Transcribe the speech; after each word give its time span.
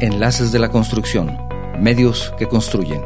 Enlaces 0.00 0.52
de 0.52 0.60
la 0.60 0.68
Construcción, 0.68 1.36
medios 1.80 2.32
que 2.38 2.46
construyen. 2.46 3.02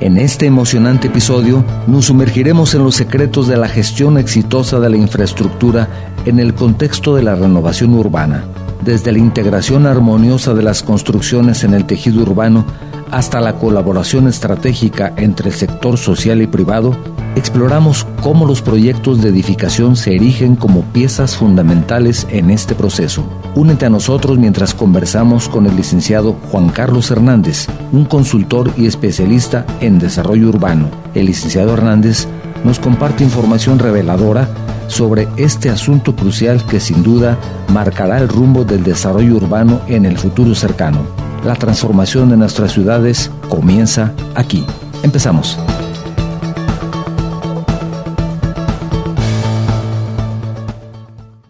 En 0.00 0.18
este 0.18 0.44
emocionante 0.44 1.06
episodio 1.06 1.64
nos 1.86 2.04
sumergiremos 2.04 2.74
en 2.74 2.84
los 2.84 2.94
secretos 2.94 3.48
de 3.48 3.56
la 3.56 3.68
gestión 3.68 4.18
exitosa 4.18 4.78
de 4.80 4.90
la 4.90 4.98
infraestructura 4.98 5.88
en 6.26 6.40
el 6.40 6.52
contexto 6.52 7.14
de 7.14 7.22
la 7.22 7.34
renovación 7.34 7.94
urbana, 7.94 8.44
desde 8.84 9.12
la 9.12 9.18
integración 9.18 9.86
armoniosa 9.86 10.52
de 10.52 10.62
las 10.62 10.82
construcciones 10.82 11.64
en 11.64 11.72
el 11.72 11.86
tejido 11.86 12.20
urbano 12.20 12.66
hasta 13.10 13.40
la 13.40 13.54
colaboración 13.54 14.28
estratégica 14.28 15.14
entre 15.16 15.48
el 15.48 15.54
sector 15.54 15.96
social 15.96 16.42
y 16.42 16.48
privado, 16.48 16.94
exploramos 17.36 18.06
cómo 18.22 18.46
los 18.46 18.62
proyectos 18.62 19.20
de 19.20 19.30
edificación 19.30 19.96
se 19.96 20.14
erigen 20.14 20.56
como 20.56 20.82
piezas 20.82 21.36
fundamentales 21.36 22.26
en 22.30 22.50
este 22.50 22.74
proceso. 22.74 23.24
Únete 23.54 23.86
a 23.86 23.90
nosotros 23.90 24.38
mientras 24.38 24.74
conversamos 24.74 25.48
con 25.48 25.66
el 25.66 25.76
licenciado 25.76 26.36
Juan 26.50 26.68
Carlos 26.68 27.10
Hernández, 27.10 27.66
un 27.92 28.04
consultor 28.04 28.72
y 28.76 28.86
especialista 28.86 29.66
en 29.80 29.98
desarrollo 29.98 30.48
urbano. 30.48 30.88
El 31.14 31.26
licenciado 31.26 31.74
Hernández 31.74 32.26
nos 32.64 32.78
comparte 32.78 33.24
información 33.24 33.78
reveladora 33.78 34.48
sobre 34.88 35.28
este 35.36 35.70
asunto 35.70 36.14
crucial 36.14 36.64
que 36.66 36.80
sin 36.80 37.02
duda 37.02 37.38
marcará 37.72 38.18
el 38.18 38.28
rumbo 38.28 38.64
del 38.64 38.82
desarrollo 38.82 39.36
urbano 39.36 39.80
en 39.88 40.04
el 40.04 40.18
futuro 40.18 40.54
cercano. 40.54 41.00
La 41.44 41.54
transformación 41.56 42.30
de 42.30 42.36
nuestras 42.36 42.72
ciudades 42.72 43.30
comienza 43.48 44.12
aquí. 44.34 44.64
Empezamos. 45.02 45.58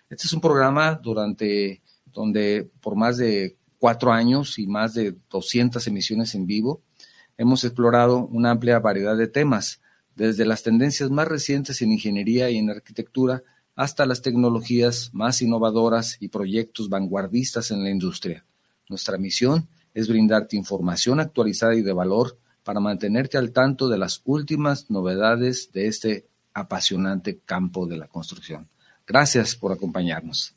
Este 0.07 0.27
es 0.27 0.33
un 0.33 0.39
programa 0.39 0.93
durante 1.01 1.81
donde 2.05 2.69
por 2.79 2.95
más 2.95 3.17
de 3.17 3.57
cuatro 3.79 4.13
años 4.13 4.59
y 4.59 4.67
más 4.67 4.93
de 4.93 5.15
200 5.31 5.85
emisiones 5.87 6.35
en 6.35 6.45
vivo, 6.45 6.83
hemos 7.35 7.63
explorado 7.63 8.27
una 8.27 8.51
amplia 8.51 8.79
variedad 8.79 9.17
de 9.17 9.27
temas 9.27 9.81
desde 10.15 10.45
las 10.45 10.61
tendencias 10.61 11.09
más 11.09 11.27
recientes 11.27 11.81
en 11.81 11.91
ingeniería 11.91 12.51
y 12.51 12.59
en 12.59 12.69
arquitectura 12.69 13.41
hasta 13.75 14.05
las 14.05 14.21
tecnologías 14.21 15.09
más 15.11 15.41
innovadoras 15.41 16.17
y 16.19 16.27
proyectos 16.27 16.87
vanguardistas 16.87 17.71
en 17.71 17.83
la 17.83 17.89
industria. 17.89 18.45
Nuestra 18.89 19.17
misión 19.17 19.67
es 19.95 20.07
brindarte 20.07 20.55
información 20.55 21.19
actualizada 21.19 21.73
y 21.73 21.81
de 21.81 21.93
valor 21.93 22.37
para 22.63 22.79
mantenerte 22.79 23.37
al 23.37 23.51
tanto 23.51 23.89
de 23.89 23.97
las 23.97 24.21
últimas 24.25 24.89
novedades 24.89 25.71
de 25.73 25.87
este 25.87 26.27
apasionante 26.53 27.39
campo 27.39 27.85
de 27.87 27.97
la 27.97 28.07
construcción. 28.07 28.67
Gracias 29.05 29.55
por 29.55 29.71
acompañarnos. 29.71 30.55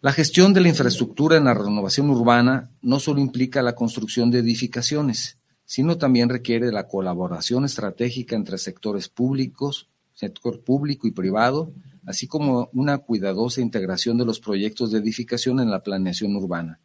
La 0.00 0.12
gestión 0.12 0.52
de 0.52 0.60
la 0.60 0.68
infraestructura 0.68 1.36
en 1.36 1.44
la 1.44 1.54
renovación 1.54 2.10
urbana 2.10 2.70
no 2.80 2.98
solo 2.98 3.20
implica 3.20 3.62
la 3.62 3.74
construcción 3.74 4.30
de 4.30 4.40
edificaciones, 4.40 5.38
sino 5.64 5.96
también 5.96 6.28
requiere 6.28 6.72
la 6.72 6.88
colaboración 6.88 7.64
estratégica 7.64 8.36
entre 8.36 8.58
sectores 8.58 9.08
públicos, 9.08 9.88
sector 10.12 10.60
público 10.62 11.06
y 11.06 11.12
privado, 11.12 11.72
así 12.04 12.26
como 12.26 12.68
una 12.72 12.98
cuidadosa 12.98 13.60
integración 13.60 14.18
de 14.18 14.24
los 14.24 14.40
proyectos 14.40 14.90
de 14.90 14.98
edificación 14.98 15.60
en 15.60 15.70
la 15.70 15.82
planeación 15.82 16.34
urbana. 16.34 16.80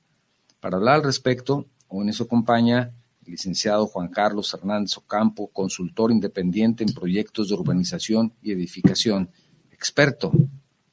Para 0.60 0.78
hablar 0.78 0.96
al 0.96 1.04
respecto, 1.04 1.66
hoy 1.88 2.06
nos 2.06 2.22
acompaña 2.22 2.94
licenciado 3.28 3.88
Juan 3.88 4.08
Carlos 4.08 4.54
Hernández 4.54 4.98
Ocampo, 4.98 5.48
consultor 5.48 6.12
independiente 6.12 6.84
en 6.84 6.94
proyectos 6.94 7.50
de 7.50 7.56
urbanización 7.56 8.34
y 8.42 8.52
edificación, 8.52 9.30
experto 9.72 10.32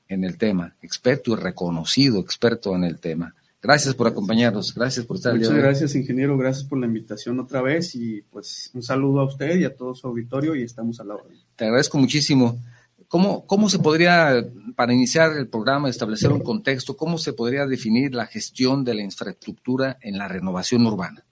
en 0.09 0.25
el 0.25 0.37
tema, 0.37 0.77
experto 0.83 1.33
y 1.33 1.37
reconocido 1.37 2.21
experto 2.21 2.75
en 2.75 2.85
el 2.85 2.99
tema. 3.01 3.35
Gracias 3.63 3.95
por 3.95 4.07
acompañarnos, 4.07 4.75
gracias 4.75 5.07
por 5.07 5.17
estar 5.17 5.35
Muchas 5.35 5.55
gracias, 5.55 5.95
ingeniero, 5.95 6.37
gracias 6.37 6.69
por 6.69 6.79
la 6.79 6.87
invitación 6.87 7.41
otra 7.41 7.63
vez 7.63 7.95
y 7.95 8.21
pues 8.21 8.71
un 8.75 8.83
saludo 8.83 9.21
a 9.21 9.25
usted 9.25 9.57
y 9.59 9.65
a 9.65 9.75
todo 9.75 9.95
su 9.95 10.07
auditorio 10.07 10.55
y 10.55 10.63
estamos 10.63 11.01
a 11.01 11.05
la 11.05 11.15
orden. 11.15 11.39
Te 11.57 11.65
agradezco 11.65 11.97
muchísimo. 11.97 12.59
¿Cómo, 13.09 13.47
¿Cómo 13.47 13.71
se 13.71 13.79
podría, 13.79 14.45
para 14.77 14.93
iniciar 14.93 15.33
el 15.37 15.49
programa, 15.49 15.89
establecer 15.89 16.31
un 16.31 16.41
contexto, 16.41 16.97
cómo 16.97 17.17
se 17.17 17.33
podría 17.33 17.65
definir 17.65 18.15
la 18.15 18.27
gestión 18.27 18.85
de 18.85 18.95
la 18.95 19.03
infraestructura 19.03 19.99
en 20.03 20.19
la 20.19 20.29
renovación 20.29 20.85
urbana? 20.87 21.25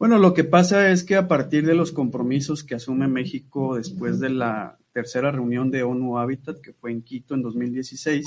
Bueno, 0.00 0.18
lo 0.18 0.32
que 0.32 0.44
pasa 0.44 0.90
es 0.92 1.04
que 1.04 1.14
a 1.14 1.28
partir 1.28 1.66
de 1.66 1.74
los 1.74 1.92
compromisos 1.92 2.64
que 2.64 2.74
asume 2.74 3.06
México 3.06 3.76
después 3.76 4.18
de 4.18 4.30
la 4.30 4.78
tercera 4.94 5.30
reunión 5.30 5.70
de 5.70 5.82
ONU 5.82 6.16
Habitat, 6.16 6.58
que 6.62 6.72
fue 6.72 6.90
en 6.90 7.02
Quito 7.02 7.34
en 7.34 7.42
2016, 7.42 8.26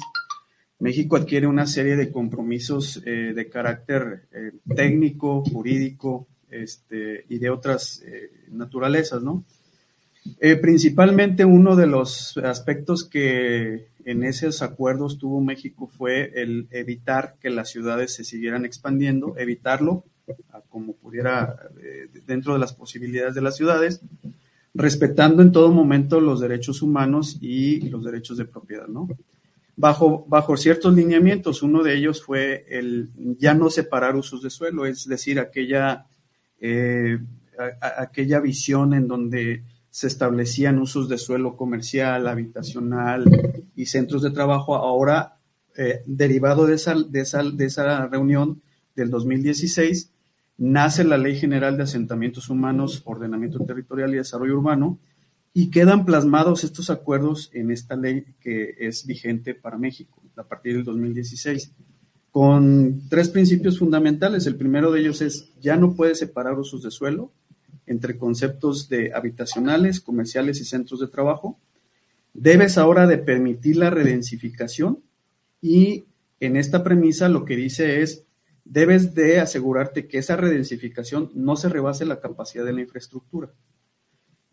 México 0.77 1.15
adquiere 1.15 1.47
una 1.47 1.65
serie 1.65 1.95
de 1.95 2.11
compromisos 2.11 3.01
eh, 3.07 3.33
de 3.33 3.49
carácter 3.49 4.27
eh, 4.31 4.51
técnico, 4.75 5.43
jurídico 5.43 6.27
este, 6.51 7.25
y 7.27 7.39
de 7.39 7.49
otras 7.49 8.03
eh, 8.05 8.29
naturalezas, 8.51 9.23
¿no? 9.23 9.43
principalmente 10.61 11.43
uno 11.43 11.75
de 11.75 11.87
los 11.87 12.37
aspectos 12.37 13.03
que 13.03 13.87
en 14.05 14.23
esos 14.23 14.61
acuerdos 14.61 15.17
tuvo 15.17 15.41
México 15.41 15.87
fue 15.87 16.31
el 16.35 16.67
evitar 16.71 17.35
que 17.41 17.49
las 17.49 17.69
ciudades 17.69 18.13
se 18.13 18.23
siguieran 18.23 18.63
expandiendo, 18.63 19.35
evitarlo 19.37 20.05
como 20.69 20.93
pudiera 20.93 21.57
dentro 22.25 22.53
de 22.53 22.59
las 22.59 22.73
posibilidades 22.73 23.35
de 23.35 23.41
las 23.41 23.55
ciudades, 23.55 24.01
respetando 24.73 25.41
en 25.41 25.51
todo 25.51 25.71
momento 25.71 26.19
los 26.19 26.39
derechos 26.39 26.81
humanos 26.81 27.37
y 27.41 27.89
los 27.89 28.03
derechos 28.03 28.37
de 28.37 28.45
propiedad, 28.45 28.87
bajo, 29.75 30.25
bajo 30.27 30.57
ciertos 30.57 30.93
lineamientos. 30.93 31.61
Uno 31.61 31.83
de 31.83 31.95
ellos 31.95 32.23
fue 32.23 32.65
el 32.69 33.09
ya 33.37 33.53
no 33.53 33.69
separar 33.69 34.15
usos 34.15 34.41
de 34.41 34.49
suelo, 34.49 34.85
es 34.85 35.07
decir, 35.07 35.39
aquella, 35.39 36.07
eh, 36.59 37.19
aquella 37.81 38.39
visión 38.39 38.93
en 38.93 39.07
donde 39.07 39.63
se 39.89 40.07
establecían 40.07 40.79
usos 40.79 41.07
de 41.07 41.19
suelo 41.19 41.55
comercial, 41.55 42.27
habitacional 42.27 43.25
y 43.75 43.85
centros 43.85 44.23
de 44.23 44.31
trabajo. 44.31 44.75
Ahora, 44.75 45.37
eh, 45.77 46.01
derivado 46.07 46.65
de 46.65 46.75
esa, 46.75 46.95
de, 46.95 47.21
esa, 47.21 47.43
de 47.43 47.65
esa 47.65 48.07
reunión 48.07 48.61
del 48.95 49.11
2016, 49.11 50.09
nace 50.57 51.03
la 51.03 51.17
Ley 51.17 51.35
General 51.35 51.75
de 51.77 51.83
Asentamientos 51.83 52.49
Humanos, 52.49 53.01
Ordenamiento 53.05 53.59
Territorial 53.65 54.13
y 54.13 54.17
Desarrollo 54.17 54.57
Urbano, 54.57 54.99
y 55.53 55.69
quedan 55.69 56.05
plasmados 56.05 56.63
estos 56.63 56.89
acuerdos 56.89 57.49
en 57.53 57.71
esta 57.71 57.95
ley 57.95 58.25
que 58.39 58.75
es 58.79 59.05
vigente 59.05 59.53
para 59.53 59.77
México 59.77 60.21
a 60.35 60.43
partir 60.43 60.75
del 60.75 60.83
2016, 60.83 61.71
con 62.31 63.03
tres 63.09 63.29
principios 63.29 63.77
fundamentales. 63.77 64.47
El 64.47 64.55
primero 64.55 64.91
de 64.91 65.01
ellos 65.01 65.21
es, 65.21 65.51
ya 65.61 65.77
no 65.77 65.93
puede 65.95 66.15
separar 66.15 66.57
usos 66.57 66.81
de 66.81 66.89
suelo 66.89 67.31
entre 67.85 68.17
conceptos 68.17 68.89
de 68.89 69.13
habitacionales, 69.13 69.99
comerciales 69.99 70.59
y 70.59 70.65
centros 70.65 70.99
de 70.99 71.07
trabajo. 71.07 71.59
Debes 72.33 72.77
ahora 72.77 73.05
de 73.05 73.19
permitir 73.19 73.77
la 73.77 73.91
redensificación 73.91 74.99
y 75.61 76.05
en 76.39 76.57
esta 76.57 76.83
premisa 76.83 77.29
lo 77.29 77.45
que 77.45 77.55
dice 77.55 78.01
es, 78.01 78.23
debes 78.65 79.13
de 79.13 79.39
asegurarte 79.39 80.07
que 80.07 80.19
esa 80.19 80.35
redensificación 80.35 81.31
no 81.33 81.55
se 81.55 81.69
rebase 81.69 82.05
la 82.05 82.19
capacidad 82.19 82.65
de 82.65 82.73
la 82.73 82.81
infraestructura. 82.81 83.51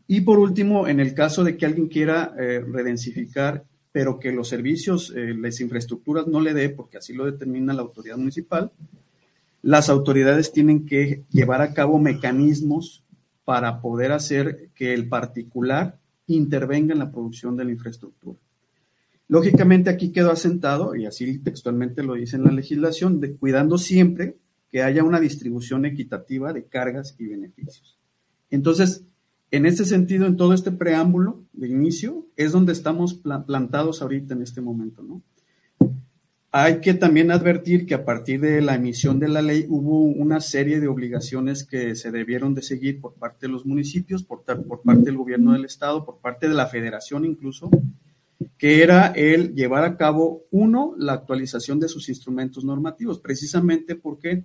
Y 0.07 0.23
por 0.23 0.39
último, 0.39 0.89
en 0.89 0.99
el 0.99 1.15
caso 1.15 1.45
de 1.45 1.57
que 1.57 1.67
alguien 1.67 1.89
quiera 1.89 2.35
eh, 2.39 2.61
redensificar 2.61 3.65
pero 3.93 4.19
que 4.19 4.33
los 4.33 4.49
servicios, 4.49 5.13
eh, 5.17 5.35
las 5.35 5.61
infraestructuras 5.61 6.27
no 6.27 6.41
le 6.41 6.55
dé, 6.55 6.71
porque 6.71 6.99
así 6.99 7.13
lo 7.13 7.27
determina 7.27 7.73
la 7.73 7.83
autoridad 7.83 8.17
municipal, 8.17 8.73
las 9.63 9.89
autoridades 9.89 10.53
tienen 10.53 10.87
que 10.87 11.25
llevar 11.31 11.61
a 11.61 11.75
cabo 11.75 11.99
mecanismos 11.99 13.05
para 13.45 13.81
poder 13.81 14.13
hacer 14.13 14.71
que 14.75 14.95
el 14.95 15.09
particular 15.09 15.99
intervenga 16.27 16.93
en 16.93 17.01
la 17.01 17.11
producción 17.11 17.57
de 17.57 17.65
la 17.65 17.73
infraestructura. 17.73 18.39
Lógicamente 19.31 19.91
aquí 19.91 20.11
quedó 20.11 20.33
asentado, 20.33 20.97
y 20.97 21.07
así 21.07 21.39
textualmente 21.39 22.03
lo 22.03 22.15
dice 22.15 22.35
en 22.35 22.43
la 22.43 22.51
legislación, 22.51 23.21
de, 23.21 23.37
cuidando 23.37 23.79
siempre 23.79 24.35
que 24.73 24.83
haya 24.83 25.05
una 25.05 25.21
distribución 25.21 25.85
equitativa 25.85 26.53
de 26.53 26.65
cargas 26.65 27.15
y 27.17 27.29
beneficios. 27.29 27.97
Entonces, 28.51 29.05
en 29.53 29.67
este 29.67 29.85
sentido, 29.85 30.27
en 30.27 30.37
todo 30.37 30.53
este 30.53 30.73
preámbulo 30.73 31.45
de 31.53 31.69
inicio, 31.69 32.27
es 32.35 32.51
donde 32.51 32.73
estamos 32.73 33.15
plantados 33.15 34.03
ahorita 34.03 34.35
en 34.35 34.43
este 34.43 34.61
momento, 34.61 35.01
¿no? 35.05 35.23
Hay 36.51 36.81
que 36.81 36.95
también 36.95 37.31
advertir 37.31 37.87
que 37.87 37.95
a 37.95 38.05
partir 38.05 38.41
de 38.41 38.61
la 38.61 38.75
emisión 38.75 39.21
de 39.21 39.29
la 39.29 39.43
ley 39.43 39.65
hubo 39.69 40.03
una 40.07 40.41
serie 40.41 40.81
de 40.81 40.89
obligaciones 40.89 41.63
que 41.63 41.95
se 41.95 42.11
debieron 42.11 42.53
de 42.53 42.63
seguir 42.63 43.01
por 43.01 43.15
parte 43.15 43.47
de 43.47 43.53
los 43.53 43.65
municipios, 43.65 44.25
por, 44.25 44.43
por 44.43 44.83
parte 44.83 45.05
del 45.05 45.17
gobierno 45.17 45.53
del 45.53 45.67
estado, 45.67 46.05
por 46.05 46.19
parte 46.19 46.49
de 46.49 46.55
la 46.55 46.67
federación 46.67 47.25
incluso, 47.25 47.71
que 48.57 48.83
era 48.83 49.09
el 49.09 49.55
llevar 49.55 49.85
a 49.85 49.97
cabo, 49.97 50.45
uno, 50.51 50.95
la 50.99 51.13
actualización 51.13 51.79
de 51.81 51.89
sus 51.89 52.09
instrumentos 52.09 52.65
normativos, 52.65 53.19
precisamente 53.19 53.97
porque 53.97 54.45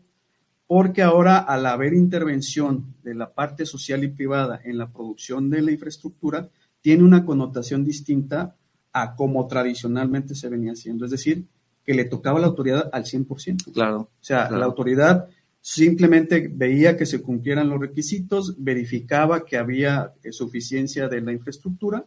porque 0.68 1.03
ahora 1.03 1.38
al 1.38 1.65
haber 1.65 1.94
intervención 1.94 2.95
de 3.03 3.13
la 3.13 3.33
parte 3.33 3.65
social 3.65 4.03
y 4.03 4.07
privada 4.07 4.59
en 4.63 4.77
la 4.77 4.92
producción 4.92 5.50
de 5.50 5.62
la 5.62 5.71
infraestructura, 5.71 6.50
tiene 6.81 7.03
una 7.03 7.24
connotación 7.24 7.86
distinta 7.86 8.56
a 8.92 9.15
como 9.15 9.45
tradicionalmente 9.47 10.33
se 10.33 10.50
venía 10.50 10.71
haciendo. 10.71 11.06
Es 11.06 11.12
decir, 11.12 11.45
que 11.83 11.94
le 11.94 12.06
tocaba 12.06 12.39
a 12.39 12.42
la 12.42 12.47
autoridad 12.47 12.89
al 12.92 13.03
100%. 13.03 13.74
Claro. 13.74 14.00
O 14.00 14.09
sea, 14.21 14.50
la 14.50 14.65
autoridad 14.65 15.27
simplemente 15.62 16.50
veía 16.51 16.97
que 16.97 17.06
se 17.06 17.21
cumplieran 17.21 17.69
los 17.69 17.80
requisitos, 17.80 18.56
verificaba 18.57 19.45
que 19.45 19.57
había 19.57 20.13
eh, 20.24 20.31
suficiencia 20.31 21.07
de 21.07 21.21
la 21.21 21.31
infraestructura 21.31 22.06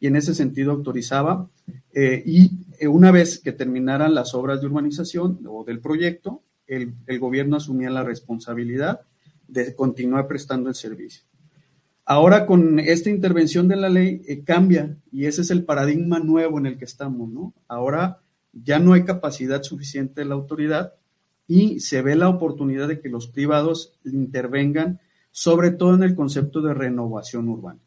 y 0.00 0.06
en 0.06 0.16
ese 0.16 0.34
sentido 0.34 0.72
autorizaba. 0.72 1.48
Eh, 1.92 2.22
y 2.24 2.50
eh, 2.78 2.88
una 2.88 3.10
vez 3.10 3.40
que 3.40 3.52
terminaran 3.52 4.14
las 4.14 4.34
obras 4.34 4.60
de 4.60 4.66
urbanización 4.66 5.40
o 5.48 5.64
del 5.64 5.80
proyecto, 5.80 6.42
el, 6.66 6.94
gobierno 7.18 7.56
asumía 7.56 7.90
la 7.90 8.04
responsabilidad 8.04 9.00
de 9.48 9.74
continuar 9.74 10.26
prestando 10.28 10.68
el 10.68 10.74
servicio. 10.74 11.24
Ahora 12.04 12.46
con 12.46 12.78
esta 12.78 13.10
intervención 13.10 13.68
de 13.68 13.76
la 13.76 13.88
ley 13.88 14.42
cambia 14.44 14.96
y 15.10 15.26
ese 15.26 15.42
es 15.42 15.50
el 15.50 15.64
paradigma 15.64 16.18
nuevo 16.18 16.58
en 16.58 16.66
el 16.66 16.78
que 16.78 16.84
estamos, 16.84 17.28
¿no? 17.28 17.54
Ahora 17.66 18.20
ya 18.52 18.78
no 18.78 18.92
hay 18.92 19.04
capacidad 19.04 19.62
suficiente 19.62 20.22
de 20.22 20.26
la 20.26 20.34
autoridad 20.34 20.94
y 21.46 21.80
se 21.80 22.02
ve 22.02 22.16
la 22.16 22.28
oportunidad 22.28 22.88
de 22.88 23.00
que 23.00 23.08
los 23.08 23.26
privados 23.28 23.98
intervengan, 24.04 25.00
sobre 25.30 25.70
todo 25.70 25.94
en 25.94 26.02
el 26.02 26.14
concepto 26.14 26.60
de 26.60 26.74
renovación 26.74 27.48
urbana. 27.48 27.80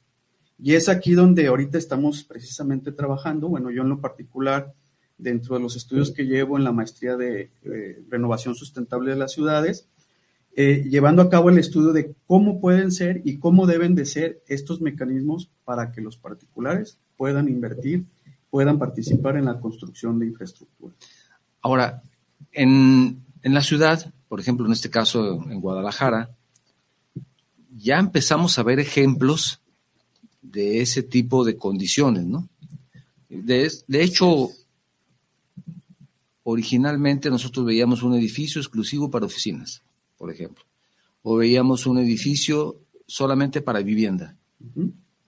Y 0.62 0.76
es 0.76 0.90
aquí 0.90 1.14
donde 1.14 1.48
ahorita 1.48 1.78
estamos 1.78 2.24
precisamente 2.24 2.92
trabajando, 2.92 3.48
bueno, 3.50 3.72
yo 3.72 3.82
en 3.82 3.90
lo 3.90 4.00
particular, 4.00 4.74
dentro 5.18 5.56
de 5.56 5.62
los 5.62 5.76
estudios 5.76 6.12
que 6.12 6.26
llevo 6.26 6.58
en 6.58 6.64
la 6.64 6.72
maestría 6.72 7.16
de 7.18 7.52
eh, 7.64 8.04
renovación 8.10 8.56
sustentable 8.56 9.12
de 9.12 9.18
las 9.18 9.32
ciudades, 9.32 9.88
eh, 10.56 10.86
llevando 10.90 11.22
a 11.22 11.30
cabo 11.30 11.50
el 11.50 11.58
estudio 11.58 11.94
de 11.94 12.14
cómo 12.28 12.60
pueden 12.60 12.92
ser 12.92 13.22
y 13.24 13.38
cómo 13.38 13.66
deben 13.66 13.96
de 13.96 14.06
ser 14.06 14.42
estos 14.48 14.82
mecanismos 14.82 15.50
para 15.64 15.92
que 15.92 16.02
los 16.02 16.18
particulares 16.18 17.00
puedan 17.18 17.48
invertir 17.48 18.06
puedan 18.52 18.78
participar 18.78 19.38
en 19.38 19.46
la 19.46 19.60
construcción 19.60 20.20
de 20.20 20.28
infraestructura. 20.28 20.94
Ahora, 21.62 22.04
en, 22.52 23.24
la 23.44 23.62
ciudad, 23.62 24.14
por 24.28 24.40
ejemplo, 24.40 24.66
en 24.66 24.74
este 24.74 24.90
caso 24.90 25.42
en 25.50 25.62
Guadalajara, 25.62 26.30
ya 27.76 27.98
empezamos 27.98 28.60
a 28.60 28.64
ver 28.64 28.80
ejemplos 28.80 29.61
de 30.42 30.82
ese 30.82 31.04
tipo 31.04 31.46
de 31.46 31.58
condiciones, 31.58 32.26
¿no? 32.26 32.50
De, 33.30 33.72
de, 33.88 34.04
hecho, 34.04 34.50
originalmente 36.44 37.30
nosotros 37.30 37.66
veíamos 37.66 38.04
un 38.04 38.16
edificio 38.16 38.60
exclusivo 38.60 39.10
para 39.10 39.26
oficinas, 39.26 39.82
por 40.18 40.32
ejemplo, 40.32 40.64
o 41.24 41.38
veíamos 41.38 41.86
un 41.86 42.00
edificio 42.00 42.78
solamente 43.08 43.62
para 43.62 43.82
vivienda, 43.82 44.36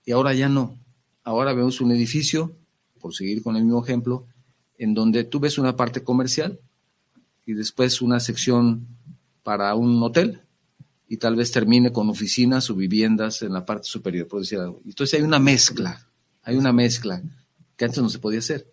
y 0.06 0.12
ahora 0.12 0.34
ya 0.34 0.50
no. 0.50 0.78
Ahora 1.24 1.54
vemos 1.54 1.80
un 1.80 1.92
edificio 1.92 2.54
por 3.00 3.16
seguir 3.16 3.42
con 3.42 3.56
el 3.56 3.64
mismo 3.64 3.84
ejemplo, 3.84 4.26
en 4.78 4.94
donde 4.94 5.24
tú 5.24 5.40
ves 5.40 5.58
una 5.58 5.76
parte 5.76 6.04
comercial 6.04 6.60
y 7.46 7.54
después 7.54 8.02
una 8.02 8.20
sección 8.20 8.88
para 9.44 9.76
un 9.76 10.02
hotel 10.04 10.42
y 11.14 11.18
tal 11.18 11.36
vez 11.36 11.52
termine 11.52 11.94
con 11.94 12.10
oficinas 12.10 12.72
o 12.72 12.76
viviendas 12.76 13.44
en 13.44 13.54
la 13.54 13.64
parte 13.64 13.88
superior, 13.88 14.28
por 14.28 14.40
decir 14.40 14.58
algo. 14.58 14.82
Entonces 14.84 15.20
hay 15.20 15.24
una 15.24 15.38
mezcla, 15.38 16.08
hay 16.42 16.56
una 16.56 16.74
mezcla 16.74 17.22
que 17.78 17.86
antes 17.86 18.02
no 18.02 18.10
se 18.10 18.18
podía 18.18 18.40
hacer. 18.40 18.66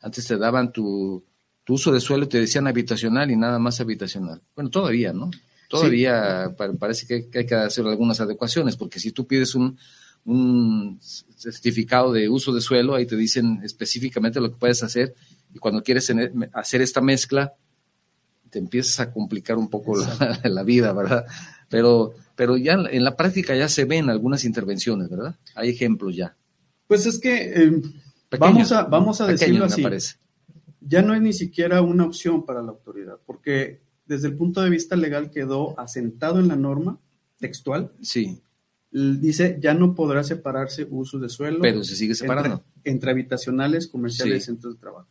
Antes 0.00 0.24
te 0.24 0.36
daban 0.36 0.70
tu, 0.70 1.24
uso 1.66 1.90
de 1.90 1.98
suelo, 1.98 2.28
te 2.28 2.38
decían 2.38 2.68
habitacional 2.68 3.32
y 3.32 3.36
nada 3.36 3.58
más 3.58 3.80
habitacional. 3.80 4.40
Bueno, 4.54 4.70
todavía, 4.70 5.12
¿no? 5.12 5.32
Todavía 5.68 6.54
parece 6.78 7.08
que 7.08 7.36
hay 7.36 7.44
que 7.44 7.54
hacer 7.56 7.84
algunas 7.84 8.20
adecuaciones, 8.20 8.76
porque 8.76 9.00
si 9.00 9.10
tú 9.10 9.26
pides 9.26 9.56
un, 9.56 9.76
un 10.26 10.96
certificado 11.00 12.12
de 12.12 12.28
uso 12.28 12.52
de 12.52 12.60
suelo, 12.60 12.94
ahí 12.94 13.04
te 13.04 13.16
dicen 13.16 13.62
específicamente 13.64 14.38
lo 14.38 14.52
que 14.52 14.58
puedes 14.58 14.84
hacer 14.84 15.16
y 15.52 15.58
cuando 15.58 15.82
quieres 15.82 16.08
hacer 16.52 16.82
esta 16.82 17.00
mezcla, 17.00 17.52
te 18.50 18.58
empiezas 18.58 19.00
a 19.00 19.12
complicar 19.12 19.56
un 19.56 19.70
poco 19.70 19.96
la, 20.44 20.62
vida, 20.62 20.92
¿verdad? 20.92 21.26
Pero, 21.68 22.14
pero 22.34 22.56
ya 22.56 22.74
en 22.90 23.04
la 23.04 23.16
práctica 23.16 23.56
ya 23.56 23.68
se 23.68 23.84
ven 23.84 24.10
algunas 24.10 24.44
intervenciones, 24.44 25.08
¿verdad? 25.08 25.36
Hay 25.54 25.70
ejemplos 25.70 26.16
ya. 26.16 26.36
Pues 26.86 27.06
es 27.06 27.18
que 27.18 27.52
eh, 27.54 27.82
vamos 28.38 28.72
a, 28.72 28.84
vamos 28.84 29.20
a 29.20 29.26
decirlo 29.26 29.64
así. 29.64 29.84
Ya 30.80 31.02
no 31.02 31.14
es 31.14 31.20
ni 31.20 31.32
siquiera 31.32 31.82
una 31.82 32.04
opción 32.04 32.44
para 32.44 32.62
la 32.62 32.70
autoridad, 32.70 33.18
porque 33.26 33.80
desde 34.06 34.28
el 34.28 34.36
punto 34.36 34.62
de 34.62 34.70
vista 34.70 34.96
legal 34.96 35.30
quedó 35.30 35.78
asentado 35.78 36.40
en 36.40 36.48
la 36.48 36.56
norma 36.56 36.98
textual. 37.38 37.92
Sí 38.02 38.42
dice 38.90 39.58
ya 39.60 39.74
no 39.74 39.94
podrá 39.94 40.24
separarse 40.24 40.86
uso 40.90 41.18
de 41.18 41.28
suelo. 41.28 41.60
Pero 41.60 41.84
se 41.84 41.96
sigue 41.96 42.14
separando. 42.14 42.64
Entre, 42.84 43.10
habitacionales, 43.10 43.86
comerciales 43.86 44.42
y 44.42 44.46
centros 44.46 44.74
de 44.74 44.80
trabajo. 44.80 45.08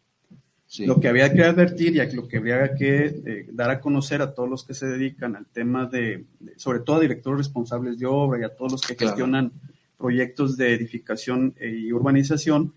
Lo 0.80 1.00
que 1.00 1.08
había 1.08 1.34
que 1.34 1.44
advertir 1.44 1.96
y 1.96 2.16
lo 2.16 2.28
que 2.28 2.38
habría 2.38 2.76
que 2.76 3.06
eh, 3.06 3.50
dar 3.52 3.72
a 3.72 3.80
conocer 3.80 4.22
a 4.22 4.34
todos 4.34 4.48
los 4.48 4.64
que 4.64 4.76
se 4.76 4.86
dedican 4.86 5.36
al 5.36 5.48
tema 5.48 5.88
de, 5.88 6.26
sobre 6.58 6.82
todo 6.82 6.98
a 6.98 7.00
directores 7.00 7.40
responsables 7.40 7.98
de 7.98 8.06
obra 8.06 8.40
y 8.40 8.44
a 8.44 8.56
todos 8.56 8.74
los 8.74 8.82
que 8.82 8.96
gestionan 8.96 9.52
proyectos 9.98 10.58
de 10.58 10.74
edificación 10.76 11.56
eh, 11.60 11.70
y 11.70 11.92
urbanización, 11.92 12.74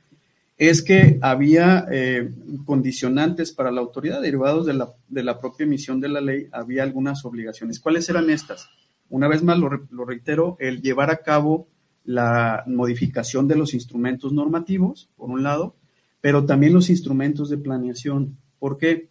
es 0.56 0.82
que 0.82 1.18
había 1.22 1.86
eh, 1.90 2.30
condicionantes 2.64 3.52
para 3.52 3.70
la 3.70 3.80
autoridad 3.80 4.22
derivados 4.22 4.64
de 4.64 4.74
la, 4.74 4.92
de 5.08 5.22
la 5.22 5.40
propia 5.40 5.64
emisión 5.64 6.00
de 6.00 6.08
la 6.08 6.20
ley, 6.20 6.48
había 6.52 6.82
algunas 6.82 7.24
obligaciones. 7.24 7.80
¿Cuáles 7.80 8.08
eran 8.08 8.30
estas? 8.30 8.70
Una 9.10 9.28
vez 9.28 9.42
más, 9.42 9.58
lo, 9.58 10.04
reitero, 10.06 10.56
el 10.58 10.80
llevar 10.80 11.10
a 11.10 11.18
cabo 11.18 11.68
la 12.04 12.64
modificación 12.66 13.46
de 13.46 13.56
los 13.56 13.74
instrumentos 13.74 14.32
normativos, 14.32 15.10
por 15.16 15.30
un 15.30 15.42
lado, 15.42 15.74
pero 16.22 16.46
también 16.46 16.72
los 16.72 16.88
instrumentos 16.88 17.50
de 17.50 17.58
planeación. 17.58 18.38
¿Por 18.58 18.78
qué? 18.78 19.10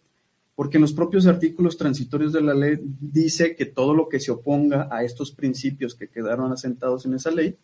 Porque 0.56 0.78
en 0.78 0.82
los 0.82 0.92
propios 0.92 1.28
artículos 1.28 1.76
transitorios 1.76 2.32
de 2.32 2.40
la 2.40 2.54
ley 2.54 2.80
dice 2.82 3.54
que 3.54 3.66
todo 3.66 3.94
lo 3.94 4.08
que 4.08 4.18
se 4.18 4.32
oponga 4.32 4.88
a 4.90 5.04
estos 5.04 5.30
principios 5.30 5.94
que 5.94 6.08
quedaron 6.08 6.50
asentados 6.50 7.06
en 7.06 7.14
esa 7.14 7.30
ley 7.30 7.56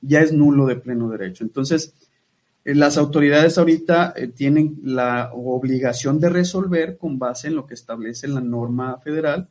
ya 0.00 0.20
es 0.20 0.32
nulo 0.32 0.66
de 0.66 0.76
pleno 0.76 1.08
derecho. 1.08 1.44
Entonces, 1.44 1.94
eh, 2.64 2.74
las 2.74 2.98
autoridades 2.98 3.56
ahorita 3.56 4.12
eh, 4.16 4.26
tienen 4.26 4.80
la 4.82 5.30
obligación 5.32 6.18
de 6.18 6.30
resolver 6.30 6.98
con 6.98 7.20
base 7.20 7.46
en 7.46 7.54
lo 7.54 7.64
que 7.64 7.74
establece 7.74 8.26
la 8.26 8.40
norma 8.40 8.98
federal 8.98 9.48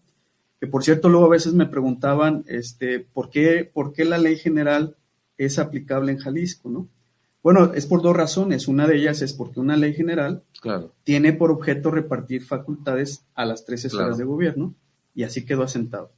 que 0.63 0.67
por 0.67 0.81
cierto 0.81 1.09
luego 1.09 1.25
a 1.25 1.31
veces 1.31 1.53
me 1.53 1.65
preguntaban 1.65 2.45
este, 2.47 3.01
¿por, 3.01 3.29
qué, 3.29 3.69
por 3.73 3.91
qué 3.91 4.05
la 4.05 4.17
ley 4.17 4.37
general 4.37 4.95
es 5.37 5.59
aplicable 5.59 6.13
en 6.13 6.19
Jalisco, 6.19 6.69
¿no? 6.69 6.87
Bueno, 7.43 7.73
es 7.73 7.85
por 7.85 8.01
dos 8.01 8.15
razones. 8.15 8.69
Una 8.69 8.87
de 8.87 8.95
ellas 8.95 9.21
es 9.21 9.33
porque 9.33 9.59
una 9.59 9.75
ley 9.75 9.93
general 9.93 10.41
claro. 10.61 10.93
tiene 11.03 11.33
por 11.33 11.51
objeto 11.51 11.91
repartir 11.91 12.43
facultades 12.43 13.25
a 13.35 13.45
las 13.45 13.65
tres 13.65 13.83
esferas 13.83 14.17
de 14.17 14.23
gobierno 14.23 14.73
y 15.13 15.23
así 15.23 15.45
quedó 15.45 15.63
asentado. 15.63 16.09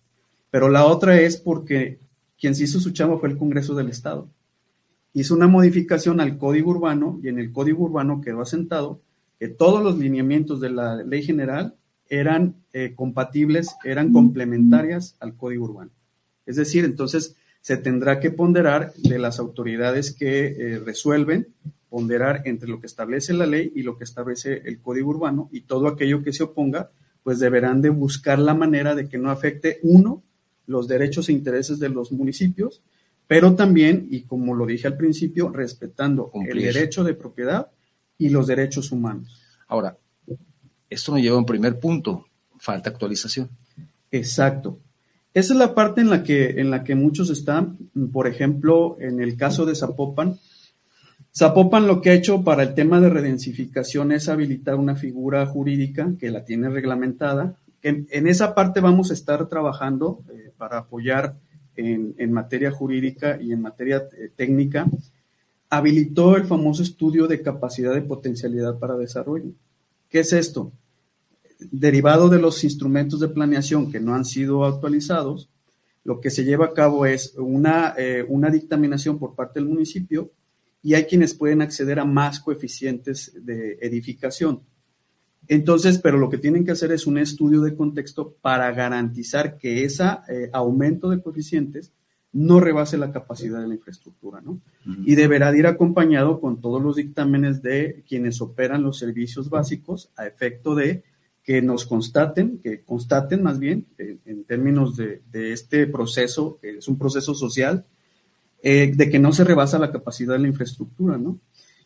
Pero 0.52 0.70
la 0.70 0.86
otra 0.86 1.20
es 1.20 1.38
porque 1.38 2.00
quien 2.40 2.56
se 2.56 2.66
hizo 2.66 2.80
su 2.80 2.92
chamba 2.92 3.18
fue 3.18 3.30
el 3.30 3.38
Congreso 3.38 3.74
del 3.74 3.90
Estado. 3.90 4.30
Hizo 5.14 5.34
una 5.34 5.48
modificación 5.48 6.20
al 6.20 6.38
Código 6.38 6.72
Urbano 6.72 7.20
y 7.24 7.30
en 7.30 7.40
el 7.40 7.52
Código 7.52 7.86
Urbano 7.86 8.22
quedó 8.22 8.42
asentado 8.42 9.02
que 9.40 9.48
todos 9.48 9.84
los 9.84 9.98
lineamientos 9.98 10.62
de 10.62 10.70
la 10.70 10.96
ley 10.98 11.24
general 11.24 11.76
eran 12.08 12.56
eh, 12.72 12.94
compatibles, 12.96 13.76
eran 13.84 14.14
complementarias 14.14 15.16
al 15.20 15.36
código 15.36 15.66
urbano. 15.66 15.92
Es 16.46 16.56
decir, 16.56 16.86
entonces 16.86 17.36
se 17.66 17.78
tendrá 17.78 18.20
que 18.20 18.30
ponderar 18.30 18.94
de 18.94 19.18
las 19.18 19.40
autoridades 19.40 20.14
que 20.14 20.46
eh, 20.46 20.78
resuelven 20.86 21.48
ponderar 21.90 22.44
entre 22.46 22.70
lo 22.70 22.80
que 22.80 22.86
establece 22.86 23.34
la 23.34 23.48
ley 23.48 23.72
y 23.74 23.82
lo 23.82 23.98
que 23.98 24.04
establece 24.04 24.62
el 24.66 24.80
código 24.80 25.10
urbano 25.10 25.50
y 25.52 25.62
todo 25.62 25.88
aquello 25.88 26.22
que 26.22 26.32
se 26.32 26.44
oponga, 26.44 26.92
pues 27.24 27.40
deberán 27.40 27.82
de 27.82 27.90
buscar 27.90 28.38
la 28.38 28.54
manera 28.54 28.94
de 28.94 29.10
que 29.10 29.18
no 29.18 29.32
afecte, 29.32 29.80
uno, 29.82 30.22
los 30.68 30.88
derechos 30.88 31.28
e 31.28 31.32
intereses 31.32 31.80
de 31.80 31.90
los 31.90 32.12
municipios, 32.12 32.84
pero 33.26 33.56
también, 33.56 34.10
y 34.12 34.22
como 34.22 34.54
lo 34.54 34.68
dije 34.68 34.86
al 34.86 34.96
principio, 34.96 35.50
respetando 35.50 36.32
el 36.48 36.62
derecho 36.62 37.04
de 37.04 37.16
propiedad 37.16 37.72
y 38.20 38.30
los 38.30 38.46
derechos 38.46 38.92
humanos. 38.92 39.42
Ahora, 39.68 39.98
esto 40.88 41.14
nos 41.14 41.22
lleva 41.22 41.38
a 41.38 41.40
un 41.40 41.48
primer 41.48 41.80
punto, 41.80 42.28
falta 42.60 42.92
actualización. 42.92 43.50
Exacto. 44.12 44.78
Esa 45.36 45.52
es 45.52 45.60
la 45.60 45.76
parte 45.76 46.00
en 46.00 46.10
la 46.10 46.24
que, 46.24 46.62
en 46.62 46.72
la 46.72 46.86
que 46.86 46.96
muchos 46.96 47.30
están, 47.30 47.78
por 48.14 48.26
ejemplo, 48.26 48.96
en 49.02 49.20
el 49.20 49.36
caso 49.36 49.66
de 49.66 49.76
Zapopan. 49.76 50.40
Zapopan 51.36 51.88
lo 51.88 52.00
que 52.00 52.12
ha 52.12 52.14
hecho 52.14 52.46
para 52.46 52.64
el 52.64 52.74
tema 52.74 53.02
de 53.02 53.10
redensificación 53.10 54.14
es 54.14 54.30
habilitar 54.30 54.76
una 54.76 54.96
figura 54.96 55.46
jurídica 55.46 56.14
que 56.18 56.32
la 56.32 56.46
tiene 56.46 56.70
reglamentada. 56.70 57.58
En, 57.84 58.08
en 58.12 58.28
esa 58.28 58.56
parte 58.56 58.80
vamos 58.80 59.12
a 59.12 59.14
estar 59.14 59.50
trabajando 59.50 60.24
eh, 60.30 60.54
para 60.58 60.78
apoyar 60.78 61.36
en, 61.76 62.16
en, 62.18 62.32
materia 62.32 62.72
jurídica 62.72 63.38
y 63.42 63.52
en 63.52 63.62
materia 63.62 64.08
eh, 64.18 64.30
técnica. 64.34 64.88
Habilitó 65.70 66.38
el 66.38 66.46
famoso 66.46 66.82
estudio 66.82 67.28
de 67.28 67.42
capacidad 67.42 67.94
de 67.94 68.04
potencialidad 68.04 68.80
para 68.80 68.96
desarrollo. 68.96 69.52
¿Qué 70.10 70.22
es 70.22 70.32
esto? 70.32 70.72
Derivado 71.60 72.30
de 72.30 72.40
los 72.40 72.64
instrumentos 72.64 73.20
de 73.20 73.30
planeación 73.30 73.92
que 73.92 74.00
no 74.00 74.16
han 74.16 74.26
sido 74.26 74.66
actualizados, 74.66 75.50
lo 76.04 76.22
que 76.22 76.30
se 76.30 76.44
lleva 76.44 76.68
a 76.68 76.74
cabo 76.74 77.06
es 77.06 77.34
una, 77.38 77.96
eh, 77.98 78.26
una 78.28 78.50
dictaminación 78.50 79.18
por 79.18 79.36
parte 79.36 79.60
del 79.60 79.70
municipio 79.70 80.32
y 80.84 80.94
hay 80.94 81.06
quienes 81.06 81.34
pueden 81.34 81.62
acceder 81.62 82.00
a 82.00 82.06
más 82.06 82.40
coeficientes 82.40 83.34
de 83.44 83.80
edificación. 83.82 84.62
Entonces, 85.48 86.00
pero 86.00 86.18
lo 86.18 86.30
que 86.30 86.38
tienen 86.38 86.66
que 86.66 86.72
hacer 86.72 86.92
es 86.92 87.08
un 87.08 87.18
estudio 87.18 87.62
de 87.62 87.76
contexto 87.76 88.36
para 88.42 88.72
garantizar 88.72 89.58
que 89.58 89.84
ese 89.84 90.04
eh, 90.28 90.50
aumento 90.54 91.10
de 91.10 91.22
coeficientes 91.22 91.92
no 92.34 92.60
rebase 92.60 92.98
la 92.98 93.12
capacidad 93.12 93.62
de 93.62 93.68
la 93.68 93.76
infraestructura, 93.76 94.42
¿no? 94.42 94.60
Y 95.06 95.16
deberá 95.16 95.56
ir 95.58 95.68
acompañado 95.68 96.42
con 96.42 96.60
todos 96.60 96.84
los 96.84 96.98
dictámenes 96.98 97.62
de 97.62 98.04
quienes 98.08 98.42
operan 98.42 98.84
los 98.84 99.00
servicios 99.00 99.50
básicos 99.50 100.12
a 100.18 100.28
efecto 100.28 100.76
de 100.76 101.04
que 101.46 101.62
nos 101.62 101.86
constaten, 101.86 102.58
que 102.58 102.84
constaten 102.84 103.44
más 103.44 103.60
bien, 103.60 103.86
eh, 104.00 104.18
en 104.26 104.46
términos 104.46 104.98
de, 104.98 105.22
este 105.32 105.86
proceso, 105.86 106.58
que 106.60 106.78
es 106.80 106.88
un 106.88 106.98
proceso 106.98 107.36
social, 107.36 107.86
eh, 108.64 108.92
de 108.94 109.10
que 109.12 109.20
no 109.20 109.32
se 109.32 109.44
rebasa 109.44 109.78
la 109.78 109.92
capacidad 109.92 110.34
de 110.34 110.40
la 110.40 110.48
infraestructura, 110.48 111.18
¿no? 111.18 111.38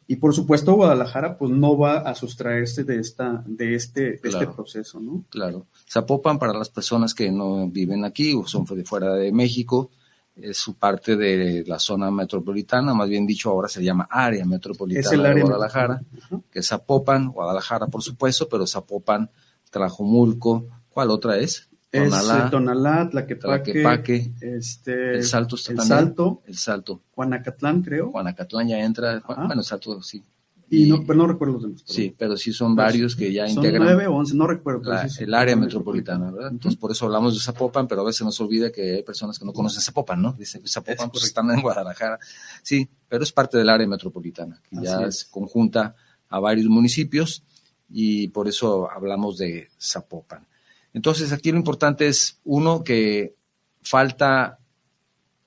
Y 0.08 0.16
por 0.16 0.34
supuesto, 0.34 0.74
Guadalajara, 0.74 1.38
pues 1.38 1.52
no 1.52 1.78
va 1.78 1.98
a 1.98 2.16
sustraerse 2.16 2.84
de, 2.84 3.00
esta, 3.00 3.44
de, 3.46 3.76
este, 3.76 4.20
este 4.24 4.48
proceso, 4.48 5.00
¿no? 5.00 5.26
Claro. 5.30 5.68
Zapopan, 5.88 6.40
para 6.40 6.54
las 6.54 6.70
personas 6.70 7.14
que 7.14 7.30
no 7.30 7.68
viven 7.68 8.06
aquí 8.06 8.34
o 8.34 8.48
son 8.48 8.64
de 8.66 8.86
fuera 8.86 9.14
de 9.14 9.32
México, 9.32 9.92
es 10.36 10.58
su 10.58 10.76
parte 10.76 11.18
de 11.18 11.66
la 11.68 11.80
zona 11.80 12.10
metropolitana, 12.10 12.94
más 12.94 13.10
bien 13.10 13.28
dicho, 13.28 13.50
ahora 13.50 13.68
se 13.68 13.84
llama 13.84 14.08
área 14.10 14.46
metropolitana 14.46 15.34
de 15.34 15.42
Guadalajara, 15.42 16.02
que 16.50 16.60
es 16.60 16.68
Zapopan, 16.68 17.30
Guadalajara, 17.30 17.88
por 17.88 18.02
supuesto, 18.02 18.48
pero 18.48 18.66
Zapopan 18.66 19.30
Trajomulco, 19.70 20.68
¿cuál 20.90 21.10
otra 21.12 21.38
es? 21.38 21.70
Tonalá, 21.92 22.46
es 22.46 22.52
Tonalá, 22.52 23.10
Tlaquepaque, 23.10 24.32
este, 24.42 25.16
el 25.16 25.24
Salto 25.24 25.56
está 25.56 25.72
el 25.72 25.82
Salto, 25.82 26.44
el 26.46 26.58
Salto, 26.58 27.02
Juanacatlán, 27.16 27.82
creo. 27.82 28.12
Juanacatlán 28.12 28.68
ya 28.68 28.80
entra, 28.80 29.24
bueno, 29.26 29.54
el 29.54 29.64
Salto 29.64 30.02
sí. 30.02 30.24
Y, 30.72 30.88
no, 30.88 31.04
pero 31.04 31.18
no 31.18 31.28
recuerdo 31.28 31.54
los 31.54 31.64
demás. 31.64 31.82
Sí, 31.84 32.14
pero 32.16 32.38
sí 32.38 32.54
son 32.54 32.76
varios 32.76 33.16
que 33.16 33.34
ya 33.34 33.48
son 33.48 33.58
integran. 33.58 33.88
nueve 33.88 34.06
o 34.06 34.14
once, 34.14 34.36
no 34.36 34.46
recuerdo. 34.46 34.92
el 35.20 35.34
área 35.34 35.56
metropolitana, 35.56 36.30
¿verdad? 36.30 36.52
Entonces, 36.52 36.80
por 36.80 36.92
eso 36.92 37.06
hablamos 37.06 37.34
de 37.34 37.40
Zapopan, 37.40 37.88
pero 37.88 38.02
a 38.02 38.04
veces 38.04 38.22
nos 38.22 38.40
olvida 38.40 38.72
que 38.72 38.98
hay 38.98 39.04
personas 39.04 39.40
que 39.40 39.46
no 39.46 39.52
conocen 39.52 39.82
Zapopan, 39.82 40.22
¿no? 40.22 40.34
Dicen 40.34 40.62
Zapopan, 40.68 41.10
pues 41.10 41.24
están 41.24 41.50
en 41.50 41.62
Guadalajara. 41.62 42.20
Sí, 42.62 42.88
pero 43.08 43.24
es 43.24 43.32
parte 43.32 43.58
del 43.58 43.68
área 43.68 43.88
metropolitana, 43.88 44.62
que 44.70 44.78
ya 44.84 45.02
es. 45.02 45.26
conjunta 45.26 45.96
a 46.30 46.40
varios 46.40 46.68
municipios 46.68 47.44
y 47.90 48.30
por 48.30 48.48
eso 48.48 48.90
hablamos 48.92 49.38
de 49.38 49.70
Zapopan. 49.80 50.46
Entonces, 50.94 51.32
aquí 51.32 51.52
lo 51.52 51.58
importante 51.58 52.08
es, 52.08 52.40
uno, 52.44 52.84
que 52.84 53.36
falta 53.82 54.60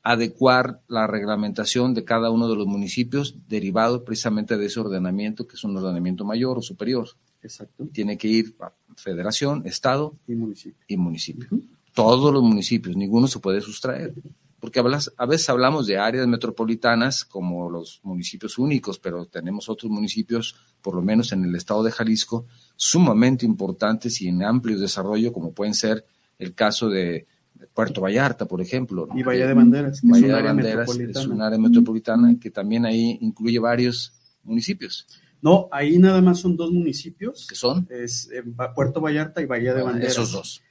adecuar 0.02 0.80
la 0.88 1.06
reglamentación 1.06 1.94
de 1.94 2.04
cada 2.04 2.30
uno 2.30 2.48
de 2.48 2.56
los 2.56 2.66
municipios 2.66 3.36
derivado 3.48 4.04
precisamente 4.04 4.56
de 4.56 4.66
ese 4.66 4.80
ordenamiento, 4.80 5.46
que 5.46 5.56
es 5.56 5.64
un 5.64 5.76
ordenamiento 5.76 6.24
mayor 6.24 6.58
o 6.58 6.62
superior. 6.62 7.08
Exacto. 7.42 7.86
Tiene 7.92 8.18
que 8.18 8.28
ir 8.28 8.54
a 8.60 8.72
federación, 8.96 9.62
estado 9.66 10.14
y 10.26 10.34
municipio. 10.34 10.84
Y 10.86 10.96
municipio. 10.96 11.48
Todos 11.94 12.32
los 12.32 12.42
municipios, 12.42 12.96
ninguno 12.96 13.26
se 13.26 13.38
puede 13.38 13.60
sustraer 13.60 14.14
porque 14.62 14.78
a 14.78 15.26
veces 15.26 15.48
hablamos 15.48 15.88
de 15.88 15.98
áreas 15.98 16.24
metropolitanas 16.28 17.24
como 17.24 17.68
los 17.68 17.98
municipios 18.04 18.58
únicos, 18.58 19.00
pero 19.00 19.26
tenemos 19.26 19.68
otros 19.68 19.90
municipios, 19.90 20.54
por 20.80 20.94
lo 20.94 21.02
menos 21.02 21.32
en 21.32 21.42
el 21.42 21.56
estado 21.56 21.82
de 21.82 21.90
Jalisco, 21.90 22.46
sumamente 22.76 23.44
importantes 23.44 24.22
y 24.22 24.28
en 24.28 24.40
amplio 24.44 24.78
desarrollo, 24.78 25.32
como 25.32 25.52
pueden 25.52 25.74
ser 25.74 26.06
el 26.38 26.54
caso 26.54 26.88
de 26.88 27.26
Puerto 27.74 28.02
Vallarta, 28.02 28.46
por 28.46 28.60
ejemplo. 28.60 29.08
Y 29.16 29.24
Bahía 29.24 29.48
de 29.48 29.54
Banderas. 29.54 29.98
Bahía 30.00 30.36
de 30.36 30.42
Banderas 30.42 30.96
es 30.96 31.26
un 31.26 31.42
área 31.42 31.58
metropolitana 31.58 32.36
que 32.40 32.52
también 32.52 32.86
ahí 32.86 33.18
incluye 33.20 33.58
varios 33.58 34.12
municipios. 34.44 35.08
No, 35.40 35.68
ahí 35.72 35.98
nada 35.98 36.22
más 36.22 36.38
son 36.38 36.56
dos 36.56 36.70
municipios. 36.70 37.48
¿Qué 37.48 37.56
son? 37.56 37.88
Es 37.90 38.30
eh, 38.32 38.44
Puerto 38.76 39.00
Vallarta 39.00 39.42
y 39.42 39.46
Bahía 39.46 39.74
de 39.74 39.80
ah, 39.80 39.84
Banderas. 39.86 40.12
Esos 40.12 40.30
dos. 40.30 40.62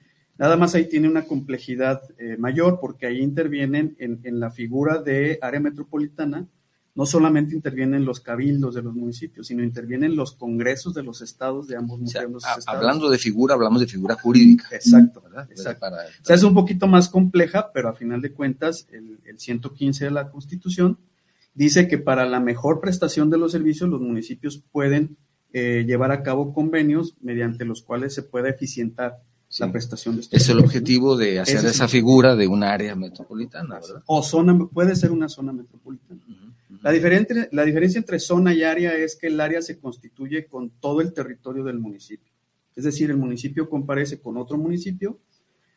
Nada 0.42 0.58
más 0.58 0.74
ahí 0.74 0.90
tiene 0.90 1.08
una 1.08 1.26
complejidad 1.26 2.02
eh, 2.18 2.36
mayor 2.36 2.80
porque 2.82 3.06
ahí 3.06 3.20
intervienen 3.20 3.96
en, 4.00 4.40
la 4.40 4.50
figura 4.50 4.98
de 4.98 5.38
área 5.40 5.60
metropolitana, 5.60 6.48
no 6.96 7.06
solamente 7.06 7.54
intervienen 7.54 8.06
los 8.06 8.22
cabildos 8.22 8.74
de 8.74 8.82
los 8.82 8.96
municipios, 8.96 9.46
sino 9.46 9.64
intervienen 9.64 10.16
los 10.16 10.32
congresos 10.32 10.96
de 10.96 11.04
los 11.04 11.22
estados 11.22 11.68
de 11.68 11.78
ambos 11.78 12.02
estados. 12.02 12.44
Hablando 12.66 13.08
de 13.08 13.20
figura, 13.20 13.54
hablamos 13.54 13.82
de 13.82 13.88
figura 13.88 14.16
jurídica. 14.16 14.66
Exacto, 14.72 15.22
¿verdad? 15.22 15.48
exacto. 15.52 15.86
o 15.86 16.26
sea, 16.26 16.36
es 16.36 16.42
un 16.42 16.56
poquito 16.56 16.88
más 16.88 17.08
compleja, 17.08 17.70
pero 17.72 17.90
a 17.90 17.94
final 17.94 18.20
de 18.20 18.34
cuentas, 18.34 18.88
el, 18.92 19.20
115 19.38 20.06
de 20.06 20.12
la 20.12 20.32
Constitución 20.32 20.98
dice 21.54 21.88
que 21.88 22.00
para 22.00 22.26
la 22.26 22.40
mejor 22.40 22.82
prestación 22.82 23.30
de 23.30 23.38
los 23.38 23.52
servicios, 23.52 23.92
los 23.92 24.02
municipios 24.02 24.58
pueden 24.72 25.18
eh, 25.54 25.84
llevar 25.86 26.12
a 26.12 26.24
cabo 26.24 26.52
convenios 26.52 27.16
mediante 27.22 27.64
los 27.64 27.84
cuales 27.84 28.16
se 28.16 28.24
pueda 28.24 28.50
eficientar 28.50 29.20
la 29.60 29.72
prestación 29.72 30.16
de 30.16 30.26
Es 30.32 30.50
el 30.50 30.60
objetivo 30.60 31.18
de 31.18 31.40
hacer 31.40 31.66
esa 31.66 31.88
figura 31.88 32.36
de 32.36 32.48
un 32.48 32.64
área 32.64 32.96
metropolitana, 32.96 33.80
¿verdad? 33.80 34.04
O 34.06 34.24
zona, 34.24 34.58
puede 34.68 34.96
ser 34.96 35.12
una 35.12 35.28
zona 35.28 35.52
metropolitana. 35.52 36.22
La, 36.82 36.92
diferente, 36.92 37.50
la 37.52 37.64
diferencia 37.64 38.00
entre 38.00 38.20
zona 38.20 38.54
y 38.54 38.64
área 38.64 38.94
es 38.94 39.16
que 39.16 39.28
el 39.28 39.40
área 39.40 39.62
se 39.62 39.80
constituye 39.80 40.46
con 40.46 40.70
todo 40.70 41.02
el 41.02 41.14
territorio 41.14 41.64
del 41.64 41.80
municipio. 41.80 42.32
Es 42.76 42.86
decir, 42.86 43.10
el 43.10 43.18
municipio 43.18 43.70
comparece 43.70 44.20
con 44.20 44.38
otro 44.38 44.58
municipio, 44.58 45.20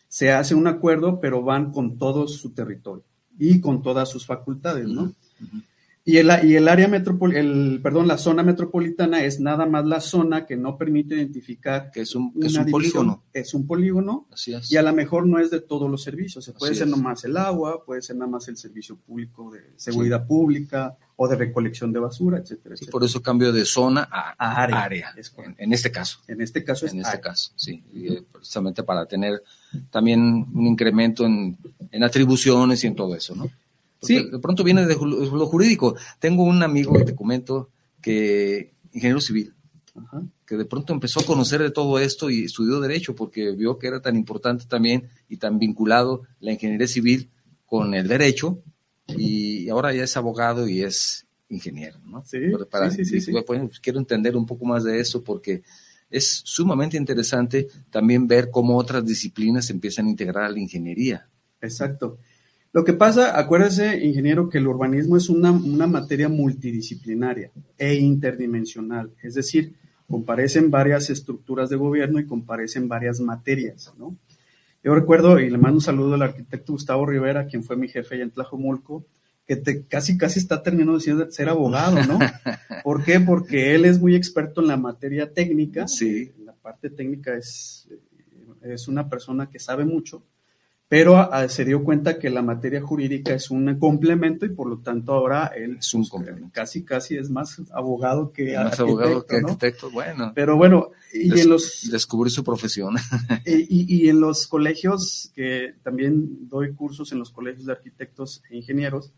se 0.09 0.33
hace 0.33 0.55
un 0.55 0.69
acuerdo, 0.69 1.21
pero 1.21 1.43
van 1.43 1.73
con 1.73 1.99
todo 1.99 2.29
su 2.29 2.51
territorio 2.51 3.05
y 3.39 3.61
con 3.61 3.83
todas 3.83 4.09
sus 4.09 4.25
facultades, 4.25 4.87
¿no? 4.87 5.13
Y 6.07 6.19
el, 6.19 6.31
y 6.45 6.55
el 6.55 6.69
área 6.69 6.87
metropolitana, 6.87 7.81
perdón, 7.83 8.07
la 8.07 8.19
zona 8.19 8.43
metropolitana 8.43 9.25
es 9.25 9.41
nada 9.41 9.65
más 9.65 9.87
la 9.87 10.01
zona 10.01 10.45
que 10.45 10.55
no 10.55 10.77
permite 10.77 11.15
identificar 11.15 11.91
que 11.91 12.03
es 12.03 12.15
un, 12.15 12.35
es 12.43 12.55
un 12.57 12.71
polígono. 12.71 13.23
Es 13.33 13.55
un 13.55 13.67
polígono. 13.67 14.29
Así 14.31 14.53
es. 14.53 14.71
Y 14.71 14.77
a 14.77 14.83
lo 14.83 14.93
mejor 14.93 15.27
no 15.27 15.39
es 15.39 15.51
de 15.51 15.61
todos 15.61 15.91
los 15.91 16.03
servicios. 16.03 16.53
puede 16.59 16.75
ser 16.75 16.89
nomás 16.89 17.25
el 17.25 17.39
agua, 17.39 17.83
puede 17.87 18.03
ser 18.03 18.17
nada 18.17 18.31
más 18.31 18.47
el 18.49 18.59
servicio 18.59 18.97
público 18.97 19.51
de 19.51 19.73
seguridad 19.77 20.27
pública 20.27 20.95
o 21.17 21.27
de 21.27 21.37
recolección 21.37 21.91
de 21.93 22.01
basura, 22.01 22.39
etcétera, 22.39 22.75
por 22.91 23.05
eso 23.05 23.23
cambio 23.23 23.53
de 23.53 23.65
zona 23.65 24.07
a, 24.11 24.35
área. 24.63 25.15
en, 25.57 25.73
este 25.73 25.91
caso. 25.91 26.19
En 26.27 26.43
este 26.43 26.65
caso 26.65 26.87
es 26.87 26.93
En 26.93 27.01
este 27.01 27.21
caso, 27.21 27.53
sí. 27.57 27.83
Eh, 27.95 28.23
precisamente 28.31 28.83
para 28.83 29.07
tener 29.07 29.43
también 29.91 30.21
un 30.53 30.67
incremento 30.67 31.25
en, 31.25 31.57
en 31.91 32.05
atribuciones 32.05 32.83
y 32.85 32.89
en 32.89 32.97
todo 32.97 33.15
eso, 33.15 33.35
¿no? 33.37 33.49
Sí. 34.05 34.29
De 34.31 34.39
pronto 34.39 34.63
viene 34.65 34.87
de 34.87 34.97
lo 34.97 35.47
jurídico. 35.47 35.97
Tengo 36.19 36.45
un 36.45 36.63
amigo 36.63 36.93
que 36.95 37.05
te 37.05 37.15
comento 37.15 37.71
que, 38.01 38.75
ingeniero 38.93 39.21
civil, 39.21 39.55
que 40.47 40.57
de 40.57 40.65
pronto 40.65 40.93
empezó 40.93 41.21
a 41.21 41.25
conocer 41.25 41.63
de 41.63 41.71
todo 41.71 41.99
esto 41.99 42.31
y 42.31 42.45
estudió 42.45 42.81
Derecho 42.81 43.15
porque 43.15 43.53
vio 43.53 43.79
que 43.79 43.87
era 43.87 44.01
tan 44.01 44.17
importante 44.17 44.67
también 44.67 45.09
y 45.29 45.37
tan 45.37 45.59
vinculado 45.59 46.23
la 46.41 46.53
ingeniería 46.53 46.89
civil 46.89 47.31
con 47.67 47.95
el 47.95 48.09
derecho 48.09 48.63
y 49.07 49.69
ahora 49.69 49.95
ya 49.95 50.05
es 50.05 50.17
abogado 50.17 50.69
y 50.69 50.83
es 50.83 51.27
ingeniero, 51.49 51.99
¿no? 52.07 52.25
Sí, 52.25 52.39
sí, 53.05 53.21
sí, 53.21 53.33
pues, 53.47 53.81
quiero 53.81 53.99
entender 53.99 54.37
un 54.37 54.47
poco 54.47 54.65
más 54.65 54.85
de 54.85 55.01
eso 55.01 55.23
porque 55.23 55.63
es 56.11 56.43
sumamente 56.45 56.97
interesante 56.97 57.69
también 57.91 58.27
ver 58.27 58.51
cómo 58.51 58.77
otras 58.77 59.05
disciplinas 59.05 59.71
empiezan 59.71 60.07
a 60.07 60.11
integrar 60.11 60.45
a 60.45 60.51
la 60.51 60.61
ingeniería. 60.61 61.29
Exacto. 61.61 62.19
Lo 62.75 62.85
que 62.85 62.93
pasa, 62.93 63.39
acuérdese, 63.39 64.05
ingeniero, 64.05 64.51
que 64.51 64.59
el 64.59 64.67
urbanismo 64.67 65.17
es 65.17 65.29
una, 65.29 65.53
una 65.53 65.87
materia 65.87 66.29
multidisciplinaria 66.29 67.53
e 67.79 67.95
interdimensional, 67.95 69.13
es 69.23 69.35
decir, 69.35 69.75
comparecen 70.09 70.73
varias 70.73 71.09
estructuras 71.09 71.71
de 71.71 71.77
gobierno 71.77 72.19
y 72.19 72.27
comparecen 72.27 72.89
varias 72.89 73.21
materias, 73.21 73.93
¿no? 73.97 74.17
Yo 74.83 74.93
recuerdo, 74.93 75.39
y 75.39 75.51
le 75.51 75.57
mando 75.57 75.77
un 75.77 75.83
saludo 75.83 76.15
al 76.15 76.23
arquitecto 76.23 76.73
Gustavo 76.73 77.07
Rivera, 77.07 77.47
quien 77.47 77.63
fue 77.63 77.77
mi 77.77 77.87
jefe 77.87 78.17
allá 78.17 78.25
en 78.25 78.33
Tlajomulco, 78.33 79.07
que 79.47 79.55
te, 79.55 79.85
casi 79.87 80.19
casi 80.19 80.41
está 80.41 80.61
terminando 80.61 80.99
de 80.99 81.31
ser 81.31 81.49
abogado, 81.49 82.05
¿no? 82.05 82.19
¿Por 82.83 83.05
qué? 83.05 83.21
Porque 83.21 83.77
él 83.77 83.85
es 83.85 84.01
muy 84.01 84.17
experto 84.17 84.61
en 84.61 84.67
la 84.67 84.77
materia 84.77 85.33
técnica. 85.33 85.87
Sí. 85.87 86.33
La 86.45 86.55
parte 86.55 86.91
técnica 86.91 87.37
es, 87.37 87.89
es 88.63 88.89
una 88.89 89.09
persona 89.09 89.49
que 89.49 89.61
sabe 89.61 89.85
mucho 89.85 90.25
pero 90.95 91.17
ah, 91.17 91.49
se 91.49 91.65
dio 91.65 91.83
cuenta 91.83 92.21
que 92.21 92.31
la 92.31 92.41
materia 92.41 92.81
jurídica 92.81 93.35
es 93.35 93.51
un 93.51 93.81
complemento 93.81 94.47
y 94.47 94.51
por 94.51 94.69
lo 94.69 94.79
tanto 94.79 95.13
ahora 95.13 95.47
él 95.49 95.79
es 95.81 95.93
un 95.93 96.07
pues, 96.07 96.25
casi 96.53 96.85
casi 96.85 97.17
es 97.17 97.31
más 97.31 97.61
abogado 97.73 98.31
que 98.31 98.55
más 98.55 98.79
abogado 98.79 99.27
que 99.27 99.39
arquitecto, 99.39 99.91
bueno. 99.91 100.31
Pero 100.37 100.57
bueno, 100.57 100.91
y 101.13 101.37
en 101.37 101.49
los 101.49 101.91
descubrir 101.91 102.31
su 102.31 102.45
profesión. 102.45 102.95
Y, 103.45 104.05
y, 104.05 104.09
en 104.09 104.21
los 104.21 104.47
colegios 104.47 105.33
que 105.35 105.75
también 105.83 106.49
doy 106.49 106.73
cursos 106.75 107.11
en 107.11 107.19
los 107.19 107.31
colegios 107.31 107.67
de 107.67 107.73
arquitectos 107.73 108.43
e 108.49 108.57
ingenieros. 108.59 109.11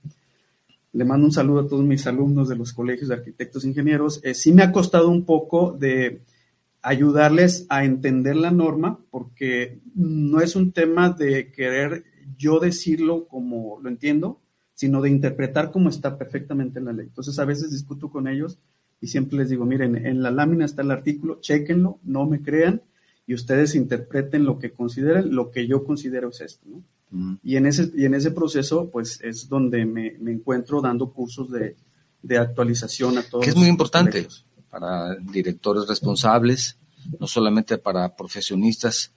Le 0.95 1.05
mando 1.05 1.27
un 1.27 1.33
saludo 1.33 1.61
a 1.61 1.69
todos 1.69 1.85
mis 1.85 2.07
alumnos 2.07 2.49
de 2.49 2.57
los 2.57 2.73
colegios 2.73 3.09
de 3.09 3.17
arquitectos 3.17 3.65
e 3.65 3.69
ingenieros. 3.69 4.21
Eh, 4.23 4.33
sí 4.33 4.51
me 4.51 4.63
ha 4.63 4.73
costado 4.73 5.11
un 5.11 5.27
poco 5.27 5.77
de 5.79 6.23
ayudarles 6.87 7.67
a 7.69 7.85
entender 7.85 8.37
la 8.37 8.53
norma, 8.53 9.01
porque 9.11 9.81
no 9.97 10.41
es 10.41 10.55
un 10.55 10.71
tema 10.71 11.11
de 11.11 11.51
querer 11.51 12.05
yo 12.39 12.61
decirlo 12.61 13.27
como 13.27 13.81
lo 13.83 13.89
entiendo, 13.89 14.41
sino 14.73 15.03
de 15.03 15.11
interpretar 15.11 15.73
como 15.73 15.89
está 15.89 16.17
perfectamente 16.17 16.79
en 16.79 16.85
la 16.85 16.93
ley. 16.93 17.07
Entonces, 17.07 17.41
a 17.41 17.45
veces 17.45 17.73
discuto 17.73 18.09
con 18.09 18.29
ellos 18.29 18.61
y 19.01 19.09
siempre 19.09 19.37
les 19.37 19.49
digo, 19.49 19.67
miren, 19.67 19.97
en 20.07 20.23
la 20.23 20.31
lámina 20.31 20.65
está 20.65 20.83
el 20.83 20.93
artículo, 20.93 21.41
chequenlo, 21.41 21.99
no 22.05 22.25
me 22.25 22.41
crean 22.41 22.83
y 23.27 23.35
ustedes 23.35 23.75
interpreten 23.75 24.45
lo 24.45 24.61
que 24.61 24.71
consideren, 24.71 25.35
lo 25.35 25.51
que 25.51 25.67
yo 25.67 25.83
considero 25.83 26.29
es 26.29 26.41
esto, 26.41 26.69
Y 27.43 27.57
en 27.57 27.67
ese, 27.67 27.91
y 27.97 28.05
en 28.05 28.15
ese 28.15 28.31
proceso, 28.31 28.91
pues 28.93 29.21
es 29.25 29.49
donde 29.49 29.85
me, 29.87 30.15
encuentro 30.31 30.81
dando 30.81 31.13
cursos 31.13 31.51
de, 31.51 31.75
actualización 32.39 33.19
a 33.19 33.23
todos. 33.23 33.45
Que 33.45 33.51
es 33.51 33.57
muy 33.57 33.67
importante 33.67 34.29
para 34.71 35.15
directores 35.17 35.87
responsables, 35.87 36.77
no 37.19 37.27
solamente 37.27 37.79
para 37.79 38.15
profesionistas 38.15 39.13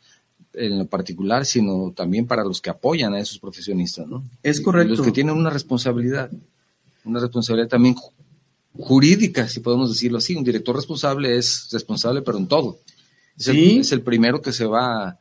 en 0.54 0.80
lo 0.80 0.86
particular, 0.86 1.46
sino 1.46 1.94
también 1.96 2.26
para 2.26 2.44
los 2.44 2.62
que 2.62 2.70
apoyan 2.70 3.14
a 3.14 3.20
esos 3.20 3.40
profesionistas, 3.40 4.08
¿no? 4.08 4.24
Es 4.44 4.62
correcto. 4.62 4.96
los 4.96 5.02
que 5.06 5.12
tienen 5.12 5.36
una 5.36 5.50
responsabilidad, 5.50 6.30
una 7.04 7.20
responsabilidad 7.20 7.70
también 7.70 7.96
jurídica, 8.78 9.48
si 9.48 9.60
podemos 9.60 9.90
decirlo 9.90 10.18
así. 10.18 10.36
Un 10.36 10.44
director 10.44 10.76
responsable 10.76 11.38
es 11.38 11.70
responsable, 11.72 12.22
pero 12.22 12.38
en 12.38 12.48
todo. 12.48 12.80
Es, 13.38 13.46
¿Sí? 13.46 13.76
el, 13.76 13.82
es 13.82 13.92
el, 13.92 14.02
primero 14.02 14.42
que 14.42 14.52
se 14.52 14.66
va 14.66 15.18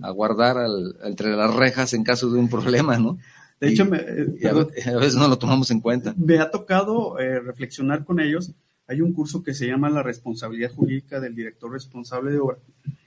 a, 0.00 0.10
guardar 0.10 0.56
entre 1.04 1.36
las 1.36 1.54
rejas 1.54 1.92
en 1.94 2.04
caso 2.04 2.30
de 2.30 2.38
un 2.38 2.48
problema, 2.48 2.98
¿no? 2.98 3.18
De 3.60 3.68
hecho, 3.68 3.84
a, 3.84 4.96
veces 4.98 5.14
no 5.14 5.28
lo 5.28 5.38
tomamos 5.38 5.70
en 5.70 5.80
cuenta. 5.80 6.14
Me 6.16 6.38
ha 6.38 6.50
tocado 6.50 7.18
eh, 7.20 7.38
reflexionar 7.38 8.04
con 8.04 8.18
ellos 8.18 8.50
hay 8.86 9.00
un 9.00 9.12
curso 9.12 9.42
que 9.42 9.54
se 9.54 9.66
llama 9.66 9.90
La 9.90 10.02
responsabilidad 10.02 10.72
jurídica 10.72 11.20
del 11.20 11.34
director 11.34 11.72
responsable 11.72 12.32
de 12.32 12.38
obra, 12.38 12.58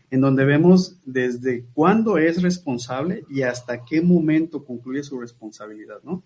en 0.09 0.21
donde 0.21 0.45
vemos 0.45 0.97
desde 1.05 1.65
cuándo 1.73 2.17
es 2.17 2.41
responsable 2.41 3.25
y 3.29 3.41
hasta 3.41 3.83
qué 3.83 4.01
momento 4.01 4.63
concluye 4.63 5.03
su 5.03 5.19
responsabilidad, 5.19 5.97
¿no? 6.03 6.23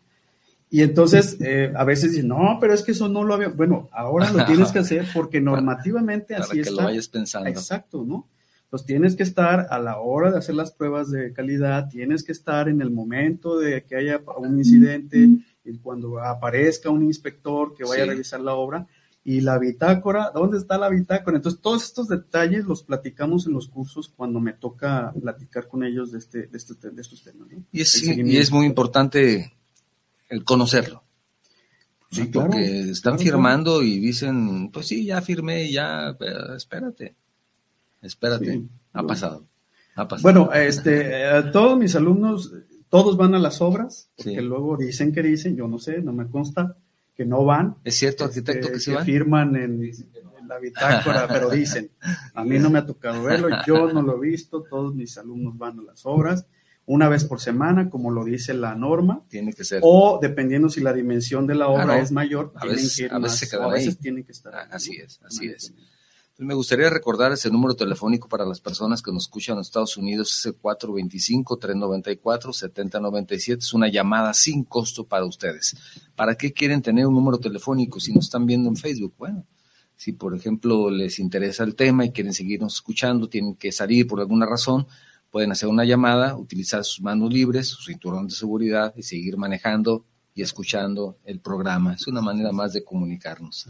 Y 0.71 0.83
entonces 0.83 1.37
eh, 1.39 1.73
a 1.75 1.83
veces 1.83 2.11
dicen, 2.11 2.27
no, 2.27 2.57
pero 2.61 2.73
es 2.73 2.83
que 2.83 2.91
eso 2.91 3.09
no 3.09 3.23
lo 3.23 3.33
había. 3.33 3.49
Bueno, 3.49 3.89
ahora 3.91 4.31
lo 4.31 4.45
tienes 4.45 4.71
que 4.71 4.79
hacer 4.79 5.05
porque 5.13 5.41
normativamente 5.41 6.35
así 6.35 6.49
Para 6.49 6.63
que 6.63 6.71
lo 6.71 6.83
vayas 6.83 7.07
pensando. 7.07 7.49
Exacto, 7.49 8.03
¿no? 8.05 8.27
Pues 8.69 8.85
tienes 8.85 9.15
que 9.15 9.23
estar 9.23 9.65
a 9.71 9.79
la 9.79 9.97
hora 9.97 10.29
de 10.29 10.37
hacer 10.37 10.53
las 10.53 10.71
pruebas 10.71 11.09
de 11.09 11.33
calidad, 11.33 11.89
tienes 11.89 12.23
que 12.23 12.31
estar 12.31 12.69
en 12.69 12.81
el 12.81 12.91
momento 12.91 13.57
de 13.57 13.83
que 13.83 13.95
haya 13.95 14.21
un 14.37 14.59
incidente, 14.59 15.27
y 15.65 15.77
cuando 15.79 16.19
aparezca 16.19 16.91
un 16.91 17.03
inspector 17.03 17.73
que 17.73 17.83
vaya 17.83 18.03
a 18.03 18.07
revisar 18.07 18.41
la 18.41 18.53
obra, 18.53 18.85
y 19.23 19.41
la 19.41 19.59
bitácora, 19.59 20.31
¿dónde 20.33 20.57
está 20.57 20.77
la 20.77 20.89
bitácora? 20.89 21.37
Entonces, 21.37 21.61
todos 21.61 21.83
estos 21.83 22.07
detalles 22.07 22.65
los 22.65 22.83
platicamos 22.83 23.45
en 23.47 23.53
los 23.53 23.67
cursos 23.67 24.11
cuando 24.15 24.39
me 24.39 24.53
toca 24.53 25.13
platicar 25.21 25.67
con 25.67 25.83
ellos 25.83 26.11
de, 26.11 26.19
este, 26.19 26.47
de, 26.47 26.57
este, 26.57 26.89
de 26.89 27.01
estos 27.01 27.23
temas. 27.23 27.47
Y, 27.71 27.81
es, 27.81 28.03
y 28.03 28.37
es 28.37 28.51
muy 28.51 28.65
importante 28.65 29.53
el 30.29 30.43
conocerlo. 30.43 31.03
Sí, 32.11 32.29
claro. 32.31 32.49
Porque 32.49 32.89
están 32.89 33.19
firmando 33.19 33.83
y 33.83 33.99
dicen, 33.99 34.71
pues 34.71 34.87
sí, 34.87 35.05
ya 35.05 35.21
firmé, 35.21 35.71
ya, 35.71 36.15
espérate, 36.55 37.15
espérate, 38.01 38.63
ha 38.93 39.03
pasado. 39.03 39.43
Ha 39.95 40.07
pasado. 40.07 40.23
Bueno, 40.23 40.51
este, 40.53 41.11
todos 41.51 41.77
mis 41.77 41.95
alumnos, 41.95 42.51
todos 42.89 43.15
van 43.15 43.35
a 43.35 43.39
las 43.39 43.61
obras, 43.61 44.09
porque 44.15 44.41
luego 44.41 44.75
dicen 44.75 45.13
que 45.13 45.21
dicen, 45.21 45.55
yo 45.55 45.67
no 45.67 45.77
sé, 45.77 46.01
no 46.01 46.13
me 46.13 46.27
consta, 46.27 46.75
que 47.19 47.25
no 47.25 47.43
van. 47.43 47.75
¿Es 47.83 47.95
cierto, 47.95 48.23
arquitecto, 48.23 48.67
este, 48.67 48.71
que 48.71 48.79
sí 48.79 48.95
firman 49.03 49.53
en, 49.57 49.91
la 50.47 50.57
bitácora, 50.57 51.27
pero 51.27 51.49
dicen, 51.49 51.91
a 52.33 52.45
mí 52.45 52.57
no 52.59 52.69
me 52.69 52.79
ha 52.79 52.85
tocado 52.85 53.21
verlo, 53.21 53.49
yo 53.67 53.91
no 53.91 54.01
lo 54.01 54.23
he 54.23 54.29
visto, 54.29 54.63
todos 54.63 54.95
mis 54.95 55.17
alumnos 55.17 55.57
van 55.57 55.79
a 55.79 55.81
las 55.81 56.05
obras 56.05 56.45
una 56.85 57.09
vez 57.09 57.25
por 57.25 57.41
semana, 57.41 57.89
como 57.89 58.09
lo 58.09 58.23
dice 58.23 58.53
la 58.53 58.73
norma. 58.73 59.21
Tiene 59.27 59.51
que 59.51 59.65
ser. 59.65 59.81
O 59.83 60.17
dependiendo 60.21 60.69
si 60.69 60.79
la 60.79 60.93
dimensión 60.93 61.45
de 61.45 61.55
la 61.55 61.67
obra 61.67 61.99
es 61.99 62.09
mayor, 62.09 62.53
a 62.55 62.65
veces, 62.65 62.95
que 62.95 63.03
ir 63.03 63.13
a 63.13 63.19
veces, 63.19 63.53
a 63.53 63.67
veces 63.67 63.97
tienen 63.99 64.23
que 64.23 64.31
estar. 64.31 64.55
Ah, 64.55 64.69
así 64.71 64.95
es, 64.95 65.19
así 65.25 65.49
es. 65.49 65.73
Me 66.41 66.53
gustaría 66.53 66.89
recordar 66.89 67.33
ese 67.33 67.49
número 67.49 67.75
telefónico 67.75 68.29
para 68.29 68.45
las 68.45 68.61
personas 68.61 69.01
que 69.01 69.11
nos 69.11 69.23
escuchan 69.23 69.57
en 69.57 69.61
Estados 69.61 69.97
Unidos, 69.97 70.39
es 70.39 70.45
el 70.45 70.57
425-394-7097. 70.61 73.57
Es 73.57 73.73
una 73.73 73.89
llamada 73.89 74.33
sin 74.33 74.63
costo 74.63 75.03
para 75.03 75.25
ustedes. 75.25 75.75
¿Para 76.15 76.35
qué 76.35 76.53
quieren 76.53 76.81
tener 76.81 77.07
un 77.07 77.15
número 77.15 77.39
telefónico 77.39 77.99
si 77.99 78.13
nos 78.13 78.23
están 78.23 78.45
viendo 78.45 78.69
en 78.69 78.77
Facebook? 78.77 79.15
Bueno, 79.17 79.45
si 79.97 80.13
por 80.13 80.33
ejemplo 80.33 80.89
les 80.89 81.19
interesa 81.19 81.65
el 81.65 81.75
tema 81.75 82.05
y 82.05 82.13
quieren 82.13 82.33
seguirnos 82.33 82.75
escuchando, 82.75 83.27
tienen 83.27 83.55
que 83.55 83.73
salir 83.73 84.07
por 84.07 84.21
alguna 84.21 84.45
razón, 84.45 84.87
pueden 85.31 85.51
hacer 85.51 85.67
una 85.67 85.83
llamada, 85.83 86.37
utilizar 86.37 86.85
sus 86.85 87.01
manos 87.01 87.33
libres, 87.33 87.67
su 87.67 87.83
cinturón 87.83 88.27
de 88.27 88.35
seguridad 88.35 88.93
y 88.95 89.03
seguir 89.03 89.35
manejando 89.35 90.05
y 90.39 90.41
escuchando 90.41 91.17
el 91.25 91.41
programa. 91.41 91.95
Es 91.95 92.07
una 92.07 92.21
manera 92.21 92.53
más 92.53 92.71
de 92.71 92.81
comunicarnos. 92.81 93.67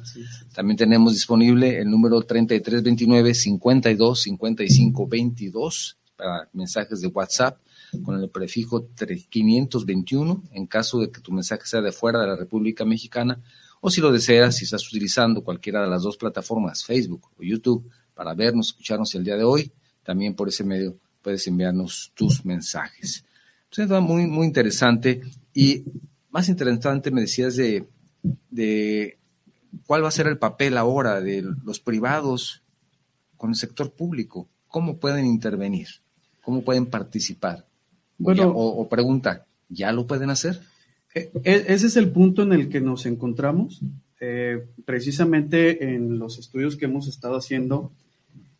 También 0.53 0.77
tenemos 0.77 1.13
disponible 1.13 1.79
el 1.79 1.89
número 1.89 2.21
3329 2.21 3.33
52 3.33 4.21
55 4.21 5.07
22 5.07 5.97
para 6.15 6.47
mensajes 6.53 7.01
de 7.01 7.07
WhatsApp 7.07 7.57
con 8.03 8.21
el 8.21 8.29
prefijo 8.29 8.87
521 8.95 10.43
en 10.51 10.67
caso 10.67 10.99
de 10.99 11.09
que 11.09 11.21
tu 11.21 11.31
mensaje 11.31 11.63
sea 11.65 11.81
de 11.81 11.91
fuera 11.91 12.21
de 12.21 12.27
la 12.27 12.35
República 12.35 12.85
Mexicana 12.85 13.39
o 13.81 13.89
si 13.89 13.99
lo 13.99 14.11
deseas, 14.11 14.57
si 14.57 14.65
estás 14.65 14.87
utilizando 14.87 15.43
cualquiera 15.43 15.81
de 15.81 15.89
las 15.89 16.03
dos 16.03 16.17
plataformas, 16.17 16.83
Facebook 16.83 17.31
o 17.35 17.41
YouTube, 17.41 17.89
para 18.13 18.35
vernos, 18.35 18.67
escucharnos 18.67 19.15
el 19.15 19.23
día 19.23 19.37
de 19.37 19.43
hoy, 19.43 19.71
también 20.03 20.35
por 20.35 20.49
ese 20.49 20.63
medio 20.63 20.97
puedes 21.23 21.47
enviarnos 21.47 22.11
tus 22.13 22.45
mensajes. 22.45 23.25
Es 23.75 23.89
muy, 23.89 24.27
muy 24.27 24.45
interesante 24.45 25.21
y 25.53 25.83
más 26.31 26.49
interesante 26.49 27.11
me 27.11 27.21
decías 27.21 27.55
de, 27.55 27.87
de 28.49 29.17
cuál 29.85 30.03
va 30.03 30.07
a 30.07 30.11
ser 30.11 30.27
el 30.27 30.37
papel 30.37 30.77
ahora 30.77 31.21
de 31.21 31.43
los 31.63 31.79
privados 31.79 32.61
con 33.37 33.51
el 33.51 33.55
sector 33.55 33.91
público. 33.91 34.47
¿Cómo 34.67 34.97
pueden 34.97 35.25
intervenir? 35.25 35.87
¿Cómo 36.43 36.61
pueden 36.61 36.85
participar? 36.85 37.65
Bueno, 38.17 38.51
o, 38.53 38.87
pregunta, 38.89 39.45
¿ya 39.69 39.91
lo 39.91 40.05
pueden 40.05 40.29
hacer? 40.29 40.59
E, 41.15 41.31
e, 41.43 41.65
ese 41.69 41.87
es 41.87 41.95
el 41.95 42.09
punto 42.09 42.43
en 42.43 42.53
el 42.53 42.69
que 42.69 42.81
nos 42.81 43.05
encontramos. 43.05 43.79
Eh, 44.19 44.65
precisamente 44.85 45.93
en 45.95 46.19
los 46.19 46.37
estudios 46.37 46.75
que 46.75 46.85
hemos 46.85 47.07
estado 47.07 47.37
haciendo 47.37 47.91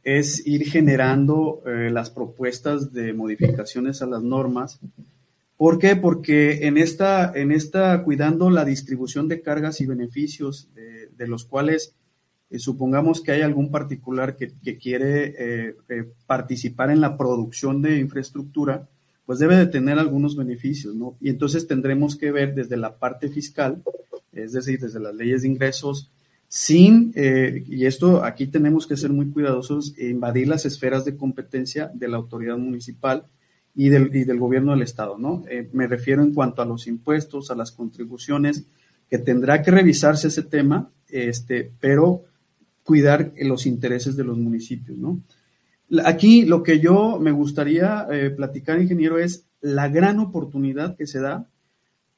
es 0.03 0.47
ir 0.47 0.65
generando 0.65 1.61
eh, 1.67 1.89
las 1.91 2.09
propuestas 2.09 2.93
de 2.93 3.11
modificaciones 3.11 4.01
a 4.01 4.05
las 4.05 4.23
normas 4.23 4.79
¿Por 5.59 5.77
qué? 5.77 5.97
Porque 5.97 6.67
en 6.67 6.77
esta, 6.77 7.33
en 7.35 7.51
esta 7.51 8.01
cuidando 8.03 8.49
la 8.49 8.63
distribución 8.63 9.27
de 9.27 9.41
cargas 9.41 9.81
y 9.81 9.85
beneficios 9.85 10.69
de, 10.73 11.27
los 11.27 11.43
cuales 11.43 11.93
eh, 12.49 12.59
supongamos 12.59 13.19
que 13.19 13.33
hay 13.33 13.41
algún 13.41 13.69
particular 13.69 14.37
que, 14.37 14.77
quiere 14.77 15.35
eh, 15.37 15.75
eh, 15.89 16.05
participar 16.25 16.91
en 16.91 17.01
la 17.01 17.17
producción 17.17 17.81
de 17.81 17.99
infraestructura, 17.99 18.87
pues 19.25 19.39
debe 19.39 19.57
de 19.57 19.65
tener 19.65 19.99
algunos 19.99 20.37
beneficios, 20.37 20.95
¿no? 20.95 21.17
Y 21.19 21.27
entonces 21.27 21.67
tendremos 21.67 22.15
que 22.15 22.31
ver 22.31 22.55
desde 22.55 22.77
la 22.77 22.95
parte 22.95 23.27
fiscal, 23.27 23.83
es 24.31 24.53
decir, 24.53 24.79
desde 24.79 25.01
las 25.01 25.13
leyes 25.13 25.41
de 25.41 25.49
ingresos, 25.49 26.09
sin, 26.47 27.11
y 27.13 27.85
esto 27.85 28.23
aquí 28.23 28.47
tenemos 28.47 28.87
que 28.87 28.95
ser 28.95 29.09
muy 29.09 29.29
cuidadosos, 29.29 29.93
e 29.97 30.07
invadir 30.07 30.47
las 30.47 30.65
esferas 30.65 31.03
de 31.03 31.17
competencia 31.17 31.91
de 31.93 32.07
la 32.07 32.15
autoridad 32.15 32.57
municipal 32.57 33.25
y 33.75 33.89
del, 33.89 34.13
y 34.15 34.23
del 34.23 34.39
gobierno 34.39 34.71
del 34.71 34.81
Estado, 34.81 35.17
¿no? 35.17 35.43
Eh, 35.49 35.69
me 35.73 35.87
refiero 35.87 36.21
en 36.21 36.33
cuanto 36.33 36.61
a 36.61 36.65
los 36.65 36.87
impuestos, 36.87 37.51
a 37.51 37.55
las 37.55 37.71
contribuciones, 37.71 38.65
que 39.09 39.17
tendrá 39.17 39.61
que 39.61 39.71
revisarse 39.71 40.27
ese 40.27 40.43
tema, 40.43 40.89
este, 41.09 41.71
pero 41.79 42.23
cuidar 42.83 43.31
los 43.41 43.65
intereses 43.65 44.15
de 44.15 44.23
los 44.23 44.37
municipios, 44.37 44.97
¿no? 44.97 45.19
Aquí 46.05 46.45
lo 46.45 46.61
que 46.61 46.79
yo 46.79 47.19
me 47.19 47.31
gustaría 47.31 48.05
eh, 48.11 48.29
platicar, 48.29 48.79
ingeniero, 48.79 49.17
es 49.17 49.45
la 49.61 49.87
gran 49.87 50.19
oportunidad 50.19 50.95
que 50.95 51.07
se 51.07 51.19
da 51.19 51.47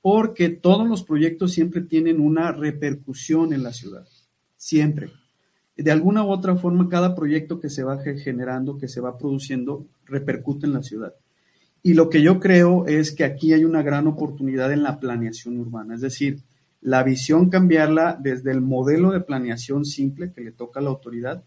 porque 0.01 0.49
todos 0.49 0.87
los 0.87 1.03
proyectos 1.03 1.53
siempre 1.53 1.81
tienen 1.81 2.19
una 2.19 2.51
repercusión 2.51 3.53
en 3.53 3.63
la 3.63 3.71
ciudad, 3.71 4.07
siempre. 4.57 5.11
De 5.77 5.91
alguna 5.91 6.23
u 6.23 6.31
otra 6.31 6.55
forma, 6.55 6.89
cada 6.89 7.15
proyecto 7.15 7.59
que 7.59 7.69
se 7.69 7.83
va 7.83 7.99
generando, 7.99 8.77
que 8.77 8.87
se 8.87 8.99
va 8.99 9.17
produciendo, 9.17 9.85
repercute 10.05 10.65
en 10.65 10.73
la 10.73 10.83
ciudad. 10.83 11.13
Y 11.83 11.93
lo 11.93 12.09
que 12.09 12.21
yo 12.21 12.39
creo 12.39 12.85
es 12.85 13.11
que 13.11 13.23
aquí 13.23 13.53
hay 13.53 13.65
una 13.65 13.81
gran 13.81 14.07
oportunidad 14.07 14.71
en 14.71 14.83
la 14.83 14.99
planeación 14.99 15.59
urbana, 15.59 15.95
es 15.95 16.01
decir, 16.01 16.39
la 16.81 17.03
visión 17.03 17.49
cambiarla 17.49 18.17
desde 18.19 18.51
el 18.51 18.61
modelo 18.61 19.11
de 19.11 19.21
planeación 19.21 19.85
simple 19.85 20.31
que 20.31 20.41
le 20.41 20.51
toca 20.51 20.79
a 20.79 20.83
la 20.83 20.89
autoridad 20.89 21.43